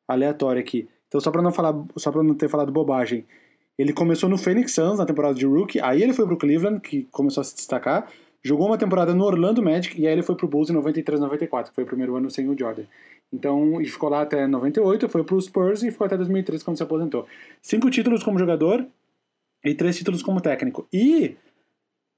aleatório 0.06 0.60
aqui. 0.60 0.88
Então 1.08 1.20
só 1.20 1.30
para 1.30 1.42
não 1.42 1.52
falar, 1.52 1.74
só 1.96 2.10
para 2.10 2.22
não 2.22 2.34
ter 2.34 2.48
falado 2.48 2.72
bobagem, 2.72 3.26
ele 3.78 3.92
começou 3.92 4.28
no 4.28 4.38
Phoenix 4.38 4.72
Suns 4.72 4.98
na 4.98 5.06
temporada 5.06 5.34
de 5.34 5.46
rookie, 5.46 5.80
aí 5.80 6.02
ele 6.02 6.12
foi 6.12 6.26
pro 6.26 6.36
Cleveland, 6.36 6.80
que 6.80 7.04
começou 7.10 7.42
a 7.42 7.44
se 7.44 7.54
destacar, 7.54 8.10
jogou 8.42 8.66
uma 8.66 8.78
temporada 8.78 9.14
no 9.14 9.24
Orlando 9.24 9.62
Magic 9.62 10.00
e 10.00 10.06
aí 10.06 10.12
ele 10.12 10.22
foi 10.22 10.34
pro 10.34 10.48
Bulls 10.48 10.70
em 10.70 10.72
93, 10.72 11.20
94, 11.20 11.70
que 11.70 11.74
foi 11.74 11.84
o 11.84 11.86
primeiro 11.86 12.16
ano 12.16 12.30
sem 12.30 12.48
o 12.48 12.58
Jordan. 12.58 12.84
Então, 13.32 13.80
e 13.80 13.86
ficou 13.86 14.08
lá 14.08 14.22
até 14.22 14.46
98, 14.46 15.08
foi 15.08 15.22
pro 15.22 15.40
Spurs 15.40 15.82
e 15.82 15.90
ficou 15.90 16.06
até 16.06 16.16
2003 16.16 16.62
quando 16.62 16.76
se 16.76 16.82
aposentou. 16.82 17.26
Cinco 17.60 17.90
títulos 17.90 18.22
como 18.22 18.38
jogador, 18.38 18.86
e 19.64 19.74
três 19.74 19.96
títulos 19.96 20.22
como 20.22 20.40
técnico. 20.40 20.86
E 20.92 21.36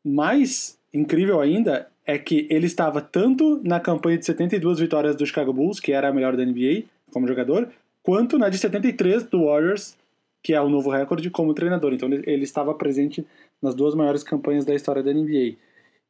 mais 0.04 0.78
incrível 0.92 1.40
ainda 1.40 1.88
é 2.06 2.18
que 2.18 2.46
ele 2.50 2.66
estava 2.66 3.00
tanto 3.00 3.60
na 3.62 3.78
campanha 3.78 4.18
de 4.18 4.26
72 4.26 4.78
vitórias 4.78 5.16
do 5.16 5.26
Chicago 5.26 5.52
Bulls, 5.52 5.80
que 5.80 5.92
era 5.92 6.08
a 6.08 6.12
melhor 6.12 6.36
da 6.36 6.44
NBA 6.44 6.84
como 7.12 7.26
jogador, 7.26 7.70
quanto 8.02 8.38
na 8.38 8.48
de 8.48 8.58
73 8.58 9.24
do 9.24 9.44
Warriors, 9.46 9.96
que 10.42 10.54
é 10.54 10.60
o 10.60 10.68
novo 10.68 10.90
recorde, 10.90 11.30
como 11.30 11.54
treinador. 11.54 11.92
Então 11.92 12.08
ele 12.10 12.44
estava 12.44 12.74
presente 12.74 13.26
nas 13.60 13.74
duas 13.74 13.94
maiores 13.94 14.22
campanhas 14.22 14.64
da 14.64 14.74
história 14.74 15.02
da 15.02 15.12
NBA. 15.12 15.56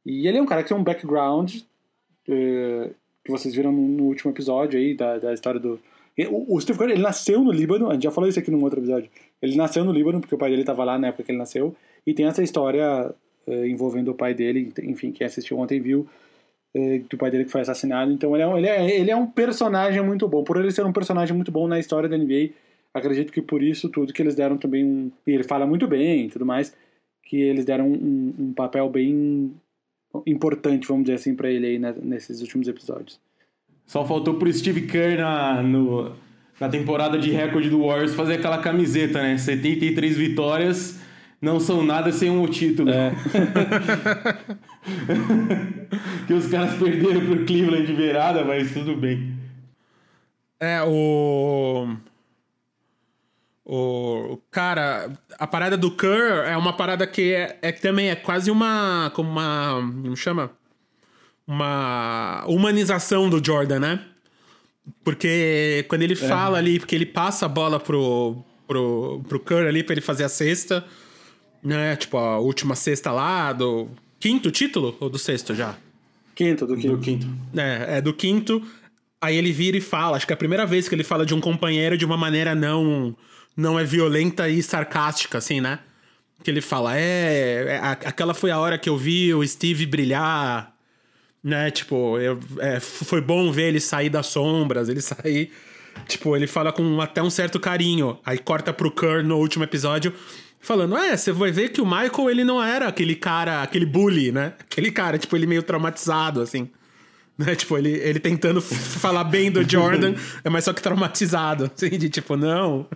E 0.06 0.26
ele 0.26 0.38
é 0.38 0.42
um 0.42 0.46
cara 0.46 0.62
que 0.62 0.68
tem 0.68 0.76
um 0.76 0.84
background 0.84 1.56
uh, 2.28 2.94
que 3.30 3.38
vocês 3.38 3.54
viram 3.54 3.70
no, 3.70 3.80
no, 3.80 4.04
último 4.04 4.32
episódio 4.32 4.78
aí 4.78 4.94
da, 4.94 5.18
da 5.18 5.32
história 5.32 5.60
do. 5.60 5.80
O, 6.28 6.56
o 6.56 6.60
Steve 6.60 6.78
Kerr, 6.78 6.90
ele 6.90 7.02
nasceu 7.02 7.42
no 7.42 7.52
Líbano, 7.52 7.88
a 7.88 7.94
gente 7.94 8.02
já 8.02 8.10
falou 8.10 8.28
isso 8.28 8.38
aqui 8.38 8.50
num 8.50 8.62
outro 8.62 8.80
episódio. 8.80 9.08
Ele 9.40 9.56
nasceu 9.56 9.84
no 9.84 9.92
Líbano, 9.92 10.20
porque 10.20 10.34
o 10.34 10.38
pai 10.38 10.50
dele 10.50 10.62
estava 10.62 10.84
lá 10.84 10.98
na 10.98 11.08
época 11.08 11.22
que 11.22 11.30
ele 11.30 11.38
nasceu, 11.38 11.74
e 12.06 12.12
tem 12.12 12.26
essa 12.26 12.42
história 12.42 13.14
uh, 13.46 13.64
envolvendo 13.64 14.10
o 14.10 14.14
pai 14.14 14.34
dele, 14.34 14.72
enfim, 14.82 15.12
quem 15.12 15.26
assistiu 15.26 15.58
ontem 15.58 15.80
viu, 15.80 16.06
uh, 16.76 16.98
do 17.08 17.16
pai 17.16 17.30
dele 17.30 17.44
que 17.44 17.50
foi 17.50 17.62
assassinado. 17.62 18.12
Então 18.12 18.34
ele 18.34 18.42
é, 18.42 18.46
um, 18.46 18.58
ele, 18.58 18.66
é, 18.66 19.00
ele 19.00 19.10
é 19.10 19.16
um 19.16 19.26
personagem 19.26 20.02
muito 20.02 20.28
bom. 20.28 20.44
Por 20.44 20.58
ele 20.58 20.70
ser 20.72 20.84
um 20.84 20.92
personagem 20.92 21.34
muito 21.34 21.52
bom 21.52 21.66
na 21.66 21.78
história 21.78 22.08
da 22.08 22.18
NBA, 22.18 22.50
acredito 22.92 23.32
que 23.32 23.40
por 23.40 23.62
isso 23.62 23.88
tudo 23.88 24.12
que 24.12 24.20
eles 24.20 24.34
deram 24.34 24.58
também 24.58 24.84
um. 24.84 25.10
E 25.26 25.30
ele 25.30 25.44
fala 25.44 25.66
muito 25.66 25.86
bem 25.86 26.26
e 26.26 26.28
tudo 26.28 26.44
mais, 26.44 26.76
que 27.24 27.40
eles 27.40 27.64
deram 27.64 27.88
um, 27.88 28.34
um 28.38 28.52
papel 28.52 28.90
bem 28.90 29.54
importante, 30.26 30.86
vamos 30.86 31.04
dizer 31.04 31.14
assim, 31.14 31.34
para 31.34 31.50
ele 31.50 31.66
aí 31.66 31.78
né, 31.78 31.94
nesses 32.02 32.40
últimos 32.40 32.68
episódios. 32.68 33.20
Só 33.86 34.06
faltou 34.06 34.34
pro 34.34 34.52
Steve 34.52 34.82
Kerr 34.82 35.18
na, 35.18 35.62
no, 35.62 36.12
na 36.60 36.68
temporada 36.68 37.18
de 37.18 37.30
recorde 37.30 37.70
do 37.70 37.86
Warriors 37.86 38.14
fazer 38.14 38.34
aquela 38.34 38.58
camiseta, 38.58 39.22
né? 39.22 39.36
73 39.36 40.16
vitórias 40.16 41.00
não 41.40 41.58
são 41.58 41.82
nada 41.82 42.12
sem 42.12 42.30
um 42.30 42.46
título. 42.46 42.90
É. 42.90 43.12
que 46.26 46.34
os 46.34 46.46
caras 46.48 46.78
perderam 46.78 47.24
pro 47.24 47.46
Cleveland 47.46 47.86
de 47.86 47.94
virada, 47.94 48.44
mas 48.44 48.72
tudo 48.72 48.94
bem. 48.94 49.32
É, 50.60 50.82
o. 50.82 51.96
O. 53.72 54.36
Cara, 54.50 55.12
a 55.38 55.46
parada 55.46 55.76
do 55.76 55.92
Kerr 55.92 56.44
é 56.44 56.56
uma 56.56 56.72
parada 56.72 57.06
que 57.06 57.32
é, 57.32 57.56
é 57.62 57.70
também 57.70 58.10
é 58.10 58.16
quase 58.16 58.50
uma. 58.50 59.12
Como 59.14 59.30
uma. 59.30 59.76
Como 60.02 60.16
chama? 60.16 60.50
Uma 61.46 62.44
humanização 62.48 63.30
do 63.30 63.40
Jordan, 63.44 63.78
né? 63.78 64.04
Porque 65.04 65.84
quando 65.88 66.02
ele 66.02 66.14
é. 66.14 66.16
fala 66.16 66.58
ali, 66.58 66.80
porque 66.80 66.96
ele 66.96 67.06
passa 67.06 67.46
a 67.46 67.48
bola 67.48 67.78
pro, 67.78 68.42
pro, 68.66 69.22
pro 69.28 69.38
Curry 69.38 69.68
ali 69.68 69.84
pra 69.84 69.94
ele 69.94 70.00
fazer 70.00 70.24
a 70.24 70.28
cesta, 70.28 70.84
né? 71.62 71.94
Tipo, 71.94 72.16
a 72.16 72.40
última 72.40 72.74
cesta 72.74 73.12
lá 73.12 73.52
do 73.52 73.86
quinto 74.18 74.50
título 74.50 74.96
ou 74.98 75.08
do 75.08 75.18
sexto 75.18 75.54
já? 75.54 75.76
Quinto, 76.34 76.66
do 76.66 76.74
quinto. 76.74 76.96
Do 76.96 76.98
quinto. 76.98 77.28
É, 77.56 77.98
é 77.98 78.00
do 78.00 78.12
quinto. 78.12 78.60
Aí 79.20 79.36
ele 79.36 79.52
vira 79.52 79.76
e 79.76 79.80
fala, 79.80 80.16
acho 80.16 80.26
que 80.26 80.32
é 80.32 80.34
a 80.34 80.36
primeira 80.36 80.66
vez 80.66 80.88
que 80.88 80.94
ele 80.96 81.04
fala 81.04 81.24
de 81.24 81.34
um 81.34 81.40
companheiro 81.40 81.96
de 81.96 82.04
uma 82.04 82.16
maneira 82.16 82.52
não 82.52 83.16
não 83.56 83.78
é 83.78 83.84
violenta 83.84 84.48
e 84.48 84.62
sarcástica, 84.62 85.38
assim, 85.38 85.60
né? 85.60 85.80
Que 86.42 86.50
ele 86.50 86.60
fala, 86.60 86.96
é, 86.96 87.66
é 87.68 87.78
aquela 87.78 88.34
foi 88.34 88.50
a 88.50 88.58
hora 88.58 88.78
que 88.78 88.88
eu 88.88 88.96
vi 88.96 89.34
o 89.34 89.46
Steve 89.46 89.84
brilhar 89.86 90.74
né? 91.42 91.70
Tipo, 91.70 92.18
eu, 92.18 92.38
é, 92.58 92.78
foi 92.80 93.20
bom 93.20 93.50
ver 93.50 93.68
ele 93.68 93.80
sair 93.80 94.10
das 94.10 94.26
sombras, 94.26 94.88
ele 94.88 95.00
sair. 95.00 95.50
Tipo, 96.06 96.36
ele 96.36 96.46
fala 96.46 96.72
com 96.72 97.00
até 97.00 97.22
um 97.22 97.30
certo 97.30 97.58
carinho. 97.58 98.18
Aí 98.24 98.38
corta 98.38 98.72
pro 98.72 98.90
Kerr 98.90 99.24
no 99.24 99.38
último 99.38 99.64
episódio, 99.64 100.12
falando: 100.60 100.96
É, 100.96 101.16
você 101.16 101.32
vai 101.32 101.50
ver 101.50 101.70
que 101.70 101.80
o 101.80 101.86
Michael, 101.86 102.30
ele 102.30 102.44
não 102.44 102.62
era 102.62 102.86
aquele 102.86 103.14
cara, 103.14 103.62
aquele 103.62 103.86
bully, 103.86 104.30
né? 104.30 104.54
Aquele 104.60 104.90
cara, 104.90 105.18
tipo, 105.18 105.34
ele 105.36 105.46
meio 105.46 105.62
traumatizado, 105.62 106.40
assim. 106.40 106.68
Né? 107.40 107.54
Tipo, 107.54 107.78
ele, 107.78 107.88
ele 107.88 108.20
tentando 108.20 108.60
falar 108.60 109.24
bem 109.24 109.50
do 109.50 109.66
Jordan, 109.66 110.12
é 110.44 110.50
mas 110.50 110.64
só 110.64 110.74
que 110.74 110.82
traumatizado. 110.82 111.72
Assim, 111.74 111.88
de 111.88 112.10
tipo, 112.10 112.36
não, 112.36 112.86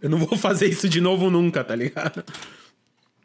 eu 0.00 0.08
não 0.08 0.18
vou 0.18 0.36
fazer 0.38 0.66
isso 0.66 0.88
de 0.88 1.00
novo 1.00 1.30
nunca, 1.30 1.62
tá 1.62 1.76
ligado? 1.76 2.24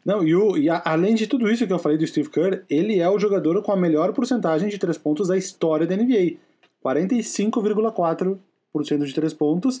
Não, 0.04 0.22
e, 0.22 0.36
o, 0.36 0.56
e 0.56 0.70
a, 0.70 0.80
além 0.84 1.14
de 1.14 1.26
tudo 1.26 1.50
isso 1.50 1.66
que 1.66 1.72
eu 1.72 1.78
falei 1.78 1.98
do 1.98 2.06
Steve 2.06 2.30
Kerr, 2.30 2.62
ele 2.70 3.00
é 3.00 3.10
o 3.10 3.18
jogador 3.18 3.60
com 3.62 3.72
a 3.72 3.76
melhor 3.76 4.12
porcentagem 4.12 4.68
de 4.68 4.78
três 4.78 4.96
pontos 4.96 5.28
da 5.28 5.36
história 5.36 5.86
da 5.86 5.96
NBA. 5.96 6.36
45,4% 6.84 9.04
de 9.04 9.14
três 9.14 9.34
pontos. 9.34 9.80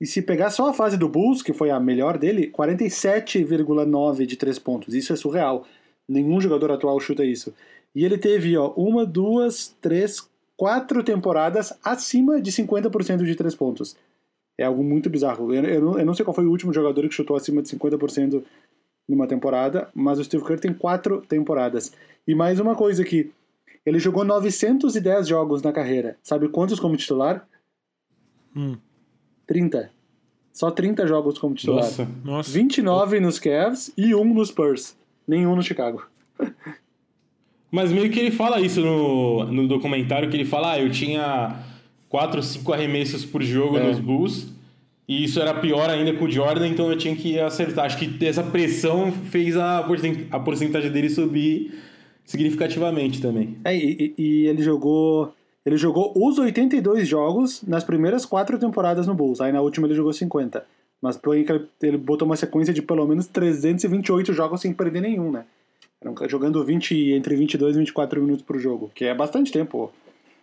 E 0.00 0.06
se 0.06 0.22
pegar 0.22 0.50
só 0.50 0.70
a 0.70 0.72
fase 0.72 0.96
do 0.96 1.08
Bulls, 1.08 1.42
que 1.42 1.52
foi 1.52 1.70
a 1.70 1.78
melhor 1.78 2.16
dele, 2.16 2.50
47,9% 2.50 4.24
de 4.24 4.36
três 4.36 4.58
pontos. 4.58 4.94
Isso 4.94 5.12
é 5.12 5.16
surreal. 5.16 5.66
Nenhum 6.08 6.40
jogador 6.40 6.70
atual 6.70 6.98
chuta 7.00 7.24
isso. 7.24 7.52
E 7.94 8.04
ele 8.04 8.16
teve 8.16 8.56
ó, 8.56 8.72
uma, 8.76 9.04
duas, 9.04 9.76
três, 9.80 10.26
quatro 10.56 11.02
temporadas 11.02 11.72
acima 11.84 12.40
de 12.40 12.52
50% 12.52 13.24
de 13.24 13.34
três 13.34 13.54
pontos. 13.54 13.96
É 14.58 14.64
algo 14.64 14.82
muito 14.82 15.08
bizarro. 15.08 15.54
Eu, 15.54 15.64
eu, 15.64 15.98
eu, 15.98 16.04
não 16.04 16.14
sei 16.14 16.24
qual 16.24 16.34
foi 16.34 16.44
o 16.44 16.50
último 16.50 16.72
jogador 16.72 17.08
que 17.08 17.14
chutou 17.14 17.36
acima 17.36 17.62
de 17.62 17.68
50% 17.68 18.42
numa 19.08 19.26
temporada, 19.26 19.88
mas 19.94 20.18
o 20.18 20.24
Steve 20.24 20.44
Kerr 20.44 20.58
tem 20.58 20.74
quatro 20.74 21.22
temporadas. 21.22 21.92
E 22.26 22.34
mais 22.34 22.58
uma 22.58 22.74
coisa 22.74 23.02
aqui, 23.02 23.30
ele 23.86 23.98
jogou 23.98 24.24
910 24.24 25.28
jogos 25.28 25.62
na 25.62 25.72
carreira. 25.72 26.18
Sabe 26.22 26.48
quantos 26.48 26.80
como 26.80 26.96
titular? 26.96 27.46
Hum. 28.54 28.76
30. 29.46 29.90
Só 30.52 30.70
30 30.70 31.06
jogos 31.06 31.38
como 31.38 31.54
titular. 31.54 31.84
Nossa, 31.84 32.08
nossa. 32.24 32.50
29 32.50 33.20
nos 33.20 33.38
Cavs 33.38 33.92
e 33.96 34.14
um 34.14 34.34
nos 34.34 34.48
Spurs. 34.48 34.96
Nenhum 35.26 35.54
no 35.54 35.62
Chicago. 35.62 36.04
Mas 37.70 37.92
meio 37.92 38.10
que 38.10 38.18
ele 38.18 38.30
fala 38.30 38.60
isso 38.60 38.80
no, 38.80 39.44
no 39.44 39.68
documentário, 39.68 40.28
que 40.28 40.36
ele 40.36 40.44
fala, 40.44 40.72
ah, 40.72 40.80
eu 40.80 40.90
tinha 40.90 41.54
4, 42.08 42.42
5 42.42 42.72
arremessos 42.72 43.24
por 43.24 43.42
jogo 43.42 43.78
é. 43.78 43.86
nos 43.86 43.98
Bulls 43.98 44.58
e 45.08 45.24
isso 45.24 45.40
era 45.40 45.54
pior 45.54 45.88
ainda 45.88 46.12
com 46.12 46.26
o 46.26 46.30
Jordan, 46.30 46.68
então 46.68 46.90
eu 46.90 46.98
tinha 46.98 47.16
que 47.16 47.40
acertar. 47.40 47.86
Acho 47.86 47.96
que 47.96 48.26
essa 48.26 48.42
pressão 48.42 49.10
fez 49.10 49.56
a, 49.56 49.78
a 50.30 50.38
porcentagem 50.38 50.92
dele 50.92 51.08
subir 51.08 51.80
significativamente 52.26 53.22
também. 53.22 53.56
É, 53.64 53.74
e, 53.74 54.14
e, 54.18 54.46
ele 54.46 54.62
jogou. 54.62 55.32
Ele 55.64 55.78
jogou 55.78 56.12
os 56.14 56.38
82 56.38 57.08
jogos 57.08 57.62
nas 57.66 57.84
primeiras 57.84 58.26
quatro 58.26 58.58
temporadas 58.58 59.06
no 59.06 59.14
Bulls. 59.14 59.40
Aí 59.40 59.50
na 59.50 59.62
última 59.62 59.86
ele 59.86 59.94
jogou 59.94 60.12
50. 60.12 60.64
Mas 61.00 61.16
põe 61.16 61.42
que 61.42 61.52
ele 61.82 61.96
botou 61.96 62.26
uma 62.26 62.36
sequência 62.36 62.74
de 62.74 62.82
pelo 62.82 63.06
menos 63.06 63.26
328 63.26 64.32
jogos 64.34 64.60
sem 64.60 64.74
perder 64.74 65.00
nenhum, 65.00 65.30
né? 65.30 65.44
Jogando 66.28 66.62
20, 66.64 67.12
entre 67.12 67.34
22 67.34 67.76
e 67.76 67.78
24 67.78 68.20
minutos 68.20 68.44
por 68.44 68.58
jogo, 68.58 68.90
que 68.94 69.04
é 69.04 69.14
bastante 69.14 69.50
tempo. 69.50 69.90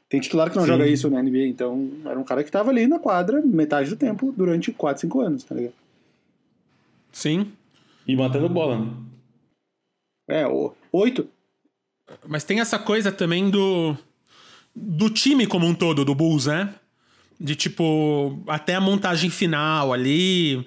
Tem 0.08 0.20
titular 0.20 0.49
que 0.49 0.56
não 0.56 0.64
Sim. 0.64 0.72
joga 0.72 0.88
isso 0.88 1.10
na 1.10 1.22
NBA, 1.22 1.47
então 1.47 1.89
era 2.06 2.20
um 2.20 2.24
cara 2.24 2.43
que 2.43 2.51
tava 2.51 2.70
ali 2.70 2.88
na 2.88 2.99
quadra 2.99 3.41
metade 3.41 3.89
do 3.89 3.95
tempo 3.95 4.32
durante 4.36 4.72
4, 4.72 5.01
5 5.01 5.22
anos, 5.22 5.43
tá 5.43 5.56
ligado? 5.56 5.74
Sim. 7.12 7.51
E 8.08 8.16
matando 8.16 8.47
bola, 8.47 8.80
né? 8.80 8.91
É, 10.28 10.43
oito. 10.91 11.28
Mas 12.28 12.43
tem 12.43 12.60
essa 12.60 12.78
coisa 12.78 13.12
também 13.12 13.49
do. 13.49 13.97
do 14.76 15.10
time 15.10 15.47
como 15.47 15.66
um 15.66 15.74
todo, 15.74 16.06
do 16.06 16.14
Bulls, 16.14 16.45
né? 16.45 16.76
De 17.39 17.56
tipo, 17.56 18.43
até 18.47 18.76
a 18.76 18.82
montagem 18.82 19.30
final 19.30 19.91
ali, 19.91 20.66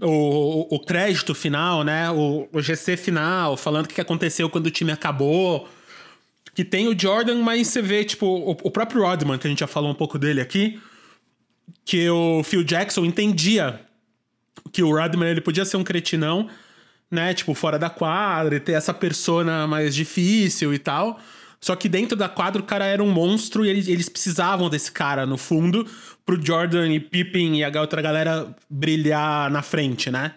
o, 0.00 0.74
o 0.74 0.80
crédito 0.80 1.34
final, 1.34 1.84
né? 1.84 2.10
O, 2.10 2.48
o 2.52 2.62
GC 2.62 2.96
final, 2.96 3.56
falando 3.56 3.86
o 3.86 3.88
que 3.88 4.00
aconteceu 4.00 4.48
quando 4.48 4.66
o 4.66 4.70
time 4.70 4.92
acabou. 4.92 5.68
Que 6.58 6.64
tem 6.64 6.88
o 6.88 7.00
Jordan, 7.00 7.40
mas 7.40 7.68
você 7.68 7.80
vê, 7.80 8.02
tipo, 8.02 8.26
o, 8.26 8.50
o 8.50 8.68
próprio 8.68 9.02
Rodman, 9.02 9.38
que 9.38 9.46
a 9.46 9.50
gente 9.50 9.60
já 9.60 9.68
falou 9.68 9.92
um 9.92 9.94
pouco 9.94 10.18
dele 10.18 10.40
aqui, 10.40 10.82
que 11.84 12.10
o 12.10 12.42
Phil 12.42 12.64
Jackson 12.64 13.04
entendia 13.04 13.80
que 14.72 14.82
o 14.82 14.90
Rodman 14.90 15.28
ele 15.28 15.40
podia 15.40 15.64
ser 15.64 15.76
um 15.76 15.84
cretinão, 15.84 16.48
né? 17.08 17.32
Tipo, 17.32 17.54
fora 17.54 17.78
da 17.78 17.88
quadra 17.88 18.56
e 18.56 18.58
ter 18.58 18.72
essa 18.72 18.92
persona 18.92 19.68
mais 19.68 19.94
difícil 19.94 20.74
e 20.74 20.80
tal. 20.80 21.20
Só 21.60 21.76
que 21.76 21.88
dentro 21.88 22.16
da 22.16 22.28
quadra 22.28 22.60
o 22.60 22.64
cara 22.64 22.86
era 22.86 23.04
um 23.04 23.10
monstro 23.12 23.64
e 23.64 23.68
eles, 23.68 24.08
precisavam 24.08 24.68
desse 24.68 24.90
cara 24.90 25.24
no 25.24 25.38
fundo 25.38 25.86
pro 26.26 26.44
Jordan 26.44 26.88
e 26.88 26.98
Pippen 26.98 27.60
e 27.60 27.62
a 27.62 27.80
outra 27.80 28.02
galera 28.02 28.52
brilhar 28.68 29.48
na 29.48 29.62
frente, 29.62 30.10
né? 30.10 30.34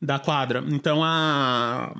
Da 0.00 0.20
quadra. 0.20 0.62
Então 0.68 1.02
a. 1.02 1.96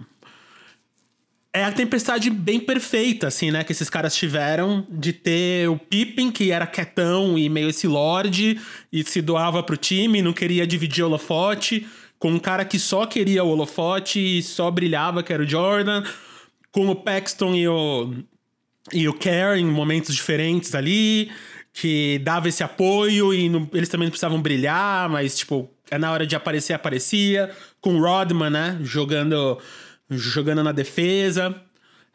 É 1.58 1.64
a 1.64 1.72
tempestade 1.72 2.30
bem 2.30 2.60
perfeita, 2.60 3.26
assim, 3.26 3.50
né? 3.50 3.64
Que 3.64 3.72
esses 3.72 3.90
caras 3.90 4.14
tiveram 4.14 4.86
de 4.88 5.12
ter 5.12 5.68
o 5.68 5.76
Pippen, 5.76 6.30
que 6.30 6.52
era 6.52 6.68
quietão 6.68 7.36
e 7.36 7.48
meio 7.48 7.68
esse 7.68 7.88
lorde, 7.88 8.60
e 8.92 9.02
se 9.02 9.20
doava 9.20 9.60
pro 9.60 9.76
time, 9.76 10.22
não 10.22 10.32
queria 10.32 10.64
dividir 10.64 11.02
o 11.02 11.08
holofote, 11.08 11.84
com 12.16 12.30
um 12.30 12.38
cara 12.38 12.64
que 12.64 12.78
só 12.78 13.06
queria 13.06 13.42
o 13.42 13.48
holofote 13.48 14.20
e 14.38 14.40
só 14.40 14.70
brilhava, 14.70 15.20
que 15.20 15.32
era 15.32 15.42
o 15.42 15.48
Jordan, 15.48 16.04
com 16.70 16.88
o 16.90 16.94
Paxton 16.94 17.52
e 17.56 17.66
o, 17.66 18.14
e 18.92 19.08
o 19.08 19.12
Care 19.12 19.60
em 19.60 19.64
momentos 19.64 20.14
diferentes 20.14 20.76
ali, 20.76 21.28
que 21.72 22.20
dava 22.20 22.48
esse 22.48 22.62
apoio 22.62 23.34
e 23.34 23.48
no, 23.48 23.68
eles 23.74 23.88
também 23.88 24.08
precisavam 24.08 24.40
brilhar, 24.40 25.08
mas, 25.08 25.36
tipo, 25.36 25.68
é 25.90 25.98
na 25.98 26.12
hora 26.12 26.24
de 26.24 26.36
aparecer, 26.36 26.72
aparecia. 26.72 27.50
Com 27.80 27.96
o 27.96 28.00
Rodman, 28.00 28.50
né? 28.50 28.78
Jogando, 28.82 29.58
jogando 30.10 30.62
na 30.62 30.72
defesa. 30.72 31.54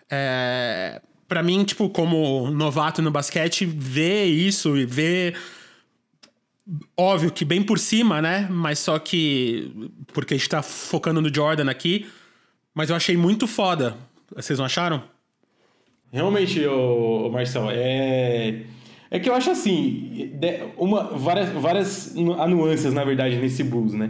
É, 0.09 1.01
para 1.27 1.41
mim, 1.43 1.63
tipo, 1.63 1.89
como 1.89 2.49
novato 2.51 3.01
no 3.01 3.11
basquete, 3.11 3.65
ver 3.65 4.25
isso 4.25 4.77
e 4.77 4.85
ver. 4.85 5.35
Óbvio 6.95 7.31
que 7.31 7.43
bem 7.43 7.61
por 7.61 7.77
cima, 7.77 8.21
né? 8.21 8.47
Mas 8.49 8.79
só 8.79 8.97
que. 8.99 9.71
Porque 10.13 10.33
a 10.33 10.37
gente 10.37 10.49
tá 10.49 10.61
focando 10.61 11.21
no 11.21 11.33
Jordan 11.33 11.69
aqui. 11.69 12.07
Mas 12.73 12.89
eu 12.89 12.95
achei 12.95 13.15
muito 13.15 13.47
foda. 13.47 13.95
Vocês 14.35 14.57
não 14.57 14.65
acharam? 14.65 15.03
Realmente, 16.11 16.63
o 16.65 17.29
Marcel, 17.31 17.69
é. 17.71 18.63
É 19.09 19.19
que 19.19 19.29
eu 19.29 19.35
acho 19.35 19.51
assim, 19.51 20.31
uma, 20.75 21.03
várias, 21.03 21.49
várias 21.49 22.15
nuances, 22.15 22.91
na 22.91 23.03
verdade, 23.03 23.35
nesse 23.35 23.63
blues, 23.63 23.93
né? 23.93 24.09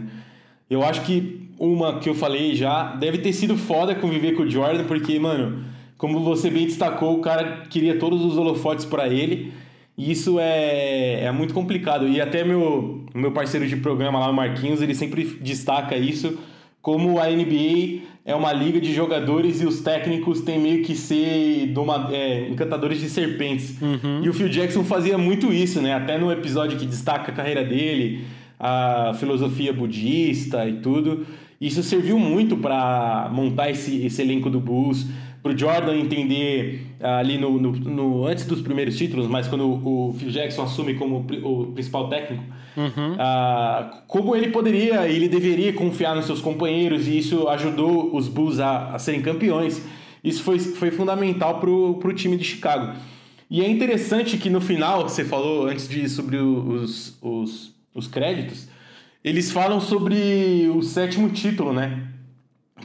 Eu 0.70 0.82
acho 0.82 1.02
que 1.02 1.43
uma 1.58 1.98
que 1.98 2.08
eu 2.08 2.14
falei 2.14 2.54
já 2.54 2.94
deve 2.94 3.18
ter 3.18 3.32
sido 3.32 3.56
foda 3.56 3.94
conviver 3.94 4.32
com 4.32 4.42
o 4.42 4.50
Jordan, 4.50 4.84
porque, 4.84 5.18
mano, 5.18 5.64
como 5.96 6.20
você 6.20 6.50
bem 6.50 6.66
destacou, 6.66 7.18
o 7.18 7.20
cara 7.20 7.64
queria 7.68 7.98
todos 7.98 8.24
os 8.24 8.36
holofotes 8.36 8.84
para 8.84 9.08
ele. 9.08 9.52
E 9.96 10.10
isso 10.10 10.38
é, 10.40 11.24
é 11.24 11.32
muito 11.32 11.54
complicado. 11.54 12.08
E 12.08 12.20
até 12.20 12.42
meu, 12.42 13.04
meu 13.14 13.30
parceiro 13.30 13.66
de 13.66 13.76
programa 13.76 14.18
lá, 14.18 14.28
o 14.28 14.34
Marquinhos, 14.34 14.82
ele 14.82 14.94
sempre 14.94 15.24
destaca 15.40 15.96
isso 15.96 16.36
como 16.84 17.18
a 17.18 17.30
NBA 17.30 18.02
é 18.26 18.34
uma 18.34 18.52
liga 18.52 18.78
de 18.78 18.92
jogadores 18.92 19.62
e 19.62 19.66
os 19.66 19.80
técnicos 19.80 20.42
têm 20.42 20.58
meio 20.58 20.84
que 20.84 20.94
ser 20.94 21.68
doma, 21.68 22.10
é, 22.12 22.46
encantadores 22.50 23.00
de 23.00 23.08
serpentes. 23.08 23.80
Uhum. 23.80 24.22
E 24.22 24.28
o 24.28 24.34
Phil 24.34 24.50
Jackson 24.50 24.84
fazia 24.84 25.16
muito 25.16 25.50
isso, 25.50 25.80
né? 25.80 25.94
Até 25.94 26.18
no 26.18 26.30
episódio 26.30 26.78
que 26.78 26.84
destaca 26.84 27.32
a 27.32 27.34
carreira 27.34 27.64
dele, 27.64 28.26
a 28.60 29.14
filosofia 29.18 29.72
budista 29.72 30.68
e 30.68 30.74
tudo. 30.74 31.26
Isso 31.64 31.82
serviu 31.82 32.18
muito 32.18 32.58
para 32.58 33.30
montar 33.32 33.70
esse, 33.70 34.04
esse 34.04 34.20
elenco 34.20 34.50
do 34.50 34.60
Bulls 34.60 35.06
pro 35.42 35.56
Jordan 35.56 35.96
entender 35.96 36.86
ah, 37.00 37.20
ali 37.20 37.38
no, 37.38 37.58
no, 37.58 37.72
no, 37.72 38.26
antes 38.26 38.44
dos 38.44 38.60
primeiros 38.60 38.98
títulos, 38.98 39.26
mas 39.26 39.48
quando 39.48 39.66
o, 39.66 40.14
Phil 40.18 40.30
Jackson 40.30 40.62
assume 40.62 40.92
como 40.92 41.26
o 41.42 41.72
principal 41.72 42.10
técnico, 42.10 42.44
uhum. 42.76 43.14
uh, 43.14 43.96
como 44.06 44.36
ele 44.36 44.48
poderia, 44.48 45.08
ele 45.08 45.26
deveria 45.26 45.72
confiar 45.72 46.14
nos 46.14 46.26
seus 46.26 46.42
companheiros 46.42 47.08
e 47.08 47.16
isso 47.16 47.48
ajudou 47.48 48.14
os 48.14 48.28
Bulls 48.28 48.60
a, 48.60 48.90
a 48.90 48.98
serem 48.98 49.22
campeões. 49.22 49.82
Isso 50.22 50.42
foi, 50.42 50.58
foi 50.58 50.90
fundamental 50.90 51.60
pro, 51.60 51.94
pro 51.94 52.12
time 52.12 52.36
de 52.36 52.44
Chicago. 52.44 52.94
E 53.50 53.62
é 53.62 53.68
interessante 53.68 54.36
que 54.36 54.50
no 54.50 54.60
final, 54.60 55.08
você 55.08 55.24
falou 55.24 55.66
antes 55.66 55.88
de 55.88 56.10
sobre 56.10 56.36
os, 56.36 57.16
os, 57.22 57.74
os 57.94 58.06
créditos, 58.06 58.68
eles 59.24 59.50
falam 59.50 59.80
sobre 59.80 60.68
o 60.68 60.82
sétimo 60.82 61.30
título, 61.30 61.72
né? 61.72 62.08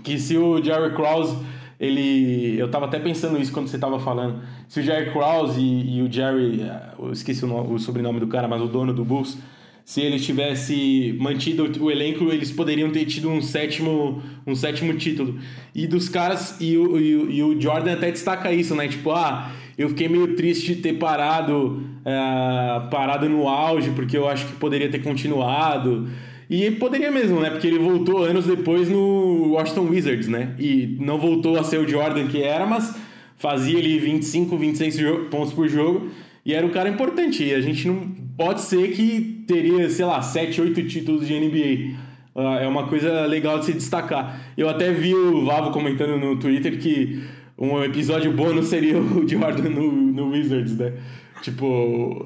Que 0.01 0.17
se 0.17 0.37
o 0.37 0.63
Jerry 0.63 0.95
Krause 0.95 1.35
ele. 1.79 2.59
Eu 2.59 2.69
tava 2.69 2.85
até 2.85 2.99
pensando 2.99 3.39
isso 3.39 3.51
quando 3.51 3.67
você 3.67 3.77
tava 3.77 3.99
falando. 3.99 4.41
Se 4.67 4.79
o 4.79 4.83
Jerry 4.83 5.11
Krause 5.11 5.59
e, 5.59 5.97
e 5.97 6.01
o 6.01 6.11
Jerry. 6.11 6.61
Eu 6.97 7.11
esqueci 7.11 7.45
o, 7.45 7.47
nome, 7.47 7.73
o, 7.73 7.79
sobrenome 7.79 8.19
do 8.19 8.27
cara, 8.27 8.47
mas 8.47 8.61
o 8.61 8.67
dono 8.67 8.93
do 8.93 9.05
Bulls. 9.05 9.37
Se 9.85 10.01
ele 10.01 10.19
tivesse 10.19 11.17
mantido 11.19 11.63
o 11.83 11.89
elenco, 11.89 12.25
eles 12.25 12.51
poderiam 12.51 12.91
ter 12.91 13.05
tido 13.05 13.27
um 13.27 13.41
sétimo, 13.41 14.21
um 14.45 14.53
sétimo 14.53 14.93
título. 14.93 15.39
E 15.73 15.87
dos 15.87 16.07
caras, 16.07 16.57
e 16.61 16.77
o, 16.77 16.99
e 16.99 17.15
o, 17.15 17.31
e 17.31 17.43
o 17.43 17.59
Jordan 17.59 17.93
até 17.93 18.11
destaca 18.11 18.51
isso, 18.53 18.75
né? 18.75 18.87
Tipo, 18.87 19.11
ah, 19.11 19.51
eu 19.75 19.89
fiquei 19.89 20.07
meio 20.07 20.35
triste 20.35 20.75
de 20.75 20.81
ter 20.81 20.93
parado, 20.93 21.81
uh, 22.01 22.87
parado 22.91 23.27
no 23.27 23.47
auge, 23.47 23.89
porque 23.91 24.15
eu 24.15 24.27
acho 24.27 24.45
que 24.45 24.53
poderia 24.57 24.91
ter 24.91 25.01
continuado. 25.01 26.07
E 26.49 26.71
poderia 26.71 27.11
mesmo, 27.11 27.39
né? 27.39 27.51
Porque 27.51 27.67
ele 27.67 27.77
voltou 27.77 28.23
anos 28.23 28.45
depois 28.45 28.89
no 28.89 29.51
Washington 29.51 29.87
Wizards, 29.89 30.27
né? 30.27 30.55
E 30.57 30.97
não 30.99 31.19
voltou 31.19 31.59
a 31.59 31.63
ser 31.63 31.77
o 31.77 31.87
Jordan 31.87 32.27
que 32.27 32.41
era, 32.41 32.65
mas 32.65 32.95
fazia 33.37 33.77
ali 33.77 33.99
25, 33.99 34.57
26 34.57 35.29
pontos 35.29 35.53
por 35.53 35.67
jogo 35.69 36.09
e 36.45 36.53
era 36.53 36.65
um 36.65 36.71
cara 36.71 36.89
importante. 36.89 37.43
E 37.43 37.53
a 37.53 37.61
gente 37.61 37.87
não 37.87 38.09
pode 38.35 38.61
ser 38.61 38.91
que 38.91 39.43
teria, 39.45 39.87
sei 39.89 40.05
lá, 40.05 40.21
7, 40.21 40.59
8 40.59 40.83
títulos 40.87 41.27
de 41.27 41.39
NBA. 41.39 41.95
Ah, 42.35 42.59
é 42.61 42.67
uma 42.67 42.87
coisa 42.87 43.27
legal 43.27 43.59
de 43.59 43.65
se 43.65 43.73
destacar. 43.73 44.41
Eu 44.57 44.67
até 44.67 44.91
vi 44.91 45.13
o 45.13 45.45
Vavo 45.45 45.71
comentando 45.71 46.17
no 46.17 46.37
Twitter 46.37 46.79
que 46.79 47.21
um 47.57 47.83
episódio 47.83 48.31
bônus 48.31 48.67
seria 48.67 48.97
o 48.97 49.21
Jordan 49.27 49.69
no, 49.69 49.91
no 49.91 50.29
Wizards, 50.31 50.75
né? 50.75 50.93
Tipo, 51.41 52.25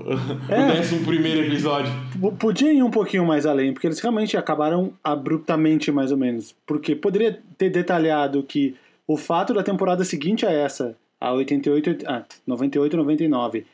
é, 0.50 0.64
o 0.70 0.74
décimo 0.74 1.06
primeiro 1.06 1.42
episódio. 1.42 1.92
Podia 2.40 2.74
ir 2.74 2.84
um 2.84 2.92
pouquinho 2.92 3.26
mais 3.26 3.46
além, 3.46 3.74
porque 3.74 3.88
eles 3.88 4.00
realmente 4.00 4.36
acabaram 4.36 4.94
abruptamente, 5.04 5.92
mais 5.92 6.12
ou 6.12 6.18
menos. 6.18 6.56
Porque 6.66 6.96
poderia 6.96 7.40
ter 7.58 7.70
detalhado 7.70 8.44
que 8.44 8.76
o 9.08 9.18
fato 9.18 9.54
da 9.54 9.64
temporada 9.64 10.04
seguinte 10.04 10.46
a 10.46 10.52
essa, 10.52 10.96
a 11.20 11.32
88, 11.34 12.06
ah, 12.08 12.24
98 12.46 12.98
99, 12.98 13.66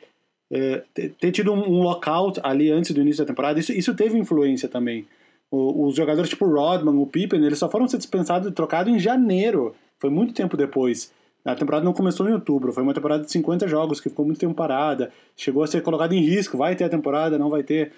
é, 0.52 0.82
ter 0.94 1.30
tido 1.30 1.52
um, 1.52 1.80
lockout 1.82 2.40
ali 2.42 2.70
antes 2.70 2.90
do 2.92 3.00
início 3.00 3.24
da 3.24 3.28
temporada, 3.28 3.60
isso, 3.60 3.72
isso 3.72 3.94
teve 3.94 4.18
influência 4.18 4.68
também. 4.68 5.06
O, 5.50 5.86
os 5.86 5.94
jogadores 5.94 6.30
tipo 6.30 6.46
Rodman, 6.46 7.00
o 7.00 7.06
Pippen, 7.06 7.44
eles 7.44 7.58
só 7.58 7.68
foram 7.68 7.88
ser 7.88 7.98
dispensados 7.98 8.48
e 8.48 8.52
trocados 8.52 8.92
em 8.92 8.98
janeiro. 8.98 9.74
Foi 9.98 10.10
muito 10.10 10.34
tempo 10.34 10.56
depois. 10.56 11.12
A 11.44 11.54
temporada 11.54 11.84
não 11.84 11.92
começou 11.92 12.28
em 12.28 12.32
outubro, 12.32 12.72
foi 12.72 12.82
uma 12.82 12.92
temporada 12.92 13.24
de 13.24 13.30
50 13.30 13.66
jogos 13.66 14.00
que 14.00 14.08
ficou 14.08 14.24
muito 14.24 14.38
tempo 14.38 14.54
parada, 14.54 15.10
chegou 15.36 15.62
a 15.62 15.66
ser 15.66 15.82
colocado 15.82 16.12
em 16.12 16.20
risco, 16.20 16.58
vai 16.58 16.76
ter 16.76 16.84
a 16.84 16.88
temporada, 16.88 17.38
não 17.38 17.48
vai 17.48 17.62
ter. 17.62 17.92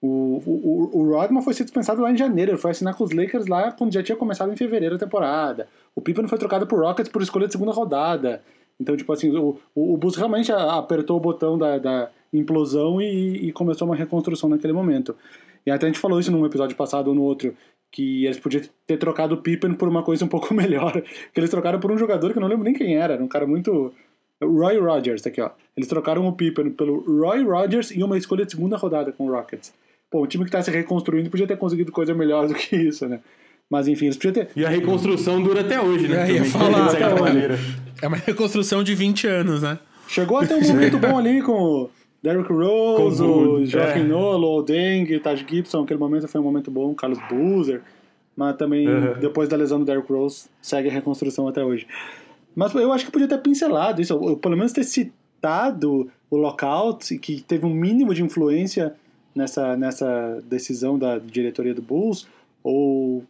O, 0.00 0.40
o, 0.46 0.90
o 0.94 1.10
Rodman 1.10 1.42
foi 1.42 1.52
ser 1.52 1.64
dispensado 1.64 2.00
lá 2.00 2.10
em 2.10 2.16
janeiro, 2.16 2.52
ele 2.52 2.58
foi 2.58 2.70
assinar 2.70 2.94
com 2.94 3.04
os 3.04 3.10
Lakers 3.10 3.46
lá 3.46 3.70
quando 3.72 3.92
já 3.92 4.02
tinha 4.02 4.16
começado 4.16 4.50
em 4.50 4.56
fevereiro 4.56 4.94
a 4.94 4.98
temporada. 4.98 5.68
O 5.94 6.00
Pippen 6.00 6.26
foi 6.26 6.38
trocado 6.38 6.66
por 6.66 6.80
Rockets 6.80 7.12
por 7.12 7.20
escolha 7.20 7.46
de 7.46 7.52
segunda 7.52 7.72
rodada. 7.72 8.42
Então, 8.80 8.96
tipo 8.96 9.12
assim, 9.12 9.36
o, 9.36 9.58
o, 9.74 9.94
o 9.94 10.08
realmente 10.16 10.50
apertou 10.50 11.18
o 11.18 11.20
botão 11.20 11.58
da, 11.58 11.76
da 11.76 12.08
implosão 12.32 13.00
e, 13.00 13.48
e, 13.48 13.52
começou 13.52 13.86
uma 13.86 13.94
reconstrução 13.94 14.48
naquele 14.48 14.72
momento. 14.72 15.14
E 15.64 15.70
até 15.70 15.86
a 15.86 15.88
gente 15.88 15.98
falou 15.98 16.18
isso 16.18 16.30
num 16.30 16.44
episódio 16.46 16.76
passado 16.76 17.08
ou 17.08 17.14
no 17.14 17.22
outro, 17.22 17.54
que 17.90 18.24
eles 18.24 18.38
podiam 18.38 18.62
ter 18.86 18.96
trocado 18.96 19.34
o 19.34 19.38
Pippen 19.38 19.74
por 19.74 19.88
uma 19.88 20.02
coisa 20.02 20.24
um 20.24 20.28
pouco 20.28 20.52
melhor. 20.54 21.00
Que 21.32 21.40
eles 21.40 21.50
trocaram 21.50 21.80
por 21.80 21.90
um 21.90 21.98
jogador 21.98 22.32
que 22.32 22.38
eu 22.38 22.40
não 22.40 22.48
lembro 22.48 22.64
nem 22.64 22.74
quem 22.74 22.96
era, 22.96 23.14
era 23.14 23.22
um 23.22 23.28
cara 23.28 23.46
muito. 23.46 23.92
Roy 24.42 24.78
Rogers, 24.78 25.26
aqui, 25.26 25.40
ó. 25.40 25.50
Eles 25.76 25.88
trocaram 25.88 26.26
o 26.26 26.32
Pippen 26.32 26.70
pelo 26.70 27.00
Roy 27.00 27.42
Rogers 27.42 27.90
e 27.90 28.02
uma 28.02 28.16
escolha 28.16 28.46
de 28.46 28.52
segunda 28.52 28.76
rodada 28.76 29.12
com 29.12 29.26
o 29.26 29.30
Rockets. 29.30 29.72
Pô, 30.10 30.22
o 30.22 30.26
time 30.26 30.44
que 30.44 30.50
tá 30.50 30.62
se 30.62 30.70
reconstruindo 30.70 31.28
podia 31.28 31.46
ter 31.46 31.58
conseguido 31.58 31.92
coisa 31.92 32.14
melhor 32.14 32.48
do 32.48 32.54
que 32.54 32.74
isso, 32.74 33.06
né? 33.06 33.20
Mas 33.68 33.86
enfim, 33.86 34.06
eles 34.06 34.16
podiam 34.16 34.32
ter. 34.32 34.48
E 34.56 34.64
a 34.64 34.68
reconstrução 34.68 35.42
dura 35.42 35.60
até 35.60 35.80
hoje, 35.80 36.08
né? 36.08 36.28
É, 36.28 36.32
ia 36.32 36.44
falar, 36.44 36.86
de 36.86 36.92
certa 36.92 37.20
maneira. 37.20 37.58
É 38.02 38.08
uma 38.08 38.16
reconstrução 38.16 38.82
de 38.82 38.94
20 38.94 39.26
anos, 39.26 39.62
né? 39.62 39.78
Chegou 40.08 40.38
até 40.38 40.56
um 40.56 40.62
momento 40.62 40.98
bom 40.98 41.16
ali 41.16 41.40
com 41.40 41.52
o 41.52 41.90
Derrick 42.22 42.52
Rose, 42.52 43.22
o 43.22 43.64
Joaquim 43.64 44.00
é. 44.00 44.04
Noah, 44.04 44.38
o 44.38 44.62
Deng, 44.62 45.18
Taj 45.20 45.44
Gibson. 45.48 45.82
Aquele 45.82 45.98
momento 45.98 46.28
foi 46.28 46.40
um 46.40 46.44
momento 46.44 46.70
bom, 46.70 46.94
Carlos 46.94 47.18
Boozer. 47.28 47.82
Mas 48.36 48.56
também, 48.56 48.86
uhum. 48.88 49.18
depois 49.18 49.48
da 49.48 49.56
lesão 49.56 49.78
do 49.78 49.84
Derrick 49.84 50.10
Rose, 50.12 50.48
segue 50.60 50.88
a 50.88 50.92
reconstrução 50.92 51.48
até 51.48 51.64
hoje. 51.64 51.86
Mas 52.54 52.74
eu 52.74 52.92
acho 52.92 53.06
que 53.06 53.12
podia 53.12 53.28
ter 53.28 53.38
pincelado 53.38 54.00
isso, 54.00 54.16
ou 54.16 54.36
pelo 54.36 54.56
menos 54.56 54.72
ter 54.72 54.84
citado 54.84 56.10
o 56.30 56.36
lockout, 56.36 57.16
que 57.18 57.42
teve 57.42 57.64
um 57.66 57.74
mínimo 57.74 58.14
de 58.14 58.22
influência 58.22 58.94
nessa, 59.34 59.76
nessa 59.76 60.42
decisão 60.44 60.98
da 60.98 61.18
diretoria 61.18 61.74
do 61.74 61.82
Bulls, 61.82 62.26
ou 62.62 63.24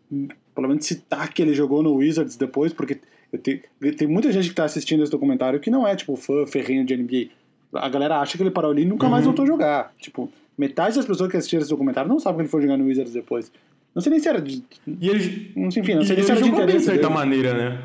pelo 0.55 0.69
menos 0.69 0.87
citar 0.87 1.33
que 1.33 1.43
ele 1.43 1.55
jogou 1.55 1.83
no 1.83 1.95
Wizards 1.95 2.37
depois, 2.37 2.73
porque 2.73 2.99
te, 3.43 3.63
tem 3.97 4.09
muita 4.09 4.33
gente 4.33 4.45
que 4.45 4.53
está 4.53 4.65
assistindo 4.65 5.03
esse 5.03 5.13
documentário 5.13 5.61
que 5.61 5.71
não 5.71 5.87
é, 5.87 5.95
tipo, 5.95 6.17
fã 6.17 6.47
ferrenho 6.47 6.85
de 6.85 6.97
NBA. 6.97 7.29
A 7.75 7.89
galera 7.89 8.19
acha 8.19 8.37
que 8.37 8.43
ele 8.43 8.51
parou 8.51 8.71
ali 8.71 8.83
e 8.83 8.87
nunca 8.87 9.07
uhum. 9.07 9.13
mais 9.13 9.25
voltou 9.25 9.45
a 9.45 9.47
jogar. 9.47 9.93
Tipo, 9.99 10.31
metade 10.59 10.97
das 10.97 11.07
pessoas 11.07 11.31
que 11.31 11.37
assistiram 11.37 11.63
esse 11.63 11.71
documentário 11.71 12.09
não 12.09 12.19
sabem 12.19 12.39
que 12.39 12.43
ele 12.43 12.49
foi 12.49 12.63
jogar 12.63 12.77
no 12.77 12.85
Wizards 12.85 13.13
depois. 13.13 13.51
Não 13.95 14.03
sei 14.03 14.11
nem 14.11 14.21
se 14.21 14.29
era 14.29 14.41
de. 14.41 14.63
E 14.87 15.09
ele, 15.09 15.53
enfim, 15.57 15.95
não 15.95 16.05
sei 16.05 16.17
nem 16.17 16.25
se 16.25 16.31
era 16.31 16.43
de 16.43 16.49
interesse. 16.49 16.79
de 16.79 16.85
certa 16.85 17.03
dele. 17.03 17.15
maneira, 17.15 17.55
né? 17.55 17.83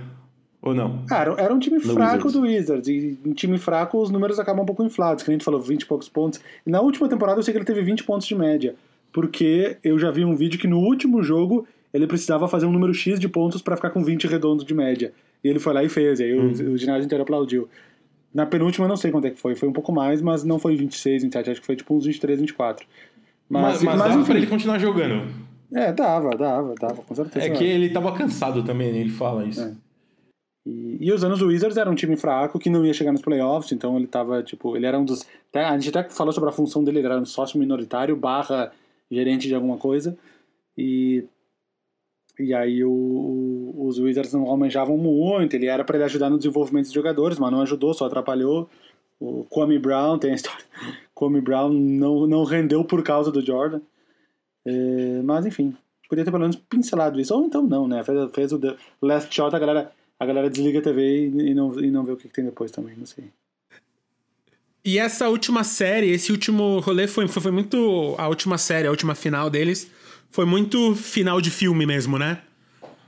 Ou 0.62 0.74
não? 0.74 1.06
Cara, 1.06 1.36
era 1.38 1.54
um 1.54 1.60
time 1.60 1.78
no 1.78 1.82
fraco 1.82 2.28
Wizards. 2.28 2.34
do 2.34 2.42
Wizards. 2.42 2.88
E 2.88 3.20
em 3.24 3.34
time 3.34 3.58
fraco 3.58 4.02
os 4.02 4.10
números 4.10 4.40
acabam 4.40 4.64
um 4.64 4.66
pouco 4.66 4.84
inflados, 4.84 5.24
que 5.24 5.30
a 5.30 5.34
gente 5.34 5.46
falou, 5.46 5.62
20 5.62 5.82
e 5.82 5.86
poucos 5.86 6.10
pontos. 6.10 6.42
E 6.66 6.70
na 6.70 6.82
última 6.82 7.08
temporada 7.08 7.40
eu 7.40 7.44
sei 7.44 7.52
que 7.52 7.58
ele 7.60 7.66
teve 7.66 7.82
20 7.82 8.04
pontos 8.04 8.28
de 8.28 8.36
média. 8.36 8.76
Porque 9.14 9.78
eu 9.84 9.98
já 9.98 10.12
vi 10.12 10.26
um 10.26 10.36
vídeo 10.36 10.60
que 10.60 10.68
no 10.68 10.80
último 10.80 11.24
jogo 11.24 11.68
ele 11.94 12.08
precisava 12.08 12.48
fazer 12.48 12.66
um 12.66 12.72
número 12.72 12.94
X 12.94 13.20
de 13.20 13.30
pontos 13.30 13.62
para 13.62 13.76
ficar 13.76 13.90
com 13.92 14.04
20 14.04 14.28
redondos 14.28 14.66
de 14.66 14.74
média. 14.74 15.14
E 15.44 15.48
ele 15.48 15.60
foi 15.60 15.74
lá 15.74 15.84
e 15.84 15.90
fez, 15.90 16.20
e 16.20 16.24
aí 16.24 16.38
hum. 16.38 16.52
o, 16.52 16.72
o 16.72 16.78
ginásio 16.78 17.06
inteiro 17.06 17.24
aplaudiu. 17.24 17.70
Na 18.36 18.46
penúltima, 18.46 18.86
não 18.86 18.98
sei 18.98 19.12
quanto 19.12 19.28
é 19.28 19.30
que 19.30 19.40
foi. 19.40 19.56
Foi 19.56 19.70
um 19.70 19.72
pouco 19.72 19.94
mais, 19.94 20.22
mas 20.22 20.44
não 20.44 20.60
foi 20.60 20.76
26, 20.76 21.24
27. 21.24 21.52
Acho 21.52 21.62
que 21.62 21.66
foi 21.66 21.78
tipo 21.78 21.96
uns 21.96 22.06
23, 22.06 22.42
24. 22.42 22.86
Mas, 23.48 23.62
mas, 23.62 23.84
mas, 23.84 23.98
mas 23.98 24.12
dava 24.12 24.26
pra 24.26 24.36
ele 24.36 24.48
continuar 24.48 24.78
jogando. 24.78 25.34
É, 25.74 25.94
dava, 25.94 26.32
dava, 26.32 26.76
dava, 26.76 27.02
com 27.02 27.16
certeza. 27.16 27.46
É 27.46 27.50
que 27.50 27.64
ele 27.64 27.90
tava 27.90 28.12
cansado 28.12 28.62
também, 28.62 28.90
ele 28.90 29.10
fala 29.10 29.46
isso. 29.46 29.62
É. 29.62 29.74
E, 30.66 30.98
e, 31.00 31.14
os 31.14 31.24
anos 31.24 31.40
do 31.40 31.48
Wizards 31.48 31.78
era 31.78 31.90
um 31.90 31.96
time 31.96 32.18
fraco 32.18 32.60
que 32.60 32.70
não 32.70 32.86
ia 32.86 32.94
chegar 32.94 33.14
nos 33.14 33.22
playoffs, 33.22 33.72
então 33.72 33.96
ele 33.96 34.08
tava, 34.08 34.44
tipo, 34.44 34.76
ele 34.76 34.86
era 34.86 35.00
um 35.00 35.06
dos. 35.06 35.26
A 35.54 35.78
gente 35.78 35.98
até 35.98 36.10
falou 36.10 36.34
sobre 36.34 36.50
a 36.50 36.54
função 36.54 36.84
dele, 36.84 37.00
ele 37.00 37.08
era 37.08 37.18
um 37.18 37.26
sócio 37.26 37.58
minoritário 37.58 38.18
barra 38.18 38.74
gerente 39.10 39.48
de 39.48 39.56
alguma 39.56 39.78
coisa. 39.78 40.18
E 40.78 41.24
e 42.40 42.54
aí 42.54 42.84
o, 42.84 43.74
os 43.78 43.98
Wizards 44.00 44.34
não 44.34 44.44
almejavam 44.44 44.98
muito, 44.98 45.56
ele 45.56 45.68
era 45.68 45.84
para 45.84 45.98
ele 45.98 46.06
ajudar 46.06 46.30
no 46.30 46.38
desenvolvimento 46.38 46.86
dos 46.86 46.94
jogadores, 46.94 47.40
mas 47.40 47.52
não 47.52 47.62
ajudou, 47.62 47.94
só 47.94 48.06
atrapalhou. 48.06 48.70
O 49.20 49.46
Kwame 49.46 49.80
Brown 49.80 50.20
tem 50.20 50.32
a 50.32 50.36
história. 50.36 50.64
Kwame 51.16 51.40
Brown 51.40 51.70
não, 51.72 52.28
não 52.28 52.44
rendeu 52.44 52.84
por 52.84 53.02
causa 53.04 53.32
do 53.32 53.46
Jordan. 53.46 53.80
É, 54.66 55.22
mas 55.24 55.46
enfim, 55.46 55.76
podia 56.10 56.26
ter 56.26 56.32
pelo 56.32 56.42
menos 56.42 56.56
pincelado 56.56 57.20
isso. 57.20 57.34
Ou 57.34 57.46
então 57.46 57.64
não, 57.64 57.88
né? 57.88 58.04
Fez, 58.04 58.32
fez 58.34 58.52
o 58.52 58.60
last 59.02 59.34
shot, 59.34 59.56
a 59.56 59.60
galera, 59.60 59.92
a 60.20 60.26
galera 60.26 60.50
desliga 60.50 60.80
a 60.80 60.82
TV 60.82 61.28
e, 61.28 61.52
e 61.52 61.54
não, 61.54 61.80
e 61.80 61.90
não 61.90 62.04
vê 62.04 62.12
o 62.12 62.18
que, 62.18 62.28
que 62.28 62.34
tem 62.34 62.46
depois 62.46 62.72
também, 62.72 62.96
não 62.98 63.06
sei. 63.06 63.26
E 64.84 65.00
essa 65.00 65.30
última 65.30 65.64
série, 65.64 66.12
esse 66.12 66.32
último 66.32 66.80
rolê 66.80 67.08
foi, 67.08 67.28
foi, 67.28 67.42
foi 67.42 67.52
muito. 67.52 68.14
A 68.18 68.28
última 68.28 68.58
série, 68.58 68.88
a 68.88 68.92
última 68.92 69.16
final 69.16 69.50
deles 69.50 69.90
foi 70.36 70.44
muito 70.46 70.94
final 70.94 71.40
de 71.40 71.50
filme 71.50 71.86
mesmo, 71.86 72.20
né? 72.20 72.40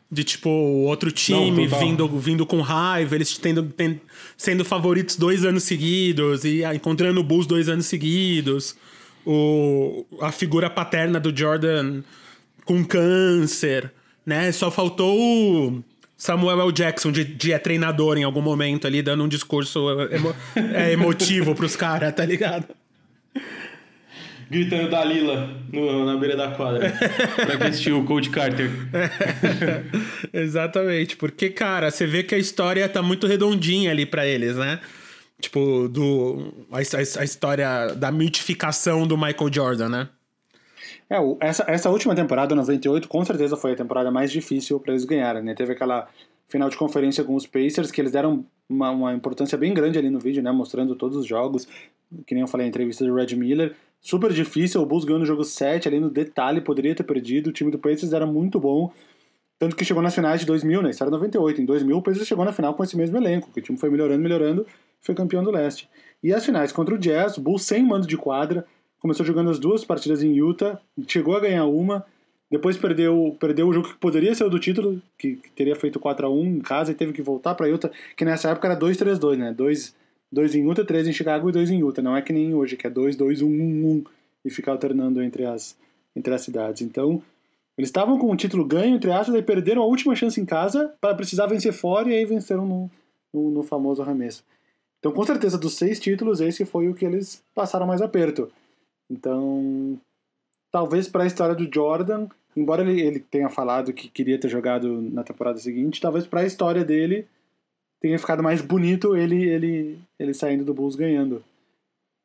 De 0.09 0.23
tipo, 0.23 0.49
outro 0.49 1.11
time 1.11 1.67
Não, 1.67 1.77
vindo, 1.77 2.07
vindo 2.17 2.45
com 2.45 2.61
raiva, 2.61 3.15
eles 3.15 3.37
tendo, 3.37 3.63
tendo, 3.63 3.99
sendo 4.37 4.63
favoritos 4.63 5.17
dois 5.17 5.43
anos 5.43 5.63
seguidos 5.63 6.45
e 6.45 6.63
encontrando 6.73 7.19
o 7.19 7.23
Bulls 7.25 7.45
dois 7.45 7.67
anos 7.67 7.85
seguidos. 7.85 8.77
O, 9.25 10.05
a 10.21 10.31
figura 10.31 10.69
paterna 10.69 11.19
do 11.19 11.37
Jordan 11.37 12.01
com 12.63 12.81
câncer, 12.85 13.91
né? 14.25 14.49
Só 14.53 14.71
faltou 14.71 15.19
o 15.19 15.83
Samuel 16.15 16.61
L. 16.61 16.71
Jackson 16.71 17.11
de, 17.11 17.25
de 17.25 17.51
é 17.51 17.59
treinador 17.59 18.17
em 18.17 18.23
algum 18.23 18.41
momento 18.41 18.87
ali, 18.87 19.01
dando 19.01 19.25
um 19.25 19.27
discurso 19.27 19.79
emo, 20.11 20.33
é, 20.73 20.93
emotivo 20.93 21.53
pros 21.53 21.75
caras, 21.75 22.15
tá 22.15 22.23
ligado? 22.23 22.67
Gritando 24.49 24.89
Dalila 24.89 25.49
no, 25.71 26.05
na 26.05 26.17
beira 26.17 26.35
da 26.35 26.51
quadra. 26.51 26.91
pra 27.35 27.57
quem 27.57 27.67
assistiu 27.67 27.99
o 27.99 28.05
Coach 28.05 28.29
Carter. 28.29 28.69
Exatamente, 30.33 31.15
porque, 31.17 31.49
cara, 31.49 31.91
você 31.91 32.05
vê 32.05 32.23
que 32.23 32.35
a 32.35 32.37
história 32.37 32.87
tá 32.87 33.01
muito 33.01 33.27
redondinha 33.27 33.91
ali 33.91 34.05
para 34.05 34.25
eles, 34.25 34.55
né? 34.55 34.79
Tipo, 35.39 35.87
do, 35.87 36.65
a, 36.71 36.77
a, 36.77 37.21
a, 37.21 37.23
história 37.23 37.93
da 37.95 38.11
mitificação 38.11 39.05
do 39.05 39.15
Michael 39.15 39.53
Jordan, 39.53 39.89
né? 39.89 40.09
É, 41.09 41.17
essa, 41.39 41.63
essa 41.67 41.89
última 41.89 42.15
temporada, 42.15 42.55
98, 42.55 43.07
com 43.07 43.23
certeza 43.23 43.55
foi 43.55 43.73
a 43.73 43.75
temporada 43.75 44.09
mais 44.09 44.31
difícil 44.31 44.79
para 44.79 44.93
eles 44.93 45.05
ganharem, 45.05 45.43
né? 45.43 45.53
Teve 45.53 45.73
aquela 45.73 46.07
final 46.47 46.69
de 46.69 46.77
conferência 46.77 47.23
com 47.23 47.35
os 47.35 47.45
Pacers, 47.45 47.91
que 47.91 48.01
eles 48.01 48.11
deram 48.11 48.45
uma, 48.67 48.89
uma 48.89 49.13
importância 49.13 49.57
bem 49.57 49.73
grande 49.73 49.99
ali 49.99 50.09
no 50.09 50.19
vídeo, 50.19 50.41
né? 50.41 50.51
Mostrando 50.51 50.95
todos 50.95 51.17
os 51.17 51.25
jogos, 51.25 51.67
que 52.25 52.33
nem 52.33 52.41
eu 52.41 52.47
falei, 52.47 52.65
a 52.65 52.69
entrevista 52.69 53.05
do 53.05 53.13
Red 53.13 53.35
Miller 53.35 53.75
super 54.01 54.31
difícil. 54.31 54.81
O 54.81 54.85
Bulls 54.85 55.05
ganhou 55.05 55.19
no 55.19 55.25
jogo 55.25 55.43
7 55.43 55.87
ali 55.87 55.99
no 55.99 56.09
detalhe, 56.09 56.61
poderia 56.61 56.95
ter 56.95 57.03
perdido. 57.03 57.47
O 57.47 57.53
time 57.53 57.71
do 57.71 57.79
Pacers 57.79 58.13
era 58.13 58.25
muito 58.25 58.59
bom. 58.59 58.91
Tanto 59.59 59.75
que 59.75 59.83
chegou 59.83 60.03
nas 60.03 60.13
finais 60.13 60.39
de 60.39 60.45
2000, 60.45 60.81
né? 60.81 60.89
Isso 60.91 61.03
era 61.03 61.09
98. 61.09 61.61
Em 61.61 61.65
2000, 61.65 61.97
o 61.97 62.01
Pacers 62.01 62.27
chegou 62.27 62.45
na 62.45 62.53
final 62.53 62.73
com 62.73 62.83
esse 62.83 62.95
mesmo 62.95 63.17
elenco, 63.17 63.51
que 63.51 63.59
o 63.59 63.63
time 63.63 63.77
foi 63.77 63.89
melhorando, 63.89 64.21
melhorando, 64.21 64.67
foi 65.01 65.15
campeão 65.15 65.43
do 65.43 65.49
leste. 65.49 65.89
E 66.23 66.33
as 66.33 66.45
finais 66.45 66.71
contra 66.71 66.93
o 66.93 66.97
Jazz, 66.97 67.37
o 67.37 67.41
Bulls 67.41 67.63
sem 67.63 67.83
mando 67.83 68.05
de 68.05 68.17
quadra, 68.17 68.65
começou 68.99 69.25
jogando 69.25 69.49
as 69.49 69.59
duas 69.59 69.83
partidas 69.83 70.21
em 70.21 70.33
Utah, 70.33 70.79
chegou 71.07 71.35
a 71.35 71.39
ganhar 71.39 71.65
uma, 71.65 72.05
depois 72.49 72.77
perdeu, 72.77 73.35
perdeu 73.39 73.67
o 73.67 73.73
jogo 73.73 73.89
que 73.89 73.95
poderia 73.95 74.33
ser 74.33 74.45
o 74.45 74.49
do 74.49 74.59
título, 74.59 75.01
que, 75.17 75.35
que 75.35 75.49
teria 75.51 75.75
feito 75.75 75.99
4 75.99 76.25
a 76.25 76.29
1 76.29 76.45
em 76.45 76.59
casa 76.59 76.91
e 76.91 76.95
teve 76.95 77.11
que 77.11 77.21
voltar 77.21 77.55
para 77.55 77.67
Utah, 77.67 77.91
que 78.15 78.23
nessa 78.23 78.49
época 78.49 78.67
era 78.67 78.79
2-3-2, 78.79 79.37
né? 79.37 79.53
Dois 79.53 79.95
dois 80.31 80.55
em 80.55 80.67
Utah, 80.67 80.85
três 80.85 81.07
em 81.07 81.13
Chicago 81.13 81.49
e 81.49 81.51
dois 81.51 81.69
em 81.69 81.79
Utah. 81.79 82.01
Não 82.01 82.15
é 82.15 82.21
que 82.21 82.33
nem 82.33 82.53
hoje, 82.53 82.75
que 82.75 82.87
é 82.87 82.89
dois, 82.89 83.15
dois, 83.15 83.41
um, 83.41 83.49
um, 83.49 83.91
um 83.91 84.03
e 84.43 84.49
ficar 84.49 84.73
alternando 84.73 85.21
entre 85.21 85.45
as, 85.45 85.77
entre 86.15 86.33
as 86.33 86.41
cidades. 86.41 86.81
Então, 86.81 87.21
eles 87.77 87.89
estavam 87.89 88.17
com 88.17 88.31
o 88.31 88.35
título 88.35 88.65
ganho, 88.65 88.95
entre 88.95 89.11
aspas, 89.11 89.35
e 89.35 89.41
perderam 89.41 89.83
a 89.83 89.85
última 89.85 90.15
chance 90.15 90.39
em 90.39 90.45
casa 90.45 90.93
para 90.99 91.13
precisar 91.13 91.45
vencer 91.45 91.73
fora 91.73 92.09
e 92.09 92.13
aí 92.13 92.25
venceram 92.25 92.65
no, 92.65 92.91
no, 93.33 93.51
no, 93.51 93.63
famoso 93.63 94.01
arremesso. 94.01 94.43
Então, 94.99 95.11
com 95.11 95.23
certeza, 95.23 95.57
dos 95.57 95.75
seis 95.75 95.99
títulos, 95.99 96.41
esse 96.41 96.65
foi 96.65 96.87
o 96.87 96.93
que 96.93 97.05
eles 97.05 97.43
passaram 97.53 97.85
mais 97.85 98.01
aperto. 98.01 98.51
Então, 99.09 99.99
talvez 100.71 101.07
para 101.07 101.23
a 101.23 101.27
história 101.27 101.53
do 101.53 101.69
Jordan, 101.71 102.27
embora 102.55 102.81
ele, 102.81 102.99
ele 102.99 103.19
tenha 103.19 103.47
falado 103.47 103.93
que 103.93 104.09
queria 104.09 104.39
ter 104.39 104.49
jogado 104.49 104.99
na 105.01 105.23
temporada 105.23 105.59
seguinte, 105.59 106.01
talvez 106.01 106.25
para 106.25 106.41
a 106.41 106.45
história 106.45 106.83
dele 106.83 107.27
tenha 107.99 108.17
ficado 108.19 108.43
mais 108.43 108.61
bonito 108.61 109.15
ele, 109.15 109.43
ele, 109.43 109.99
ele 110.19 110.33
saindo 110.33 110.63
do 110.63 110.73
Bulls 110.73 110.95
ganhando. 110.95 111.43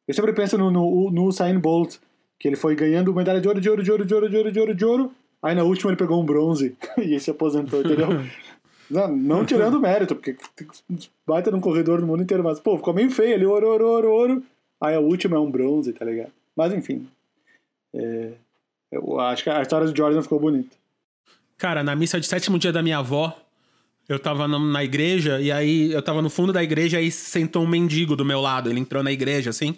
Eu 0.07 0.15
sempre 0.15 0.33
penso 0.33 0.59
no, 0.59 0.71
no, 0.71 1.11
no 1.11 1.25
Usain 1.25 1.59
Bolt, 1.59 1.97
que 2.39 2.49
ele 2.49 2.57
foi 2.57 2.75
ganhando 2.75 3.15
medalha 3.15 3.41
de 3.41 3.49
ouro, 3.49 3.61
de 3.61 3.71
ouro, 3.71 3.83
de 3.83 3.91
ouro, 3.91 4.07
de 4.07 4.15
ouro, 4.15 4.29
de 4.29 4.37
ouro, 4.37 4.53
de 4.53 4.61
ouro, 4.61 4.75
de 4.75 4.85
ouro. 4.85 5.13
Aí 5.43 5.55
na 5.55 5.65
última 5.65 5.91
ele 5.91 5.99
pegou 5.99 6.21
um 6.21 6.27
bronze 6.27 6.77
e 6.99 7.19
se 7.19 7.31
aposentou, 7.31 7.81
entendeu? 7.81 8.09
não, 8.91 9.17
não 9.17 9.47
tirando 9.47 9.81
mérito, 9.81 10.15
porque 10.15 10.37
baita 11.27 11.51
num 11.51 11.61
corredor 11.61 12.01
no 12.01 12.07
mundo 12.07 12.23
inteiro, 12.23 12.45
mas 12.45 12.61
pô, 12.61 12.77
ficou 12.77 12.95
meio 12.95 13.11
feio 13.11 13.35
ali, 13.35 13.47
ouro, 13.47 13.69
ouro, 13.69 13.87
ouro, 13.87 14.13
ouro. 14.13 14.43
Aí 14.81 14.95
a 14.95 15.01
última 15.01 15.37
é 15.37 15.41
um 15.41 15.51
bronze, 15.51 15.93
tá 15.93 16.05
ligado? 16.05 16.33
Mas 16.57 16.73
enfim. 16.73 17.07
É, 17.95 18.33
eu 18.91 19.19
acho 19.21 19.45
que 19.45 19.51
a 19.51 19.63
história 19.63 19.87
do 19.87 19.97
Jordan 19.97 20.23
ficou 20.23 20.41
bonita. 20.41 20.77
Cara, 21.57 21.83
na 21.83 21.95
missa 21.95 22.19
de 22.19 22.27
sétimo 22.27 22.59
dia 22.59 22.73
da 22.73 22.83
minha 22.83 22.99
avó, 22.99 23.37
eu 24.13 24.19
tava 24.19 24.47
na 24.47 24.85
igreja 24.85 25.41
e 25.41 25.51
aí 25.51 25.93
eu 25.93 26.03
tava 26.03 26.21
no 26.23 26.31
fundo 26.31 26.53
da 26.53 26.63
igreja 26.63 27.01
e 27.01 27.11
sentou 27.11 27.63
um 27.63 27.67
mendigo 27.67 28.15
do 28.15 28.25
meu 28.25 28.41
lado. 28.41 28.71
Ele 28.71 28.81
entrou 28.81 29.03
na 29.03 29.13
igreja, 29.13 29.51
assim, 29.51 29.77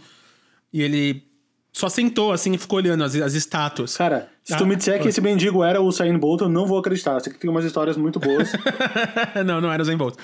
e 0.72 0.82
ele 0.82 1.24
só 1.72 1.88
sentou, 1.88 2.32
assim, 2.32 2.54
e 2.54 2.58
ficou 2.58 2.78
olhando 2.78 3.02
as, 3.02 3.14
as 3.16 3.34
estátuas. 3.34 3.96
Cara, 3.96 4.28
se 4.44 4.54
ah, 4.54 4.56
tu 4.56 4.66
me 4.66 4.76
disser 4.76 5.00
que 5.00 5.08
esse 5.08 5.20
mendigo 5.20 5.64
era 5.64 5.80
o 5.80 5.86
Usain 5.86 6.16
Bolt, 6.16 6.42
eu 6.42 6.48
não 6.48 6.66
vou 6.66 6.78
acreditar. 6.78 7.20
Que 7.20 7.30
tem 7.30 7.50
umas 7.50 7.64
histórias 7.64 7.96
muito 7.96 8.20
boas. 8.20 8.52
não, 9.44 9.60
não 9.60 9.72
era 9.72 9.82
o 9.82 9.84
Usain 9.84 9.96
Bolt. 9.96 10.16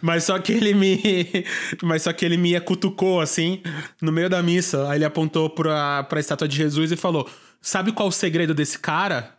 Mas 0.00 0.24
só 0.24 0.38
que 0.38 0.52
ele 0.52 0.72
me... 0.72 0.98
Mas 1.82 2.02
só 2.02 2.12
que 2.12 2.24
ele 2.24 2.36
me 2.36 2.58
cutucou, 2.60 3.20
assim, 3.20 3.62
no 4.00 4.10
meio 4.10 4.30
da 4.30 4.42
missa. 4.42 4.88
Aí 4.88 4.98
ele 4.98 5.04
apontou 5.04 5.50
pra, 5.50 6.04
pra 6.04 6.20
estátua 6.20 6.48
de 6.48 6.56
Jesus 6.56 6.92
e 6.92 6.96
falou... 6.96 7.28
Sabe 7.62 7.92
qual 7.92 8.08
o 8.08 8.12
segredo 8.12 8.54
desse 8.54 8.78
cara? 8.78 9.38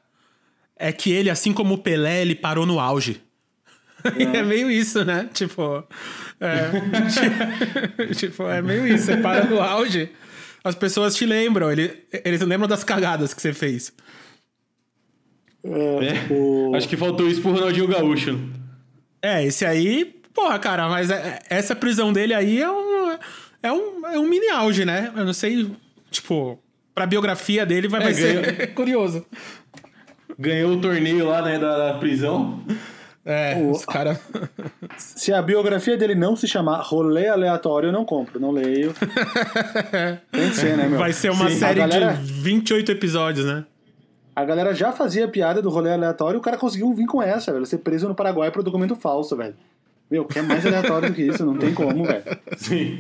é 0.82 0.92
que 0.92 1.12
ele, 1.12 1.30
assim 1.30 1.54
como 1.54 1.76
o 1.76 1.78
Pelé, 1.78 2.24
ele 2.24 2.34
parou 2.34 2.66
no 2.66 2.80
auge. 2.80 3.22
É, 4.04 4.38
é 4.40 4.44
meio 4.44 4.70
isso, 4.70 5.04
né? 5.06 5.30
Tipo. 5.34 5.84
É, 6.40 6.70
tipo, 8.16 8.44
é 8.44 8.62
meio 8.62 8.88
isso. 8.88 9.06
Você 9.06 9.18
para 9.18 9.46
no 9.46 9.60
auge, 9.62 10.10
as 10.64 10.76
pessoas 10.76 11.16
te 11.16 11.26
lembram. 11.26 11.72
Ele, 11.72 12.04
eles 12.24 12.42
lembram 12.42 12.68
das 12.68 12.84
cagadas 12.84 13.34
que 13.34 13.42
você 13.42 13.54
fez. 13.54 13.94
É, 15.64 16.34
o... 16.34 16.74
Acho 16.76 16.88
que 16.88 16.98
faltou 16.98 17.28
isso 17.28 17.42
pro 17.42 17.52
Ronaldinho 17.52 17.88
Gaúcho. 17.88 18.40
É, 19.22 19.46
esse 19.46 19.64
aí, 19.64 20.06
porra, 20.34 20.58
cara, 20.58 20.90
mas 20.90 21.12
é, 21.12 21.40
essa 21.50 21.76
prisão 21.76 22.12
dele 22.12 22.34
aí 22.34 22.60
é 22.60 22.72
um, 22.72 23.18
é 23.62 23.72
um, 23.72 24.08
é 24.08 24.20
um 24.20 24.28
mini 24.28 24.50
auge, 24.50 24.84
né? 24.84 25.12
Eu 25.16 25.24
não 25.24 25.34
sei, 25.34 25.70
tipo, 26.10 26.60
pra 26.96 27.06
biografia 27.06 27.66
dele 27.66 27.88
vai, 27.88 28.02
é, 28.02 28.04
vai 28.04 28.14
ser 28.14 28.74
curioso. 28.74 29.26
Ganhou 30.40 30.74
o 30.74 30.82
torneio 30.82 31.28
lá, 31.28 31.42
né, 31.44 31.60
da, 31.60 31.92
da 31.92 32.00
prisão. 32.00 32.64
É, 33.32 33.56
o... 33.56 33.72
os 33.72 33.86
caras. 33.86 34.20
Se 34.98 35.32
a 35.32 35.42
biografia 35.42 35.96
dele 35.96 36.16
não 36.16 36.36
se 36.36 36.48
chamar 36.48 36.82
Rolê 36.82 37.28
Aleatório, 37.30 37.88
eu 37.88 37.94
não 37.94 38.04
compro, 38.04 38.40
não 38.40 38.52
leio. 38.52 38.94
Tem 40.32 40.50
que 40.50 40.56
ser, 40.56 40.76
né, 40.76 40.88
meu? 40.88 41.00
Vai 41.00 41.14
ser 41.14 41.32
uma 41.32 41.50
Sim, 41.50 41.60
série 41.60 41.80
galera... 41.80 42.14
de 42.14 42.34
28 42.34 42.92
episódios, 42.92 43.46
né? 43.46 43.66
A 44.36 44.44
galera 44.44 44.74
já 44.74 44.92
fazia 44.92 45.28
piada 45.28 45.62
do 45.62 45.70
rolê 45.70 45.92
aleatório 45.92 46.38
e 46.38 46.40
o 46.40 46.42
cara 46.42 46.58
conseguiu 46.58 46.94
vir 46.94 47.06
com 47.06 47.22
essa, 47.22 47.52
velho. 47.54 47.66
Ser 47.66 47.80
preso 47.80 48.08
no 48.08 48.16
Paraguai 48.16 48.52
por 48.52 48.64
documento 48.64 48.96
falso, 48.96 49.36
velho. 49.36 49.56
Meu, 50.10 50.26
que 50.26 50.40
é 50.40 50.42
mais 50.42 50.66
aleatório 50.66 51.10
do 51.10 51.16
que 51.16 51.22
isso? 51.22 51.46
Não 51.46 51.58
tem 51.58 51.74
como, 51.74 52.04
velho. 52.04 52.24
Sim. 52.58 52.98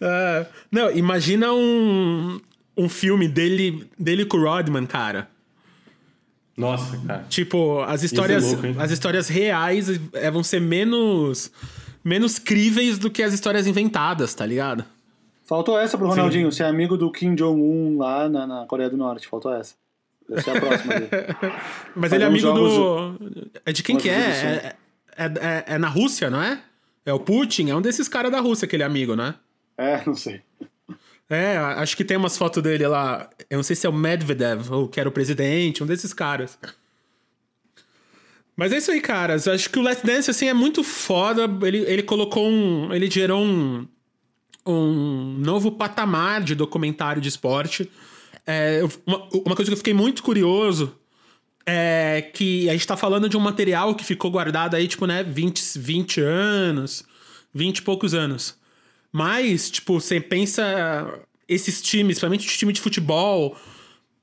uh, 0.00 0.46
não, 0.72 0.90
imagina 0.90 1.52
um, 1.52 2.40
um 2.76 2.88
filme 2.88 3.28
dele, 3.28 3.86
dele 3.98 4.24
com 4.24 4.38
o 4.38 4.44
Rodman, 4.44 4.86
cara. 4.86 5.28
Nossa, 6.56 6.96
cara. 7.06 7.24
Tipo, 7.28 7.80
as 7.82 8.02
histórias, 8.02 8.52
louco, 8.52 8.80
as 8.80 8.90
histórias 8.90 9.28
reais 9.28 9.88
é, 10.14 10.30
vão 10.30 10.42
ser 10.42 10.60
menos 10.60 11.50
menos 12.02 12.38
críveis 12.38 12.98
do 12.98 13.10
que 13.10 13.22
as 13.22 13.34
histórias 13.34 13.66
inventadas, 13.66 14.32
tá 14.32 14.46
ligado? 14.46 14.84
Faltou 15.44 15.78
essa 15.78 15.98
pro 15.98 16.06
Ronaldinho, 16.06 16.50
Sim. 16.52 16.58
ser 16.58 16.64
amigo 16.64 16.96
do 16.96 17.10
Kim 17.10 17.34
Jong-un 17.34 17.98
lá 17.98 18.28
na, 18.28 18.46
na, 18.46 18.66
Coreia 18.66 18.88
do 18.88 18.96
Norte. 18.96 19.26
Faltou 19.26 19.52
essa. 19.52 19.74
Deve 20.28 20.42
ser 20.42 20.50
a 20.56 20.60
próxima 20.60 20.94
dele. 20.94 21.08
Mas 21.94 22.12
ele 22.12 22.24
é 22.24 22.26
amigo 22.26 22.52
do. 22.52 23.18
É 23.64 23.72
de 23.72 23.82
quem 23.82 23.96
que 23.96 24.08
é? 24.08 24.12
É, 24.14 24.76
é, 25.16 25.24
é? 25.24 25.64
é, 25.66 25.78
na 25.78 25.88
Rússia, 25.88 26.30
não 26.30 26.42
é? 26.42 26.60
É 27.04 27.12
o 27.12 27.20
Putin, 27.20 27.70
é 27.70 27.76
um 27.76 27.80
desses 27.80 28.08
caras 28.08 28.32
da 28.32 28.40
Rússia 28.40 28.66
que 28.66 28.74
ele 28.74 28.82
é 28.82 28.86
amigo, 28.86 29.14
né? 29.14 29.34
É, 29.76 30.02
não 30.06 30.14
sei. 30.14 30.42
É, 31.28 31.56
acho 31.56 31.96
que 31.96 32.04
tem 32.04 32.16
umas 32.16 32.38
fotos 32.38 32.62
dele 32.62 32.86
lá. 32.86 33.28
Eu 33.50 33.56
não 33.56 33.62
sei 33.62 33.74
se 33.74 33.86
é 33.86 33.90
o 33.90 33.92
Medvedev, 33.92 34.70
ou 34.70 34.88
que 34.88 35.00
era 35.00 35.08
o 35.08 35.12
presidente, 35.12 35.82
um 35.82 35.86
desses 35.86 36.14
caras. 36.14 36.58
Mas 38.56 38.72
é 38.72 38.78
isso 38.78 38.90
aí, 38.90 39.00
caras. 39.00 39.46
Acho 39.46 39.68
que 39.68 39.78
o 39.78 39.82
Let's 39.82 40.02
Dance, 40.02 40.30
assim, 40.30 40.48
é 40.48 40.54
muito 40.54 40.82
foda. 40.82 41.42
Ele, 41.66 41.78
ele 41.78 42.02
colocou 42.02 42.48
um. 42.48 42.92
Ele 42.92 43.10
gerou 43.10 43.42
um. 43.42 43.86
Um 44.68 45.36
novo 45.38 45.70
patamar 45.70 46.42
de 46.42 46.54
documentário 46.56 47.22
de 47.22 47.28
esporte. 47.28 47.88
É, 48.44 48.80
uma, 49.06 49.28
uma 49.32 49.54
coisa 49.54 49.70
que 49.70 49.72
eu 49.72 49.76
fiquei 49.76 49.94
muito 49.94 50.24
curioso 50.24 50.96
é 51.64 52.30
que 52.34 52.68
a 52.68 52.72
gente 52.72 52.86
tá 52.86 52.96
falando 52.96 53.28
de 53.28 53.36
um 53.36 53.40
material 53.40 53.94
que 53.94 54.04
ficou 54.04 54.28
guardado 54.28 54.74
aí, 54.74 54.88
tipo, 54.88 55.06
né, 55.06 55.22
20, 55.22 55.78
20 55.78 56.20
anos, 56.20 57.04
20 57.54 57.78
e 57.78 57.82
poucos 57.82 58.12
anos. 58.12 58.56
Mas, 59.16 59.70
tipo, 59.70 59.98
você 59.98 60.20
pensa 60.20 60.62
esses 61.48 61.80
times, 61.80 62.16
principalmente 62.16 62.46
o 62.46 62.50
time 62.50 62.70
de 62.70 62.82
futebol, 62.82 63.56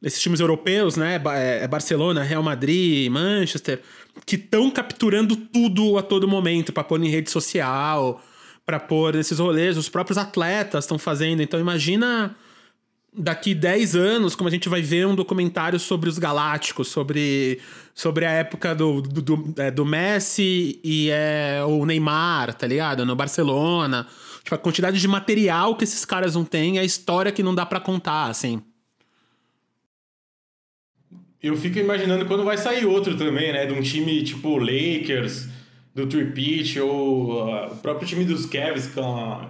esses 0.03 0.21
times 0.21 0.39
europeus, 0.39 0.95
né? 0.95 1.19
É, 1.35 1.63
é 1.63 1.67
Barcelona, 1.67 2.21
Real 2.21 2.43
Madrid, 2.43 3.09
Manchester, 3.09 3.81
que 4.23 4.35
estão 4.35 4.69
capturando 4.69 5.35
tudo 5.35 5.97
a 5.97 6.03
todo 6.03 6.27
momento 6.27 6.71
para 6.71 6.83
pôr 6.83 7.03
em 7.03 7.09
rede 7.09 7.31
social, 7.31 8.23
para 8.67 8.79
pôr 8.79 9.15
nesses 9.15 9.39
rolês. 9.39 9.77
Os 9.77 9.89
próprios 9.89 10.15
atletas 10.15 10.83
estão 10.83 10.99
fazendo. 10.99 11.41
Então, 11.41 11.59
imagina 11.59 12.35
daqui 13.17 13.55
10 13.55 13.95
anos, 13.95 14.35
como 14.35 14.47
a 14.47 14.51
gente 14.51 14.69
vai 14.69 14.83
ver 14.83 15.07
um 15.07 15.15
documentário 15.15 15.79
sobre 15.79 16.07
os 16.07 16.19
Galácticos, 16.19 16.87
sobre, 16.87 17.59
sobre 17.95 18.27
a 18.27 18.31
época 18.31 18.75
do, 18.75 19.01
do, 19.01 19.21
do, 19.23 19.53
é, 19.57 19.71
do 19.71 19.85
Messi 19.85 20.79
e 20.83 21.09
é, 21.09 21.63
o 21.67 21.83
Neymar, 21.83 22.53
tá 22.53 22.67
ligado? 22.67 23.03
No 23.07 23.15
Barcelona. 23.15 24.07
Tipo, 24.43 24.55
a 24.55 24.57
quantidade 24.57 24.99
de 24.99 25.07
material 25.07 25.75
que 25.75 25.83
esses 25.83 26.03
caras 26.03 26.35
não 26.35 26.43
têm, 26.43 26.77
a 26.77 26.83
história 26.83 27.31
que 27.31 27.41
não 27.41 27.55
dá 27.55 27.65
para 27.65 27.79
contar, 27.79 28.25
assim. 28.25 28.61
Eu 31.41 31.55
fico 31.57 31.79
imaginando 31.79 32.25
quando 32.25 32.43
vai 32.43 32.57
sair 32.57 32.85
outro 32.85 33.17
também, 33.17 33.51
né? 33.51 33.65
De 33.65 33.73
um 33.73 33.81
time 33.81 34.23
tipo 34.23 34.57
Lakers, 34.57 35.47
do 35.93 36.07
Tripit, 36.07 36.79
ou 36.79 37.33
uh, 37.33 37.73
o 37.73 37.75
próprio 37.77 38.07
time 38.07 38.25
dos 38.25 38.45
Cavs, 38.45 38.87
com 38.87 39.49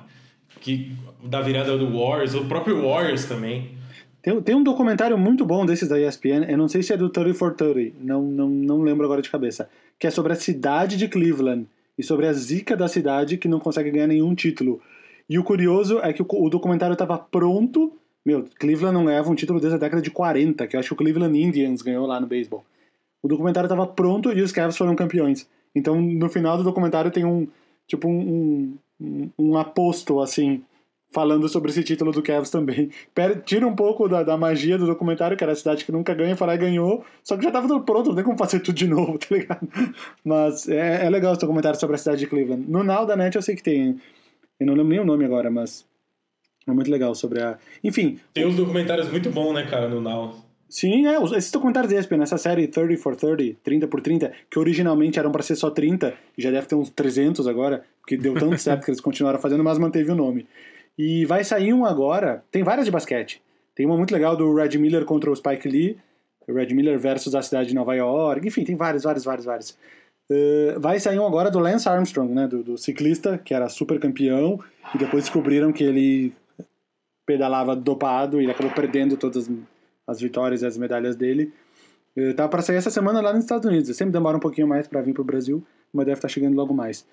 que, 0.59 0.91
da 1.23 1.41
virada 1.41 1.77
do 1.77 1.97
Warriors, 1.97 2.33
o 2.33 2.45
próprio 2.45 2.81
Warriors 2.81 3.25
também. 3.25 3.77
Tem, 4.21 4.41
tem 4.41 4.55
um 4.55 4.63
documentário 4.63 5.17
muito 5.17 5.45
bom 5.45 5.65
desses 5.65 5.89
da 5.89 5.99
ESPN, 5.99 6.45
eu 6.47 6.57
não 6.57 6.67
sei 6.69 6.81
se 6.81 6.93
é 6.93 6.97
do 6.97 7.09
30 7.09 7.33
for 7.33 7.53
30, 7.53 7.97
não, 7.99 8.23
não, 8.23 8.49
não 8.49 8.81
lembro 8.81 9.05
agora 9.05 9.21
de 9.21 9.29
cabeça, 9.29 9.69
que 9.99 10.07
é 10.07 10.11
sobre 10.11 10.31
a 10.31 10.35
cidade 10.35 10.95
de 10.95 11.07
Cleveland 11.09 11.67
e 11.97 12.03
sobre 12.03 12.27
a 12.27 12.33
zica 12.33 12.75
da 12.75 12.87
cidade 12.87 13.37
que 13.37 13.47
não 13.47 13.59
consegue 13.59 13.91
ganhar 13.91 14.07
nenhum 14.07 14.33
título. 14.33 14.81
E 15.29 15.39
o 15.39 15.43
curioso 15.43 15.99
é 15.99 16.11
que 16.11 16.21
o, 16.21 16.27
o 16.29 16.49
documentário 16.49 16.93
estava 16.93 17.17
pronto. 17.17 17.93
Meu, 18.25 18.45
Cleveland 18.59 18.93
não 18.93 19.05
ganhava 19.05 19.29
um 19.29 19.35
título 19.35 19.59
desde 19.59 19.75
a 19.75 19.79
década 19.79 20.01
de 20.01 20.11
40, 20.11 20.67
que 20.67 20.75
eu 20.75 20.79
acho 20.79 20.89
que 20.89 20.93
o 20.93 20.97
Cleveland 20.97 21.39
Indians 21.39 21.81
ganhou 21.81 22.05
lá 22.05 22.19
no 22.19 22.27
beisebol. 22.27 22.63
O 23.21 23.27
documentário 23.27 23.67
estava 23.67 23.87
pronto 23.87 24.31
e 24.31 24.41
os 24.41 24.51
Cavs 24.51 24.77
foram 24.77 24.95
campeões. 24.95 25.47
Então, 25.75 26.01
no 26.01 26.29
final 26.29 26.57
do 26.57 26.63
documentário 26.63 27.11
tem 27.11 27.25
um, 27.25 27.47
tipo, 27.87 28.07
um, 28.07 28.77
um, 28.99 29.29
um 29.37 29.57
aposto, 29.57 30.19
assim, 30.19 30.61
falando 31.13 31.47
sobre 31.47 31.71
esse 31.71 31.83
título 31.83 32.11
do 32.11 32.21
Cavs 32.21 32.49
também. 32.49 32.89
Tira 33.45 33.67
um 33.67 33.75
pouco 33.75 34.09
da, 34.09 34.23
da 34.23 34.35
magia 34.35 34.77
do 34.77 34.87
documentário, 34.87 35.37
que 35.37 35.43
era 35.43 35.53
a 35.53 35.55
cidade 35.55 35.85
que 35.85 35.91
nunca 35.91 36.13
ganha, 36.13 36.35
falar 36.35 36.57
ganhou, 36.57 37.05
só 37.23 37.37
que 37.37 37.43
já 37.43 37.51
tava 37.51 37.67
tudo 37.67 37.85
pronto, 37.85 38.09
não 38.09 38.15
tem 38.15 38.23
como 38.23 38.37
fazer 38.37 38.59
tudo 38.59 38.75
de 38.75 38.87
novo, 38.87 39.17
tá 39.19 39.27
ligado? 39.31 39.67
Mas 40.25 40.67
é, 40.67 41.05
é 41.05 41.09
legal 41.09 41.33
esse 41.33 41.41
documentário 41.41 41.79
sobre 41.79 41.95
a 41.95 41.99
cidade 41.99 42.19
de 42.19 42.27
Cleveland. 42.27 42.65
No 42.67 42.83
Now 42.83 43.05
da 43.05 43.15
Net 43.15 43.35
eu 43.35 43.41
sei 43.41 43.55
que 43.55 43.63
tem, 43.63 43.99
eu 44.59 44.65
não 44.65 44.73
lembro 44.73 44.89
nem 44.89 44.99
o 44.99 45.05
nome 45.05 45.23
agora, 45.23 45.51
mas 45.51 45.85
é 46.67 46.71
muito 46.71 46.89
legal 46.89 47.13
sobre 47.13 47.41
a... 47.41 47.57
Enfim... 47.83 48.19
Tem 48.33 48.45
uns 48.45 48.55
documentários 48.55 49.09
muito 49.09 49.29
bons, 49.29 49.53
né, 49.53 49.67
cara, 49.69 49.87
no 49.87 50.01
Now. 50.01 50.43
Sim, 50.73 51.05
é, 51.05 51.21
esses 51.37 51.51
documentários 51.51 51.93
ESPN, 51.93 52.23
essa 52.23 52.35
série 52.35 52.67
30 52.67 52.97
for 52.97 53.15
30, 53.15 53.59
30 53.63 53.87
por 53.87 54.01
30, 54.01 54.31
que 54.49 54.57
originalmente 54.57 55.19
eram 55.19 55.31
para 55.31 55.43
ser 55.43 55.55
só 55.55 55.69
30, 55.69 56.15
já 56.35 56.49
deve 56.49 56.65
ter 56.65 56.73
uns 56.73 56.89
300 56.89 57.47
agora, 57.47 57.83
porque 58.01 58.17
deu 58.17 58.33
tanto 58.33 58.57
certo 58.57 58.83
que 58.83 58.89
eles 58.89 58.99
continuaram 59.01 59.37
fazendo, 59.37 59.63
mas 59.63 59.77
manteve 59.77 60.11
o 60.11 60.15
nome. 60.15 60.47
E 60.97 61.25
vai 61.25 61.43
sair 61.43 61.73
um 61.73 61.85
agora, 61.85 62.43
tem 62.51 62.63
várias 62.63 62.85
de 62.85 62.91
basquete. 62.91 63.41
Tem 63.75 63.85
uma 63.85 63.97
muito 63.97 64.13
legal 64.13 64.35
do 64.35 64.53
Red 64.53 64.77
Miller 64.77 65.05
contra 65.05 65.31
o 65.31 65.35
Spike 65.35 65.67
Lee, 65.67 65.97
Red 66.47 66.73
Miller 66.73 66.99
versus 66.99 67.33
a 67.35 67.41
cidade 67.41 67.69
de 67.69 67.75
Nova 67.75 67.95
York, 67.95 68.45
enfim, 68.47 68.63
tem 68.63 68.75
vários, 68.75 69.03
vários, 69.03 69.23
vários, 69.23 69.45
vários. 69.45 69.77
Uh, 70.29 70.79
vai 70.79 70.99
sair 70.99 71.19
um 71.19 71.25
agora 71.25 71.49
do 71.49 71.59
Lance 71.59 71.87
Armstrong, 71.87 72.33
né, 72.33 72.47
do, 72.47 72.63
do, 72.63 72.77
ciclista, 72.77 73.37
que 73.37 73.53
era 73.53 73.67
super 73.69 73.99
campeão, 73.99 74.59
e 74.93 74.97
depois 74.97 75.23
descobriram 75.23 75.71
que 75.71 75.83
ele 75.83 76.33
pedalava 77.25 77.75
dopado 77.75 78.41
e 78.41 78.49
acabou 78.49 78.71
perdendo 78.73 79.17
todas 79.17 79.49
as 80.07 80.19
vitórias 80.19 80.61
e 80.61 80.65
as 80.65 80.77
medalhas 80.77 81.15
dele. 81.15 81.51
Uh, 82.17 82.33
tá 82.33 82.47
para 82.47 82.61
sair 82.61 82.77
essa 82.77 82.91
semana 82.91 83.21
lá 83.21 83.33
nos 83.33 83.43
Estados 83.43 83.65
Unidos. 83.65 83.95
Sempre 83.95 84.13
demora 84.13 84.37
um 84.37 84.41
pouquinho 84.41 84.67
mais 84.67 84.87
para 84.87 85.01
vir 85.01 85.13
pro 85.13 85.23
Brasil, 85.23 85.63
mas 85.91 86.05
deve 86.05 86.17
estar 86.17 86.27
tá 86.27 86.33
chegando 86.33 86.55
logo 86.55 86.73
mais. 86.73 87.05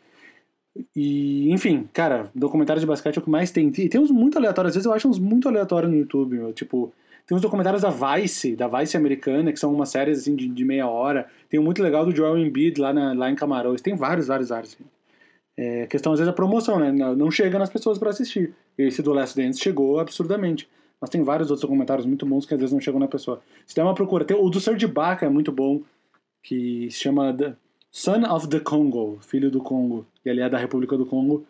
E, 0.95 1.51
enfim, 1.53 1.89
cara, 1.93 2.31
documentários 2.35 2.81
de 2.81 2.87
basquete 2.87 3.17
é 3.17 3.21
o 3.21 3.23
que 3.23 3.31
mais 3.31 3.51
tem. 3.51 3.69
E 3.69 3.89
tem 3.89 4.01
uns 4.01 4.11
muito 4.11 4.39
aleatórios, 4.39 4.71
às 4.71 4.75
vezes 4.77 4.87
eu 4.87 4.93
acho 4.93 5.09
uns 5.09 5.19
muito 5.19 5.49
aleatórios 5.49 5.91
no 5.91 5.99
YouTube, 5.99 6.37
meu. 6.37 6.53
Tipo, 6.53 6.93
tem 7.27 7.37
uns 7.37 7.43
documentários 7.43 7.83
da 7.83 7.91
Vice, 7.91 8.57
da 8.57 8.69
Vice 8.69 8.97
americana, 8.97 9.53
que 9.53 9.59
são 9.59 9.73
umas 9.73 9.89
séries 9.89 10.21
assim 10.21 10.35
de, 10.35 10.49
de 10.49 10.65
meia 10.65 10.89
hora. 10.89 11.29
Tem 11.49 11.59
um 11.59 11.63
muito 11.63 11.83
legal 11.83 12.05
do 12.05 12.15
Joel 12.15 12.39
Embiid 12.39 12.81
lá, 12.81 12.93
na, 12.93 13.13
lá 13.13 13.31
em 13.31 13.35
Camarões. 13.35 13.81
Tem 13.81 13.95
vários, 13.95 14.29
vários, 14.29 14.49
vários. 14.49 14.75
Assim. 14.75 14.85
É, 15.57 15.87
questão, 15.87 16.13
às 16.13 16.19
vezes, 16.19 16.29
é 16.29 16.33
a 16.33 16.35
promoção, 16.35 16.79
né? 16.79 16.91
Não 16.93 17.31
chega 17.31 17.59
nas 17.59 17.71
pessoas 17.71 17.99
para 17.99 18.11
assistir. 18.11 18.55
Esse 18.79 19.03
do 19.03 19.13
Last 19.13 19.37
Dance 19.37 19.61
chegou 19.61 19.99
absurdamente. 19.99 20.69
Mas 21.01 21.11
tem 21.11 21.23
vários 21.23 21.51
outros 21.51 21.63
documentários 21.63 22.07
muito 22.07 22.27
bons 22.27 22.45
que 22.45 22.55
às 22.55 22.61
vezes 22.61 22.73
não 22.73 22.81
chegam 22.81 23.01
na 23.01 23.09
pessoa. 23.09 23.43
Se 23.67 23.75
der 23.75 23.83
uma 23.83 23.95
procura, 23.95 24.25
tem 24.25 24.37
o 24.37 24.51
do 24.51 24.61
Serge 24.61 24.87
Baca 24.87 25.25
é 25.25 25.29
muito 25.29 25.51
bom, 25.51 25.83
que 26.43 26.89
se 26.91 26.99
chama 26.99 27.33
Son 27.91 28.25
of 28.25 28.49
the 28.49 28.61
Congo, 28.61 29.19
filho 29.21 29.51
do 29.51 29.61
Congo, 29.61 30.07
e 30.25 30.29
ele 30.29 30.41
é 30.41 30.49
da 30.49 30.59
República 30.59 30.97
do 30.97 31.05
Congo, 31.05 31.47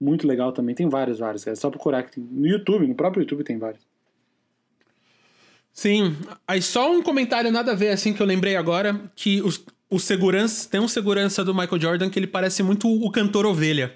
muito 0.00 0.26
legal 0.26 0.52
também. 0.52 0.74
Tem 0.74 0.88
vários, 0.88 1.18
vários. 1.18 1.46
É 1.46 1.54
só 1.54 1.70
procurar 1.70 2.02
que 2.02 2.12
tem. 2.12 2.24
No 2.24 2.46
YouTube, 2.46 2.86
no 2.86 2.94
próprio 2.94 3.22
YouTube 3.22 3.44
tem 3.44 3.58
vários. 3.58 3.82
Sim. 5.72 6.16
Aí 6.46 6.60
só 6.60 6.92
um 6.92 7.02
comentário 7.02 7.50
nada 7.50 7.72
a 7.72 7.74
ver, 7.74 7.90
assim, 7.90 8.12
que 8.12 8.20
eu 8.20 8.26
lembrei 8.26 8.56
agora, 8.56 9.10
que 9.14 9.40
os, 9.42 9.64
o 9.90 9.98
segurança, 9.98 10.68
tem 10.68 10.80
um 10.80 10.88
segurança 10.88 11.44
do 11.44 11.54
Michael 11.54 11.80
Jordan 11.80 12.10
que 12.10 12.18
ele 12.18 12.26
parece 12.26 12.62
muito 12.62 12.88
o 12.88 13.10
cantor 13.10 13.46
Ovelha. 13.46 13.92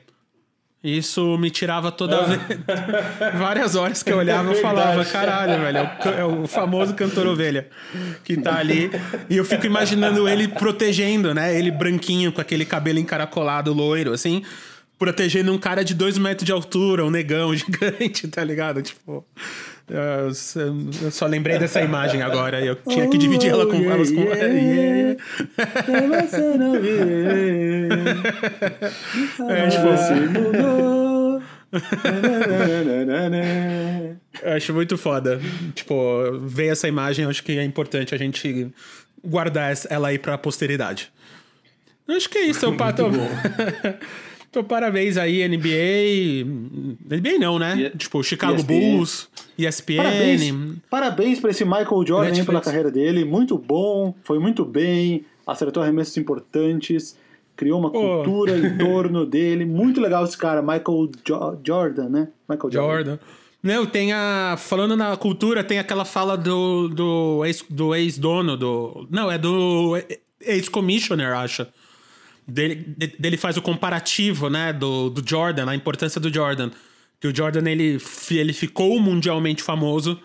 Isso 0.83 1.37
me 1.39 1.51
tirava 1.51 1.91
toda 1.91 2.22
vez. 2.24 2.41
Várias 3.37 3.74
horas 3.74 4.03
que 4.03 4.12
eu 4.12 4.18
olhava, 4.18 4.53
eu 4.53 4.61
falava, 4.62 5.05
caralho, 5.05 5.61
velho, 5.61 5.79
é 5.79 5.83
o, 5.83 6.09
é 6.09 6.24
o, 6.24 6.47
famoso 6.47 6.95
cantor 6.95 7.26
ovelha 7.26 7.68
que 8.22 8.37
tá 8.37 8.59
ali. 8.59 8.89
E 9.29 9.37
eu 9.37 9.45
fico 9.45 9.66
imaginando 9.66 10.29
ele 10.29 10.47
protegendo, 10.47 11.35
né? 11.35 11.57
Ele 11.59 11.72
branquinho, 11.72 12.31
com 12.31 12.41
aquele 12.41 12.64
cabelo 12.64 13.01
encaracolado, 13.01 13.72
loiro, 13.72 14.12
assim, 14.12 14.45
protegendo 14.97 15.53
um 15.53 15.59
cara 15.59 15.85
de 15.85 15.95
dois 15.95 16.16
metros 16.16 16.47
de 16.47 16.53
altura, 16.53 17.05
um 17.05 17.11
negão 17.11 17.53
gigante, 17.57 18.29
tá 18.29 18.45
ligado? 18.45 18.81
Tipo. 18.81 19.26
Eu, 19.91 20.34
só 21.11 21.26
lembrei 21.26 21.59
dessa 21.59 21.80
imagem 21.80 22.20
agora 22.22 22.61
e 22.61 22.66
eu 22.66 22.76
tinha 22.76 23.09
que 23.09 23.16
dividir 23.16 23.51
ela 23.51 23.66
com 23.66 23.78
oh, 23.78 23.91
elas 23.91 24.11
com. 24.11 24.20
Yeah, 24.20 24.47
yeah. 24.47 25.16
Você 26.26 26.43
é, 29.49 29.68
tipo, 29.68 29.89
eu 34.43 34.53
acho 34.53 34.74
muito 34.74 34.97
foda. 34.99 35.41
Tipo, 35.74 36.39
ver 36.41 36.68
essa 36.68 36.86
imagem, 36.89 37.24
acho 37.26 37.43
que 37.43 37.59
é 37.59 37.64
importante 37.64 38.14
a 38.14 38.18
gente 38.18 38.70
guardar 39.24 39.74
ela 39.89 40.09
aí 40.09 40.18
pra 40.18 40.36
posteridade. 40.39 41.11
Eu 42.07 42.16
acho 42.16 42.28
que 42.28 42.39
é 42.39 42.47
isso, 42.47 42.64
eu 42.64 42.76
pato. 42.76 43.05
Então, 44.51 44.64
parabéns 44.64 45.16
aí, 45.16 45.46
NBA. 45.46 46.44
NBA 47.16 47.38
não, 47.38 47.59
né? 47.59 47.74
Yeah. 47.74 47.99
Tipo, 47.99 48.22
Chicago 48.22 48.57
ESPN. 48.57 48.66
Bulls, 48.66 49.28
ESPN. 49.59 49.96
Parabéns, 49.96 50.55
parabéns 50.90 51.40
pra 51.40 51.51
esse 51.51 51.64
Michael 51.64 52.07
Jordan 52.07 52.44
pela 52.44 52.61
carreira 52.61 52.90
dele. 52.90 53.24
Muito 53.24 53.59
bom, 53.59 54.14
foi 54.22 54.38
muito 54.38 54.64
bem, 54.64 55.24
acertou 55.46 55.82
arremessos 55.82 56.16
importantes, 56.16 57.16
criou 57.55 57.78
uma 57.78 57.88
oh. 57.88 57.92
cultura 57.92 58.57
em 58.57 58.76
torno 58.78 59.26
dele. 59.26 59.66
Muito 59.66 60.01
legal 60.01 60.24
esse 60.24 60.36
cara, 60.36 60.62
Michael 60.62 61.11
jo 61.24 61.59
Jordan, 61.62 62.09
né? 62.09 62.28
Michael 62.49 62.72
Jordan. 62.72 62.94
Jordan. 62.94 63.18
Não, 63.62 63.84
tem 63.84 64.12
a. 64.12 64.57
Falando 64.57 64.96
na 64.96 65.14
cultura, 65.16 65.62
tem 65.62 65.78
aquela 65.78 66.05
fala 66.07 66.38
do, 66.38 66.88
do 66.88 67.94
ex-dono 67.94 68.57
do, 68.57 68.57
do. 68.57 69.09
Não, 69.11 69.30
é 69.30 69.36
do 69.36 69.94
ex-commissioner, 70.40 71.36
acho 71.36 71.66
dele, 72.49 72.96
dele 73.18 73.36
faz 73.36 73.57
o 73.57 73.62
comparativo, 73.62 74.49
né, 74.49 74.72
do, 74.72 75.11
do 75.11 75.28
Jordan, 75.28 75.68
a 75.68 75.74
importância 75.74 76.20
do 76.20 76.32
Jordan. 76.32 76.70
Que 77.20 77.28
o 77.28 77.34
Jordan, 77.34 77.68
ele, 77.68 78.01
ele 78.30 78.53
ficou 78.53 78.99
mundialmente 78.99 79.62
famoso 79.62 80.18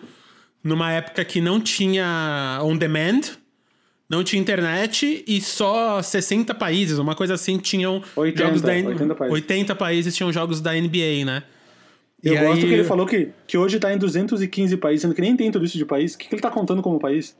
numa 0.62 0.90
época 0.92 1.24
que 1.24 1.40
não 1.40 1.60
tinha 1.60 2.58
on-demand, 2.62 3.20
não 4.08 4.24
tinha 4.24 4.40
internet 4.40 5.24
e 5.26 5.40
só 5.40 6.00
60 6.00 6.54
países, 6.54 6.98
uma 6.98 7.14
coisa 7.14 7.34
assim, 7.34 7.58
tinham 7.58 8.02
80, 8.16 8.44
jogos 8.44 8.62
da 8.62 8.72
80 8.72 9.14
países. 9.14 9.34
80 9.34 9.74
países 9.74 10.16
tinham 10.16 10.32
jogos 10.32 10.60
da 10.60 10.72
NBA, 10.72 11.24
né? 11.26 11.42
Eu 12.22 12.34
e 12.34 12.38
gosto 12.38 12.62
aí... 12.62 12.68
que 12.68 12.74
ele 12.74 12.84
falou 12.84 13.04
que, 13.04 13.28
que 13.46 13.58
hoje 13.58 13.78
tá 13.78 13.92
em 13.92 13.98
215 13.98 14.76
países, 14.78 15.02
sendo 15.02 15.14
que 15.14 15.20
nem 15.20 15.36
tem 15.36 15.50
tudo 15.50 15.64
isso 15.64 15.76
de 15.76 15.84
país. 15.84 16.14
O 16.14 16.18
que, 16.18 16.28
que 16.28 16.34
ele 16.34 16.40
tá 16.40 16.50
contando 16.50 16.80
como 16.80 16.98
país? 16.98 17.36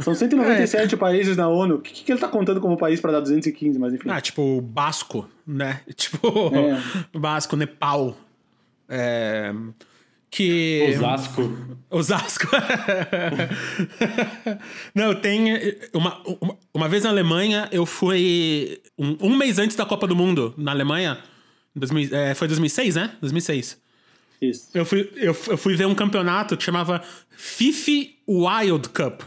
São 0.00 0.14
197 0.14 0.94
é. 0.94 0.98
países 0.98 1.36
na 1.36 1.48
ONU. 1.48 1.76
O 1.76 1.80
que, 1.80 2.04
que 2.04 2.12
ele 2.12 2.20
tá 2.20 2.28
contando 2.28 2.60
como 2.60 2.76
país 2.76 3.00
para 3.00 3.12
dar 3.12 3.20
215, 3.20 3.78
mas 3.78 3.92
enfim. 3.92 4.08
Ah, 4.08 4.20
tipo, 4.20 4.60
Basco, 4.60 5.28
né? 5.46 5.80
Tipo, 5.94 6.52
é. 6.54 7.18
Basco, 7.18 7.56
Nepal. 7.56 8.16
É... 8.88 9.52
Que. 10.30 10.94
Osasco. 10.94 11.52
Osasco. 11.90 12.46
Não, 14.94 15.14
tem. 15.14 15.54
Uma, 15.94 16.22
uma, 16.40 16.58
uma, 16.74 16.88
vez 16.88 17.04
na 17.04 17.10
Alemanha, 17.10 17.66
eu 17.72 17.86
fui. 17.86 18.78
Um, 18.98 19.16
um, 19.22 19.36
mês 19.36 19.58
antes 19.58 19.74
da 19.74 19.86
Copa 19.86 20.06
do 20.06 20.14
Mundo, 20.14 20.54
na 20.56 20.70
Alemanha. 20.70 21.18
2000, 21.74 22.14
é, 22.14 22.34
foi 22.34 22.46
2006, 22.46 22.96
né? 22.96 23.12
2006. 23.20 23.80
Isso. 24.42 24.68
Eu 24.74 24.84
fui, 24.84 25.10
eu, 25.16 25.36
eu 25.48 25.56
fui 25.56 25.74
ver 25.74 25.86
um 25.86 25.94
campeonato 25.94 26.56
que 26.56 26.62
chamava 26.62 27.02
FIFA 27.30 28.10
Wild 28.28 28.90
Cup 28.90 29.22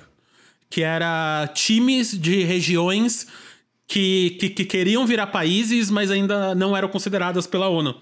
que 0.72 0.82
era 0.82 1.48
times 1.54 2.18
de 2.18 2.44
regiões 2.44 3.28
que, 3.86 4.38
que, 4.40 4.50
que, 4.50 4.66
queriam 4.66 5.06
virar 5.06 5.28
países, 5.28 5.92
mas 5.92 6.10
ainda 6.10 6.56
não 6.56 6.76
eram 6.76 6.88
consideradas 6.88 7.46
pela 7.46 7.68
ONU. 7.68 7.94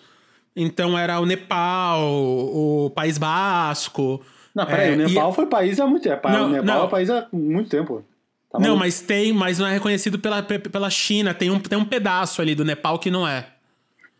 Então 0.55 0.97
era 0.97 1.20
o 1.20 1.26
Nepal, 1.26 1.99
o 2.03 2.91
País 2.91 3.17
Basco. 3.17 4.22
Não, 4.53 4.67
peraí, 4.67 4.91
é, 4.91 4.93
o 4.93 4.97
Nepal 4.97 5.32
e... 5.32 5.36
foi 5.36 5.45
país 5.47 5.80
há 5.80 5.88
muito 5.88 6.03
tempo. 6.03 6.30
Não, 6.30 6.45
o 6.45 6.49
Nepal 6.49 6.65
não. 6.65 6.86
é 6.86 6.88
país 6.88 7.09
há 7.09 7.28
muito 7.34 7.70
tempo. 7.72 8.05
Tá 8.51 8.59
não, 8.59 8.78
mas 8.78 9.01
tem, 9.01 9.34
mas 9.34 9.57
não 9.57 9.65
é 9.65 9.74
reconhecido 9.74 10.20
pela, 10.20 10.43
pela 10.43 10.89
China. 10.91 11.34
Tem 11.34 11.49
um, 11.49 11.59
tem 11.59 11.78
um 11.78 11.86
pedaço 11.86 12.39
ali 12.39 12.53
do 12.53 12.63
Nepal 12.63 12.99
que 12.99 13.09
não 13.09 13.28
é. 13.28 13.47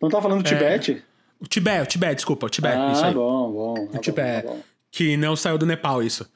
Não 0.02 0.10
tá 0.10 0.20
falando 0.20 0.42
do 0.42 0.48
é... 0.48 0.50
Tibete? 0.50 1.04
O 1.40 1.48
Tibete, 1.48 1.84
o 1.84 1.86
Tibete, 1.86 2.16
desculpa, 2.16 2.48
o 2.48 2.50
Tibete. 2.50 2.78
Ah, 2.78 2.92
isso 2.94 3.06
aí. 3.06 3.14
bom, 3.14 3.52
bom. 3.52 3.74
O 3.84 3.88
tá 3.90 4.00
Tibete. 4.00 4.48
Tá 4.48 4.56
que 4.92 5.16
não 5.18 5.36
saiu 5.36 5.58
do 5.58 5.66
Nepal, 5.68 6.02
isso. 6.02 6.28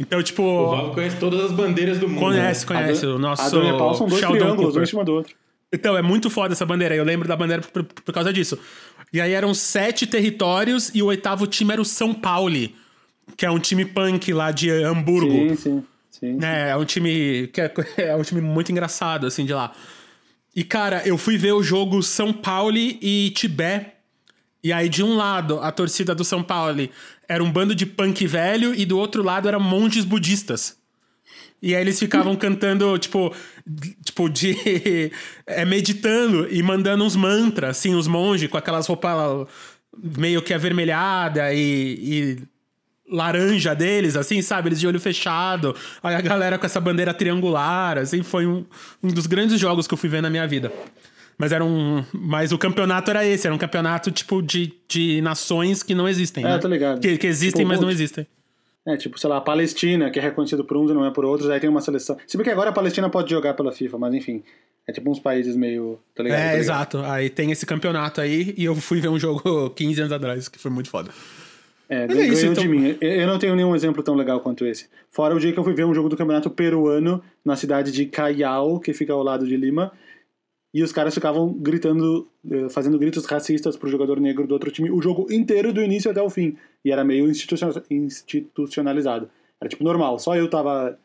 Então, 0.00 0.22
tipo. 0.22 0.42
O 0.42 0.70
Valvo 0.70 0.94
conhece 0.94 1.16
todas 1.16 1.44
as 1.44 1.52
bandeiras 1.52 1.98
do 1.98 2.08
mundo. 2.08 2.20
Conhece, 2.20 2.62
né? 2.62 2.66
conhece. 2.66 3.02
Do, 3.02 3.16
o 3.16 3.18
nosso. 3.18 3.42
A 3.42 3.48
do 3.50 3.62
Nepal 3.62 3.94
são 3.94 4.08
dois 4.08 4.18
Sheldon 4.18 4.38
triângulos, 4.38 4.76
um 4.76 4.82
em 4.82 4.86
cima 4.86 5.04
do 5.04 5.12
outro. 5.12 5.34
Então, 5.70 5.96
é 5.96 6.02
muito 6.02 6.30
foda 6.30 6.54
essa 6.54 6.64
bandeira. 6.64 6.94
Eu 6.94 7.04
lembro 7.04 7.28
da 7.28 7.36
bandeira 7.36 7.62
por, 7.62 7.84
por, 7.84 8.12
causa 8.12 8.32
disso. 8.32 8.58
E 9.12 9.20
aí 9.20 9.32
eram 9.32 9.52
sete 9.52 10.06
territórios 10.06 10.90
e 10.94 11.02
o 11.02 11.06
oitavo 11.06 11.46
time 11.46 11.72
era 11.72 11.82
o 11.82 11.84
São 11.84 12.14
Paulo, 12.14 12.68
que 13.36 13.44
é 13.44 13.50
um 13.50 13.58
time 13.58 13.84
punk 13.84 14.32
lá 14.32 14.50
de 14.50 14.70
Hamburgo. 14.70 15.30
Sim, 15.30 15.56
sim. 15.56 15.84
sim, 16.10 16.38
É, 16.42 16.70
é 16.70 16.76
um 16.76 16.84
time 16.84 17.48
que 17.48 17.60
é, 17.60 17.72
é 17.98 18.16
um 18.16 18.22
time 18.22 18.40
muito 18.40 18.72
engraçado, 18.72 19.26
assim, 19.26 19.44
de 19.44 19.52
lá. 19.52 19.72
E, 20.56 20.64
cara, 20.64 21.02
eu 21.04 21.18
fui 21.18 21.36
ver 21.36 21.52
o 21.52 21.62
jogo 21.62 22.02
São 22.02 22.32
Paulo 22.32 22.76
e 22.76 23.30
Tibete. 23.36 24.00
E 24.62 24.72
aí, 24.72 24.88
de 24.88 25.02
um 25.02 25.16
lado, 25.16 25.58
a 25.60 25.70
torcida 25.72 26.14
do 26.14 26.24
São 26.24 26.42
Paulo 26.42 26.88
era 27.30 27.44
um 27.44 27.50
bando 27.50 27.76
de 27.76 27.86
punk 27.86 28.26
velho 28.26 28.74
e 28.74 28.84
do 28.84 28.98
outro 28.98 29.22
lado 29.22 29.46
eram 29.46 29.60
monges 29.60 30.04
budistas. 30.04 30.76
E 31.62 31.76
aí 31.76 31.80
eles 31.80 31.96
ficavam 31.96 32.34
cantando, 32.36 32.98
tipo, 32.98 33.32
tipo 34.04 34.28
de. 34.28 35.12
É, 35.46 35.64
meditando 35.64 36.48
e 36.50 36.62
mandando 36.62 37.04
uns 37.04 37.16
mantras, 37.16 37.70
assim, 37.70 37.94
os 37.94 38.06
monges 38.06 38.48
com 38.48 38.56
aquelas 38.56 38.86
roupas 38.86 39.48
meio 40.16 40.40
que 40.42 40.54
avermelhada 40.54 41.52
e, 41.52 41.58
e 41.58 42.38
laranja 43.10 43.74
deles, 43.74 44.16
assim, 44.16 44.40
sabe? 44.42 44.68
Eles 44.68 44.80
de 44.80 44.86
olho 44.86 45.00
fechado. 45.00 45.74
Aí 46.02 46.14
a 46.14 46.20
galera 46.20 46.56
com 46.58 46.66
essa 46.66 46.80
bandeira 46.80 47.12
triangular, 47.12 47.98
assim, 47.98 48.22
foi 48.22 48.46
um, 48.46 48.64
um 49.02 49.08
dos 49.08 49.26
grandes 49.26 49.58
jogos 49.58 49.86
que 49.88 49.94
eu 49.94 49.98
fui 49.98 50.08
ver 50.08 50.22
na 50.22 50.30
minha 50.30 50.46
vida. 50.46 50.72
Mas 51.40 51.52
era 51.52 51.64
um. 51.64 52.04
Mas 52.12 52.52
o 52.52 52.58
campeonato 52.58 53.10
era 53.10 53.24
esse, 53.24 53.46
era 53.46 53.54
um 53.54 53.58
campeonato 53.58 54.10
tipo 54.10 54.42
de, 54.42 54.74
de 54.86 55.22
nações 55.22 55.82
que 55.82 55.94
não 55.94 56.06
existem. 56.06 56.44
É, 56.44 56.48
né? 56.48 56.58
tô 56.58 56.68
ligado. 56.68 57.00
Que, 57.00 57.16
que 57.16 57.26
existem, 57.26 57.62
tipo, 57.62 57.68
mas 57.68 57.80
não 57.80 57.90
existem. 57.90 58.26
É, 58.86 58.94
tipo, 58.94 59.18
sei 59.18 59.30
lá, 59.30 59.38
a 59.38 59.40
Palestina, 59.40 60.10
que 60.10 60.18
é 60.18 60.22
reconhecido 60.22 60.62
por 60.66 60.76
uns 60.76 60.90
e 60.90 60.94
não 60.94 61.02
é 61.02 61.10
por 61.10 61.24
outros, 61.24 61.48
aí 61.48 61.58
tem 61.58 61.70
uma 61.70 61.80
seleção. 61.80 62.18
Se 62.26 62.36
bem 62.36 62.44
que 62.44 62.50
agora 62.50 62.68
a 62.68 62.72
Palestina 62.74 63.08
pode 63.08 63.30
jogar 63.30 63.54
pela 63.54 63.72
FIFA, 63.72 63.96
mas 63.96 64.14
enfim. 64.14 64.42
É 64.86 64.92
tipo 64.92 65.10
uns 65.10 65.18
países 65.18 65.56
meio. 65.56 65.98
Tá 66.14 66.22
ligado? 66.22 66.38
É, 66.38 66.42
tá 66.42 66.46
ligado? 66.48 66.60
exato. 66.60 66.98
Aí 66.98 67.30
tem 67.30 67.50
esse 67.50 67.64
campeonato 67.64 68.20
aí 68.20 68.54
e 68.58 68.66
eu 68.66 68.74
fui 68.74 69.00
ver 69.00 69.08
um 69.08 69.18
jogo 69.18 69.70
15 69.74 70.00
anos 70.00 70.12
atrás, 70.12 70.46
que 70.46 70.58
foi 70.58 70.70
muito 70.70 70.90
foda. 70.90 71.10
É, 71.88 72.04
é 72.04 72.26
isso, 72.26 72.44
então... 72.44 72.62
de 72.62 72.68
mim. 72.68 72.98
Eu 73.00 73.26
não 73.26 73.38
tenho 73.38 73.56
nenhum 73.56 73.74
exemplo 73.74 74.02
tão 74.02 74.14
legal 74.14 74.40
quanto 74.40 74.66
esse. 74.66 74.88
Fora 75.10 75.34
o 75.34 75.40
dia 75.40 75.52
que 75.54 75.58
eu 75.58 75.64
fui 75.64 75.72
ver 75.72 75.86
um 75.86 75.94
jogo 75.94 76.10
do 76.10 76.16
campeonato 76.18 76.50
peruano 76.50 77.22
na 77.42 77.56
cidade 77.56 77.90
de 77.90 78.04
Caiao, 78.04 78.78
que 78.78 78.92
fica 78.92 79.12
ao 79.12 79.22
lado 79.22 79.46
de 79.46 79.56
Lima, 79.56 79.90
e 80.72 80.82
os 80.82 80.92
caras 80.92 81.12
ficavam 81.12 81.52
gritando, 81.52 82.28
eh, 82.48 82.68
fazendo 82.68 82.98
gritos 82.98 83.26
racistas 83.26 83.76
pro 83.76 83.90
jogador 83.90 84.20
negro 84.20 84.46
do 84.46 84.52
outro 84.52 84.70
time 84.70 84.88
o 84.90 85.02
jogo 85.02 85.26
inteiro, 85.32 85.72
do 85.72 85.82
início 85.82 86.10
até 86.10 86.22
o 86.22 86.30
fim. 86.30 86.56
E 86.84 86.92
era 86.92 87.04
meio 87.04 87.28
institucionalizado. 87.28 89.28
Era 89.60 89.68
tipo 89.68 89.82
normal, 89.82 90.18
só 90.18 90.36
eu 90.36 90.48
tava 90.48 90.96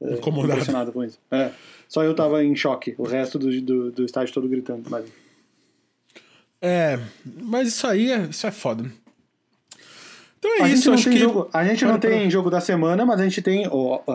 uh, 0.00 0.44
impressionado 0.44 0.92
com 0.92 1.04
isso. 1.04 1.18
É, 1.30 1.50
só 1.86 2.02
eu 2.02 2.14
tava 2.14 2.42
em 2.42 2.56
choque, 2.56 2.94
o 2.96 3.04
resto 3.04 3.38
do, 3.38 3.60
do, 3.60 3.92
do 3.92 4.04
estádio 4.04 4.32
todo 4.32 4.48
gritando. 4.48 4.88
Mas... 4.88 5.04
É, 6.60 6.98
mas 7.24 7.68
isso 7.68 7.86
aí 7.86 8.10
é, 8.10 8.22
isso 8.22 8.46
é 8.46 8.50
foda. 8.50 8.90
Então 10.42 10.56
é 10.58 10.62
a 10.62 10.68
isso, 10.68 10.92
acho 10.92 11.08
que... 11.08 11.18
Jogo, 11.18 11.48
a 11.52 11.64
gente 11.64 11.84
não 11.84 12.00
tem 12.00 12.28
jogo 12.28 12.50
da 12.50 12.60
semana, 12.60 13.06
mas 13.06 13.20
a 13.20 13.22
gente 13.22 13.40
tem. 13.40 13.64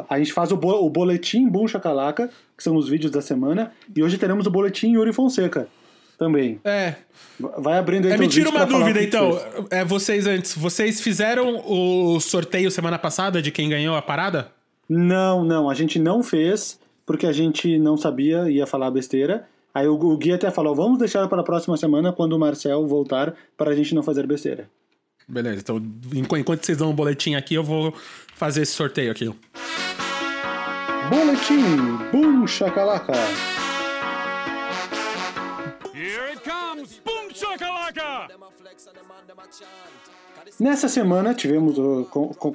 a 0.09 0.19
gente 0.19 0.33
faz 0.33 0.51
o, 0.51 0.57
bo, 0.57 0.73
o 0.73 0.89
boletim 0.89 1.47
Boom 1.47 1.69
Chacalaca, 1.69 2.29
que 2.57 2.61
são 2.61 2.75
os 2.75 2.89
vídeos 2.89 3.09
da 3.09 3.21
semana, 3.21 3.71
e 3.95 4.03
hoje 4.03 4.17
teremos 4.17 4.45
o 4.45 4.51
boletim 4.51 4.91
Yuri 4.91 5.13
Fonseca 5.13 5.69
também. 6.17 6.59
É. 6.65 6.95
Vai 7.39 7.77
abrindo 7.77 8.07
aí 8.07 8.11
é, 8.11 8.17
Me 8.17 8.27
tira 8.27 8.49
uma 8.49 8.65
dúvida, 8.65 9.01
então. 9.01 9.39
É, 9.69 9.85
vocês 9.85 10.27
antes, 10.27 10.53
vocês 10.53 10.99
fizeram 10.99 11.63
o 11.65 12.19
sorteio 12.19 12.69
semana 12.69 12.99
passada 12.99 13.41
de 13.41 13.49
quem 13.49 13.69
ganhou 13.69 13.95
a 13.95 14.01
parada? 14.01 14.51
Não, 14.89 15.45
não. 15.45 15.69
A 15.69 15.73
gente 15.73 15.97
não 15.97 16.21
fez, 16.21 16.77
porque 17.05 17.25
a 17.25 17.31
gente 17.31 17.79
não 17.79 17.95
sabia, 17.95 18.49
ia 18.49 18.67
falar 18.67 18.91
besteira. 18.91 19.47
Aí 19.73 19.87
o, 19.87 19.93
o 19.93 20.17
Gui 20.17 20.33
até 20.33 20.51
falou: 20.51 20.75
vamos 20.75 20.99
deixar 20.99 21.25
para 21.29 21.39
a 21.39 21.45
próxima 21.45 21.77
semana, 21.77 22.11
quando 22.11 22.33
o 22.33 22.39
Marcel 22.39 22.85
voltar, 22.85 23.33
para 23.55 23.71
a 23.71 23.75
gente 23.75 23.95
não 23.95 24.03
fazer 24.03 24.27
besteira. 24.27 24.67
Beleza, 25.29 25.59
então 25.59 25.81
enquanto 26.13 26.65
vocês 26.65 26.77
dão 26.77 26.89
um 26.89 26.95
boletim 26.95 27.35
aqui, 27.35 27.55
eu 27.55 27.63
vou 27.63 27.93
fazer 28.33 28.61
esse 28.61 28.71
sorteio 28.71 29.11
aqui. 29.11 29.25
Boletim 31.09 31.97
Boom 32.11 32.47
Shakalaka. 32.47 33.13
Here 35.93 36.31
it 36.31 36.41
comes! 36.41 37.01
Boom 37.03 37.29
Shakalaka! 37.33 38.27
Nessa 40.59 40.87
semana 40.87 41.33
tivemos, 41.33 41.75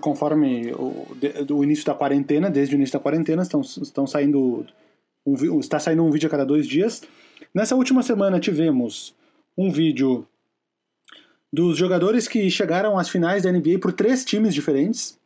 conforme 0.01 0.73
o, 0.73 1.63
início 1.63 1.85
da 1.85 1.95
quarentena, 1.95 2.51
desde 2.51 2.75
o 2.75 2.77
início 2.77 2.95
da 2.95 3.01
quarentena, 3.01 3.43
estão, 3.43 3.61
estão 3.61 4.07
saindo 4.07 4.65
um, 5.27 5.61
está 5.61 5.79
saindo 5.79 6.03
um 6.05 6.11
vídeo 6.11 6.27
a 6.27 6.31
cada 6.31 6.47
dois 6.47 6.67
dias. 6.67 7.03
Nessa 7.55 7.77
última 7.77 8.03
semana 8.03 8.41
tivemos 8.41 9.15
um 9.57 9.71
vídeo 9.71 10.27
dos 11.53 11.77
jogadores 11.77 12.27
que 12.27 12.49
chegaram 12.51 12.99
às 12.99 13.09
finais 13.09 13.43
da 13.43 13.53
NBA 13.53 13.79
por 13.81 13.93
três 13.93 14.25
times 14.25 14.55
diferentes. 14.55 15.19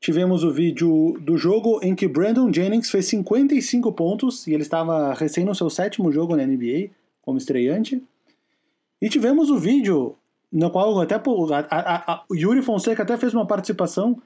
Tivemos 0.00 0.44
o 0.44 0.50
vídeo 0.50 1.18
do 1.20 1.36
jogo 1.36 1.80
em 1.82 1.94
que 1.94 2.08
Brandon 2.08 2.52
Jennings 2.52 2.90
fez 2.90 3.06
55 3.06 3.92
pontos 3.92 4.46
e 4.46 4.52
ele 4.52 4.62
estava 4.62 5.12
recém 5.14 5.44
no 5.44 5.54
seu 5.54 5.68
sétimo 5.68 6.10
jogo 6.10 6.36
na 6.36 6.46
NBA 6.46 6.90
como 7.22 7.38
estreante. 7.38 8.02
E 9.00 9.08
tivemos 9.08 9.50
o 9.50 9.58
vídeo 9.58 10.16
no 10.52 10.70
qual 10.70 11.00
até 11.00 11.16
a, 11.16 11.20
a, 11.70 12.12
a, 12.12 12.24
o 12.28 12.34
Yuri 12.34 12.62
Fonseca 12.62 13.02
até 13.02 13.16
fez 13.16 13.34
uma 13.34 13.46
participação 13.46 14.20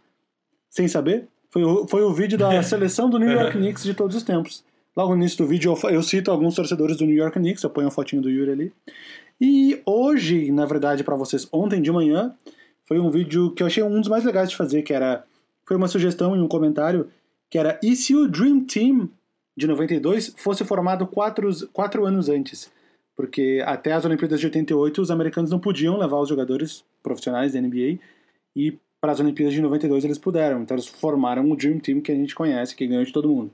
sem 0.69 0.87
saber. 0.87 1.27
Foi 1.51 1.64
o, 1.64 1.89
foi 1.89 2.03
o 2.03 2.12
vídeo 2.12 2.37
da 2.37 2.61
seleção 2.62 3.09
do 3.09 3.19
New 3.19 3.31
York 3.31 3.57
Knicks 3.57 3.83
de 3.83 3.95
todos 3.95 4.14
os 4.14 4.23
tempos. 4.23 4.64
Logo 4.97 5.14
no 5.14 5.23
início 5.23 5.39
do 5.39 5.47
vídeo 5.47 5.73
eu, 5.73 5.91
eu 5.91 6.03
cito 6.03 6.31
alguns 6.31 6.55
torcedores 6.55 6.97
do 6.97 7.07
New 7.07 7.16
York 7.16 7.39
Knicks, 7.39 7.62
eu 7.62 7.71
ponho 7.71 7.89
a 7.89 7.91
fotinho 7.91 8.21
do 8.21 8.29
Yuri 8.29 8.51
ali. 8.51 8.73
E 9.41 9.80
hoje, 9.86 10.51
na 10.51 10.66
verdade, 10.66 11.05
para 11.05 11.16
vocês, 11.16 11.49
ontem 11.53 11.80
de 11.80 11.93
manhã, 11.93 12.34
foi 12.86 12.99
um 12.99 13.11
vídeo 13.11 13.53
que 13.53 13.62
eu 13.62 13.66
achei 13.66 13.82
um 13.82 14.01
dos 14.01 14.09
mais 14.09 14.24
legais 14.24 14.51
de 14.51 14.57
fazer, 14.57 14.82
que 14.82 14.93
era. 14.93 15.24
Foi 15.66 15.76
uma 15.76 15.89
sugestão 15.89 16.34
em 16.34 16.41
um 16.41 16.49
comentário, 16.49 17.09
que 17.51 17.59
era 17.59 17.78
e 17.82 17.95
se 17.95 18.16
o 18.16 18.26
Dream 18.26 18.64
Team 18.64 19.11
de 19.57 19.66
92 19.66 20.34
fosse 20.36 20.64
formado 20.64 21.07
quatro, 21.07 21.51
quatro 21.72 22.07
anos 22.07 22.28
antes? 22.28 22.70
Porque 23.14 23.62
até 23.66 23.93
as 23.93 24.05
Olimpíadas 24.05 24.41
de 24.41 24.47
88 24.47 25.03
os 25.03 25.11
americanos 25.11 25.51
não 25.51 25.59
podiam 25.59 25.99
levar 25.99 26.18
os 26.20 26.28
jogadores 26.28 26.84
profissionais 27.03 27.53
da 27.53 27.61
NBA 27.61 27.99
e 28.57 28.78
para 29.01 29.12
as 29.12 29.20
Olimpíadas 29.20 29.53
de 29.53 29.61
92 29.61 30.05
eles 30.05 30.18
puderam. 30.18 30.62
Então 30.62 30.76
eles 30.76 30.86
formaram 30.86 31.51
o 31.51 31.57
Dream 31.57 31.78
Team 31.80 32.01
que 32.01 32.12
a 32.12 32.14
gente 32.14 32.34
conhece, 32.34 32.74
que 32.74 32.86
ganhou 32.86 33.05
de 33.05 33.12
todo 33.12 33.28
mundo. 33.28 33.51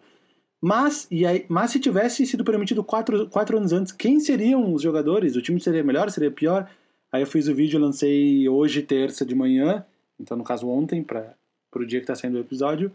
Mas, 0.66 1.06
e 1.10 1.26
aí, 1.26 1.44
mas 1.46 1.72
se 1.72 1.78
tivesse 1.78 2.24
sido 2.24 2.42
permitido 2.42 2.82
quatro, 2.82 3.28
quatro 3.28 3.58
anos 3.58 3.70
antes, 3.70 3.92
quem 3.92 4.18
seriam 4.18 4.72
os 4.72 4.80
jogadores? 4.80 5.36
O 5.36 5.42
time 5.42 5.60
seria 5.60 5.84
melhor, 5.84 6.08
seria 6.08 6.30
pior? 6.30 6.70
Aí 7.12 7.20
eu 7.20 7.26
fiz 7.26 7.48
o 7.48 7.54
vídeo, 7.54 7.78
lancei 7.78 8.48
hoje, 8.48 8.80
terça 8.80 9.26
de 9.26 9.34
manhã, 9.34 9.84
então 10.18 10.38
no 10.38 10.42
caso 10.42 10.66
ontem, 10.66 11.04
para 11.04 11.36
o 11.74 11.84
dia 11.84 11.98
que 12.00 12.04
está 12.04 12.14
saindo 12.14 12.38
o 12.38 12.40
episódio. 12.40 12.90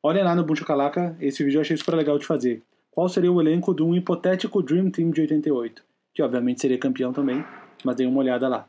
Olhem 0.00 0.22
lá 0.22 0.36
no 0.36 0.44
Buncho 0.44 0.64
Calaca, 0.64 1.16
esse 1.20 1.42
vídeo 1.42 1.58
eu 1.58 1.62
achei 1.62 1.76
super 1.76 1.96
legal 1.96 2.16
de 2.20 2.24
fazer. 2.24 2.62
Qual 2.92 3.08
seria 3.08 3.32
o 3.32 3.40
elenco 3.40 3.74
de 3.74 3.82
um 3.82 3.96
hipotético 3.96 4.62
Dream 4.62 4.88
Team 4.88 5.10
de 5.10 5.22
88? 5.22 5.82
Que 6.14 6.22
obviamente 6.22 6.60
seria 6.60 6.78
campeão 6.78 7.12
também, 7.12 7.44
mas 7.84 7.96
dei 7.96 8.06
uma 8.06 8.20
olhada 8.20 8.46
lá. 8.46 8.68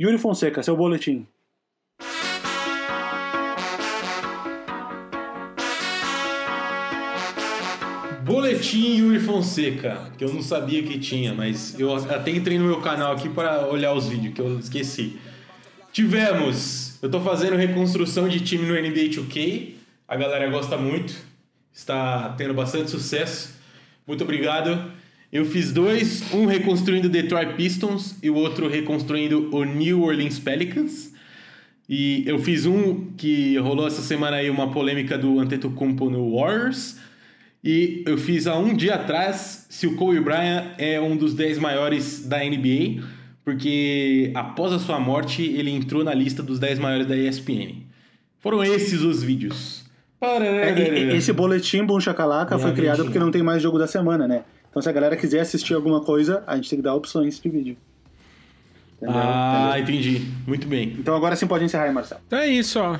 Yuri 0.00 0.18
Fonseca, 0.18 0.62
seu 0.62 0.76
boletim. 0.76 1.26
Boletim 8.24 8.98
Yuri 8.98 9.18
Fonseca, 9.18 10.12
que 10.16 10.22
eu 10.22 10.32
não 10.32 10.42
sabia 10.42 10.82
que 10.84 10.96
tinha, 10.98 11.34
mas 11.34 11.78
eu 11.78 11.92
até 11.94 12.30
entrei 12.30 12.56
no 12.56 12.66
meu 12.66 12.80
canal 12.80 13.12
aqui 13.12 13.28
para 13.28 13.66
olhar 13.66 13.92
os 13.94 14.08
vídeos, 14.08 14.32
que 14.32 14.40
eu 14.40 14.60
esqueci. 14.60 15.16
Tivemos, 15.92 16.98
eu 17.02 17.10
tô 17.10 17.20
fazendo 17.20 17.56
reconstrução 17.56 18.28
de 18.28 18.40
time 18.40 18.64
no 18.64 18.74
NBA 18.74 19.10
2K, 19.10 19.74
a 20.06 20.16
galera 20.16 20.48
gosta 20.48 20.76
muito, 20.76 21.14
está 21.72 22.28
tendo 22.38 22.54
bastante 22.54 22.90
sucesso. 22.90 23.56
Muito 24.06 24.22
obrigado. 24.22 24.92
Eu 25.32 25.44
fiz 25.44 25.72
dois, 25.72 26.32
um 26.32 26.46
reconstruindo 26.46 27.08
Detroit 27.08 27.54
Pistons 27.54 28.16
e 28.22 28.30
o 28.30 28.36
outro 28.36 28.68
reconstruindo 28.68 29.48
o 29.52 29.64
New 29.64 30.02
Orleans 30.02 30.38
Pelicans. 30.38 31.12
E 31.88 32.22
eu 32.26 32.38
fiz 32.38 32.66
um 32.66 33.06
que 33.16 33.56
rolou 33.58 33.86
essa 33.86 34.00
semana 34.00 34.36
aí 34.36 34.48
uma 34.48 34.70
polêmica 34.70 35.18
do 35.18 35.40
Antetokounmpo 35.40 36.08
no 36.08 36.36
Warriors 36.36 36.98
e 37.64 38.02
eu 38.06 38.18
fiz 38.18 38.46
há 38.48 38.56
um 38.56 38.74
dia 38.74 38.96
atrás 38.96 39.66
se 39.70 39.86
o 39.86 39.94
Kobe 39.94 40.18
Bryant 40.18 40.72
é 40.78 41.00
um 41.00 41.16
dos 41.16 41.32
10 41.32 41.58
maiores 41.58 42.26
da 42.26 42.38
NBA, 42.38 43.04
porque 43.44 44.32
após 44.34 44.72
a 44.72 44.80
sua 44.80 44.98
morte 44.98 45.42
ele 45.42 45.70
entrou 45.70 46.02
na 46.02 46.12
lista 46.12 46.42
dos 46.42 46.58
10 46.58 46.80
maiores 46.80 47.06
da 47.06 47.16
ESPN. 47.16 47.82
Foram 48.40 48.64
esses 48.64 49.02
os 49.02 49.22
vídeos. 49.22 49.84
É, 50.20 51.14
esse 51.16 51.32
boletim 51.32 51.84
Bom 51.84 51.98
Chacalaca 52.00 52.58
foi 52.58 52.72
criado 52.72 53.04
porque 53.04 53.18
não 53.18 53.30
tem 53.30 53.42
mais 53.42 53.62
jogo 53.62 53.78
da 53.78 53.86
semana, 53.86 54.26
né? 54.26 54.42
Então 54.68 54.82
se 54.82 54.88
a 54.88 54.92
galera 54.92 55.16
quiser 55.16 55.40
assistir 55.40 55.74
alguma 55.74 56.00
coisa, 56.00 56.42
a 56.46 56.56
gente 56.56 56.68
tem 56.68 56.78
que 56.78 56.82
dar 56.82 56.94
opções 56.94 57.38
de 57.40 57.48
vídeo. 57.48 57.76
Entendeu? 58.96 59.16
Ah, 59.20 59.74
Entendeu? 59.78 60.00
entendi. 60.00 60.26
Muito 60.46 60.66
bem. 60.66 60.96
Então 60.98 61.14
agora 61.14 61.36
sim 61.36 61.46
pode 61.46 61.64
encerrar 61.64 61.84
aí, 61.84 61.92
Marcelo. 61.92 62.20
Então 62.26 62.38
é 62.38 62.48
isso, 62.48 62.80
ó. 62.80 62.98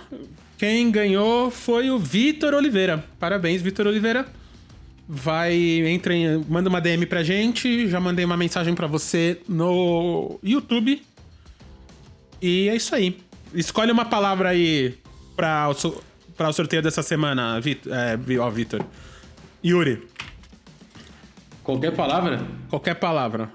Quem 0.58 0.90
ganhou 0.90 1.50
foi 1.50 1.90
o 1.90 1.98
Vitor 1.98 2.54
Oliveira. 2.54 3.04
Parabéns, 3.18 3.62
Vitor 3.62 3.86
Oliveira 3.86 4.26
vai 5.08 5.54
entra 5.54 6.14
em, 6.14 6.44
manda 6.48 6.68
uma 6.68 6.80
DM 6.80 7.06
pra 7.06 7.22
gente, 7.22 7.88
já 7.88 8.00
mandei 8.00 8.24
uma 8.24 8.36
mensagem 8.36 8.74
para 8.74 8.86
você 8.86 9.40
no 9.48 10.38
YouTube. 10.42 11.02
E 12.40 12.68
é 12.68 12.76
isso 12.76 12.94
aí. 12.94 13.18
Escolhe 13.54 13.92
uma 13.92 14.04
palavra 14.04 14.50
aí 14.50 14.98
para 15.36 15.70
o, 15.70 16.02
pra 16.36 16.48
o 16.48 16.52
sorteio 16.52 16.82
dessa 16.82 17.02
semana, 17.02 17.60
Vitor. 17.60 17.92
É, 17.92 18.18
ó, 18.38 18.50
Vitor. 18.50 18.84
Yuri. 19.64 20.08
Qualquer 21.62 21.92
palavra? 21.92 22.44
Qualquer 22.68 22.94
palavra. 22.94 23.50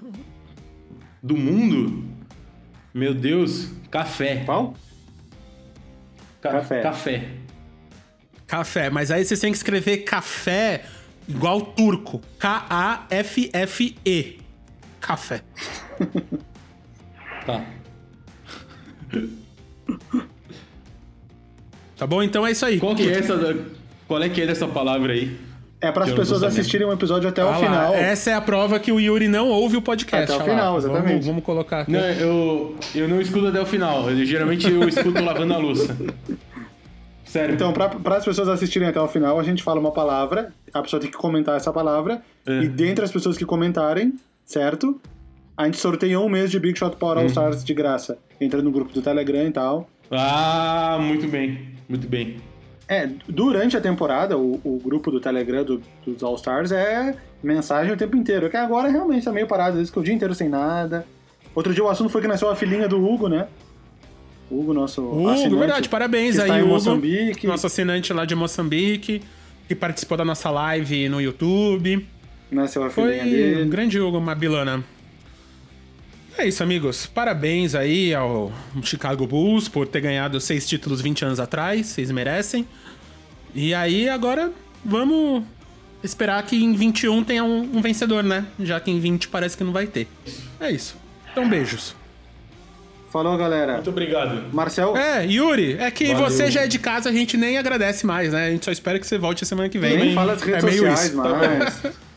Do 1.22 1.36
mundo? 1.36 2.04
Meu 2.94 3.12
Deus, 3.12 3.70
café. 3.90 4.44
Qual? 4.44 4.74
Ca 6.40 6.52
café. 6.52 6.82
Café. 6.82 7.28
Café, 8.46 8.88
mas 8.88 9.10
aí 9.10 9.24
você 9.24 9.36
tem 9.36 9.52
que 9.52 9.58
escrever 9.58 9.98
café 9.98 10.84
Igual 11.28 11.60
turco. 11.60 12.22
K-A-F-F-E. 12.38 14.38
Café. 15.00 15.42
tá. 17.44 17.64
Tá 21.96 22.06
bom? 22.06 22.22
Então 22.22 22.46
é 22.46 22.52
isso 22.52 22.64
aí. 22.64 22.80
Qual 22.80 22.94
que 22.94 23.08
é 23.08 23.18
essa. 23.18 23.56
Qual 24.06 24.22
é 24.22 24.28
que 24.28 24.40
é 24.40 24.46
dessa 24.46 24.66
palavra 24.66 25.12
aí? 25.12 25.38
É 25.80 25.92
para 25.92 26.04
as 26.04 26.12
pessoas 26.12 26.42
assistirem 26.42 26.86
o 26.86 26.90
um 26.90 26.92
episódio 26.92 27.28
até 27.28 27.40
ah 27.40 27.46
o 27.46 27.50
lá, 27.50 27.58
final. 27.58 27.94
Essa 27.94 28.30
é 28.30 28.34
a 28.34 28.40
prova 28.40 28.80
que 28.80 28.90
o 28.90 28.98
Yuri 28.98 29.28
não 29.28 29.48
ouve 29.48 29.76
o 29.76 29.82
podcast. 29.82 30.32
Até 30.32 30.42
o 30.42 30.44
final, 30.44 30.72
lá. 30.72 30.78
exatamente. 30.78 31.10
Vamos, 31.10 31.26
vamos, 31.26 31.44
colocar 31.44 31.82
aqui. 31.82 31.92
Não, 31.92 32.00
eu, 32.00 32.76
eu 32.94 33.08
não 33.08 33.20
escuto 33.20 33.46
até 33.46 33.60
o 33.60 33.66
final. 33.66 34.10
Eu, 34.10 34.24
geralmente 34.24 34.68
eu 34.68 34.88
escuto 34.88 35.22
lavando 35.22 35.54
a 35.54 35.58
louça. 35.58 35.96
Sério. 37.28 37.54
Então, 37.54 37.72
para 37.72 38.16
as 38.16 38.24
pessoas 38.24 38.48
assistirem 38.48 38.88
até 38.88 38.98
o 38.98 39.06
final, 39.06 39.38
a 39.38 39.42
gente 39.42 39.62
fala 39.62 39.78
uma 39.78 39.92
palavra, 39.92 40.50
a 40.72 40.82
pessoa 40.82 40.98
tem 40.98 41.10
que 41.10 41.16
comentar 41.16 41.56
essa 41.56 41.70
palavra, 41.70 42.22
é. 42.46 42.62
e 42.62 42.68
dentre 42.68 43.04
as 43.04 43.12
pessoas 43.12 43.36
que 43.36 43.44
comentarem, 43.44 44.14
certo? 44.46 44.98
A 45.54 45.66
gente 45.66 45.76
sorteia 45.76 46.18
um 46.18 46.28
mês 46.28 46.50
de 46.50 46.58
Big 46.58 46.78
Shot 46.78 46.96
Power 46.96 47.18
All 47.18 47.24
hum. 47.24 47.26
Stars 47.26 47.62
de 47.62 47.74
graça. 47.74 48.16
Entra 48.40 48.62
no 48.62 48.70
grupo 48.70 48.92
do 48.94 49.02
Telegram 49.02 49.46
e 49.46 49.50
tal. 49.50 49.90
Ah, 50.10 50.98
muito 51.00 51.28
bem, 51.28 51.74
muito 51.86 52.08
bem. 52.08 52.36
É, 52.88 53.06
durante 53.28 53.76
a 53.76 53.80
temporada, 53.80 54.38
o, 54.38 54.58
o 54.64 54.80
grupo 54.82 55.10
do 55.10 55.20
Telegram 55.20 55.62
do, 55.62 55.82
dos 56.06 56.22
All 56.22 56.36
Stars 56.36 56.72
é 56.72 57.14
mensagem 57.42 57.92
o 57.92 57.96
tempo 57.96 58.16
inteiro. 58.16 58.48
Que 58.48 58.56
agora 58.56 58.88
realmente 58.88 59.24
tá 59.24 59.32
meio 59.32 59.46
parado, 59.46 59.70
às 59.70 59.76
vezes 59.76 59.90
que 59.90 59.98
o 59.98 60.02
dia 60.02 60.14
inteiro 60.14 60.34
sem 60.34 60.48
nada. 60.48 61.04
Outro 61.54 61.74
dia 61.74 61.84
o 61.84 61.88
assunto 61.88 62.08
foi 62.08 62.22
que 62.22 62.28
nasceu 62.28 62.48
a 62.48 62.56
filhinha 62.56 62.88
do 62.88 63.04
Hugo, 63.04 63.28
né? 63.28 63.48
Hugo, 64.50 64.72
nosso 64.72 65.02
Hugo, 65.02 65.28
assinante, 65.28 65.56
verdade, 65.56 65.88
parabéns 65.88 66.38
aí, 66.38 66.62
Hugo. 66.62 66.72
Moçambique. 66.72 67.46
Nosso 67.46 67.66
assinante 67.66 68.12
lá 68.12 68.24
de 68.24 68.34
Moçambique, 68.34 69.22
que 69.66 69.74
participou 69.74 70.16
da 70.16 70.24
nossa 70.24 70.50
live 70.50 71.08
no 71.08 71.20
YouTube. 71.20 72.06
Nasceu 72.50 72.82
a 72.82 72.90
Foi 72.90 73.18
dele. 73.20 73.62
um 73.64 73.68
grande 73.68 74.00
Hugo 74.00 74.20
Mabilana. 74.20 74.82
É 76.38 76.46
isso, 76.46 76.62
amigos. 76.62 77.04
Parabéns 77.04 77.74
aí 77.74 78.14
ao 78.14 78.52
Chicago 78.82 79.26
Bulls 79.26 79.68
por 79.68 79.86
ter 79.88 80.00
ganhado 80.00 80.40
seis 80.40 80.66
títulos 80.68 81.00
20 81.00 81.24
anos 81.24 81.40
atrás. 81.40 81.88
Vocês 81.88 82.10
merecem. 82.10 82.64
E 83.54 83.74
aí, 83.74 84.08
agora, 84.08 84.52
vamos 84.84 85.42
esperar 86.02 86.40
que 86.44 86.54
em 86.56 86.74
21 86.74 87.24
tenha 87.24 87.42
um, 87.42 87.62
um 87.76 87.82
vencedor, 87.82 88.22
né? 88.22 88.46
Já 88.60 88.78
que 88.78 88.88
em 88.90 89.00
20 89.00 89.28
parece 89.28 89.56
que 89.56 89.64
não 89.64 89.72
vai 89.72 89.88
ter. 89.88 90.06
É 90.60 90.70
isso. 90.70 90.96
Então, 91.32 91.48
beijos. 91.48 91.94
Falou, 93.10 93.36
galera. 93.38 93.74
Muito 93.74 93.90
obrigado. 93.90 94.52
Marcel? 94.52 94.96
É, 94.96 95.24
Yuri, 95.24 95.76
é 95.78 95.90
que 95.90 96.12
Valeu. 96.12 96.28
você 96.28 96.50
já 96.50 96.62
é 96.62 96.66
de 96.66 96.78
casa, 96.78 97.08
a 97.08 97.12
gente 97.12 97.36
nem 97.36 97.56
agradece 97.56 98.06
mais, 98.06 98.32
né? 98.32 98.48
A 98.48 98.50
gente 98.50 98.64
só 98.64 98.70
espera 98.70 98.98
que 98.98 99.06
você 99.06 99.16
volte 99.16 99.44
a 99.44 99.46
semana 99.46 99.68
que 99.68 99.78
vem. 99.78 99.96
Nem 99.96 100.14
fala 100.14 100.34
as 100.34 100.42
redes 100.42 100.62
é 100.62 100.66
meio 100.66 100.78
sociais, 100.78 101.04
isso. 101.06 101.16
mais. 101.16 101.82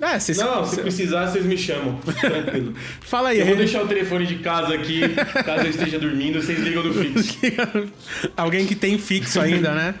É, 0.00 0.18
se, 0.18 0.36
Não, 0.36 0.66
se, 0.66 0.82
precisar, 0.82 1.26
vocês 1.26 1.46
me 1.46 1.56
chamam. 1.56 1.98
Tranquilo. 2.20 2.74
Fala 3.00 3.30
aí. 3.30 3.40
Eu 3.40 3.46
vou 3.46 3.56
deixar 3.56 3.82
o 3.82 3.88
telefone 3.88 4.26
de 4.26 4.36
casa 4.36 4.74
aqui, 4.74 5.00
caso 5.44 5.64
eu 5.64 5.70
esteja 5.70 5.98
dormindo, 5.98 6.42
vocês 6.42 6.58
ligam 6.58 6.82
no 6.82 6.92
fixo. 6.92 7.38
Alguém 8.36 8.66
que 8.66 8.74
tem 8.74 8.98
fixo 8.98 9.40
ainda, 9.40 9.72
né? 9.72 9.94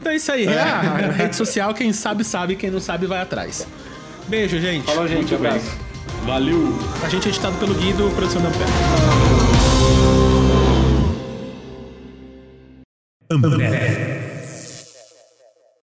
Então 0.00 0.12
é 0.12 0.16
isso 0.16 0.30
aí. 0.30 0.46
É. 0.46 0.60
Ah, 0.60 0.80
a 1.08 1.12
rede 1.12 1.34
social, 1.34 1.74
quem 1.74 1.92
sabe, 1.92 2.22
sabe. 2.22 2.54
Quem 2.54 2.70
não 2.70 2.80
sabe, 2.80 3.06
vai 3.06 3.20
atrás. 3.20 3.66
Beijo, 4.28 4.60
gente. 4.60 4.84
Falou, 4.84 5.08
gente. 5.08 5.32
Muito 5.32 5.34
abraço. 5.34 5.91
Valeu! 6.24 6.78
A 7.02 7.08
gente 7.08 7.26
é 7.26 7.30
editado 7.30 7.56
pelo 7.58 7.74
Guido, 7.74 8.08
produção 8.14 8.40
da 8.40 8.48
Ampere. 8.48 8.70
Ampere. 13.30 14.31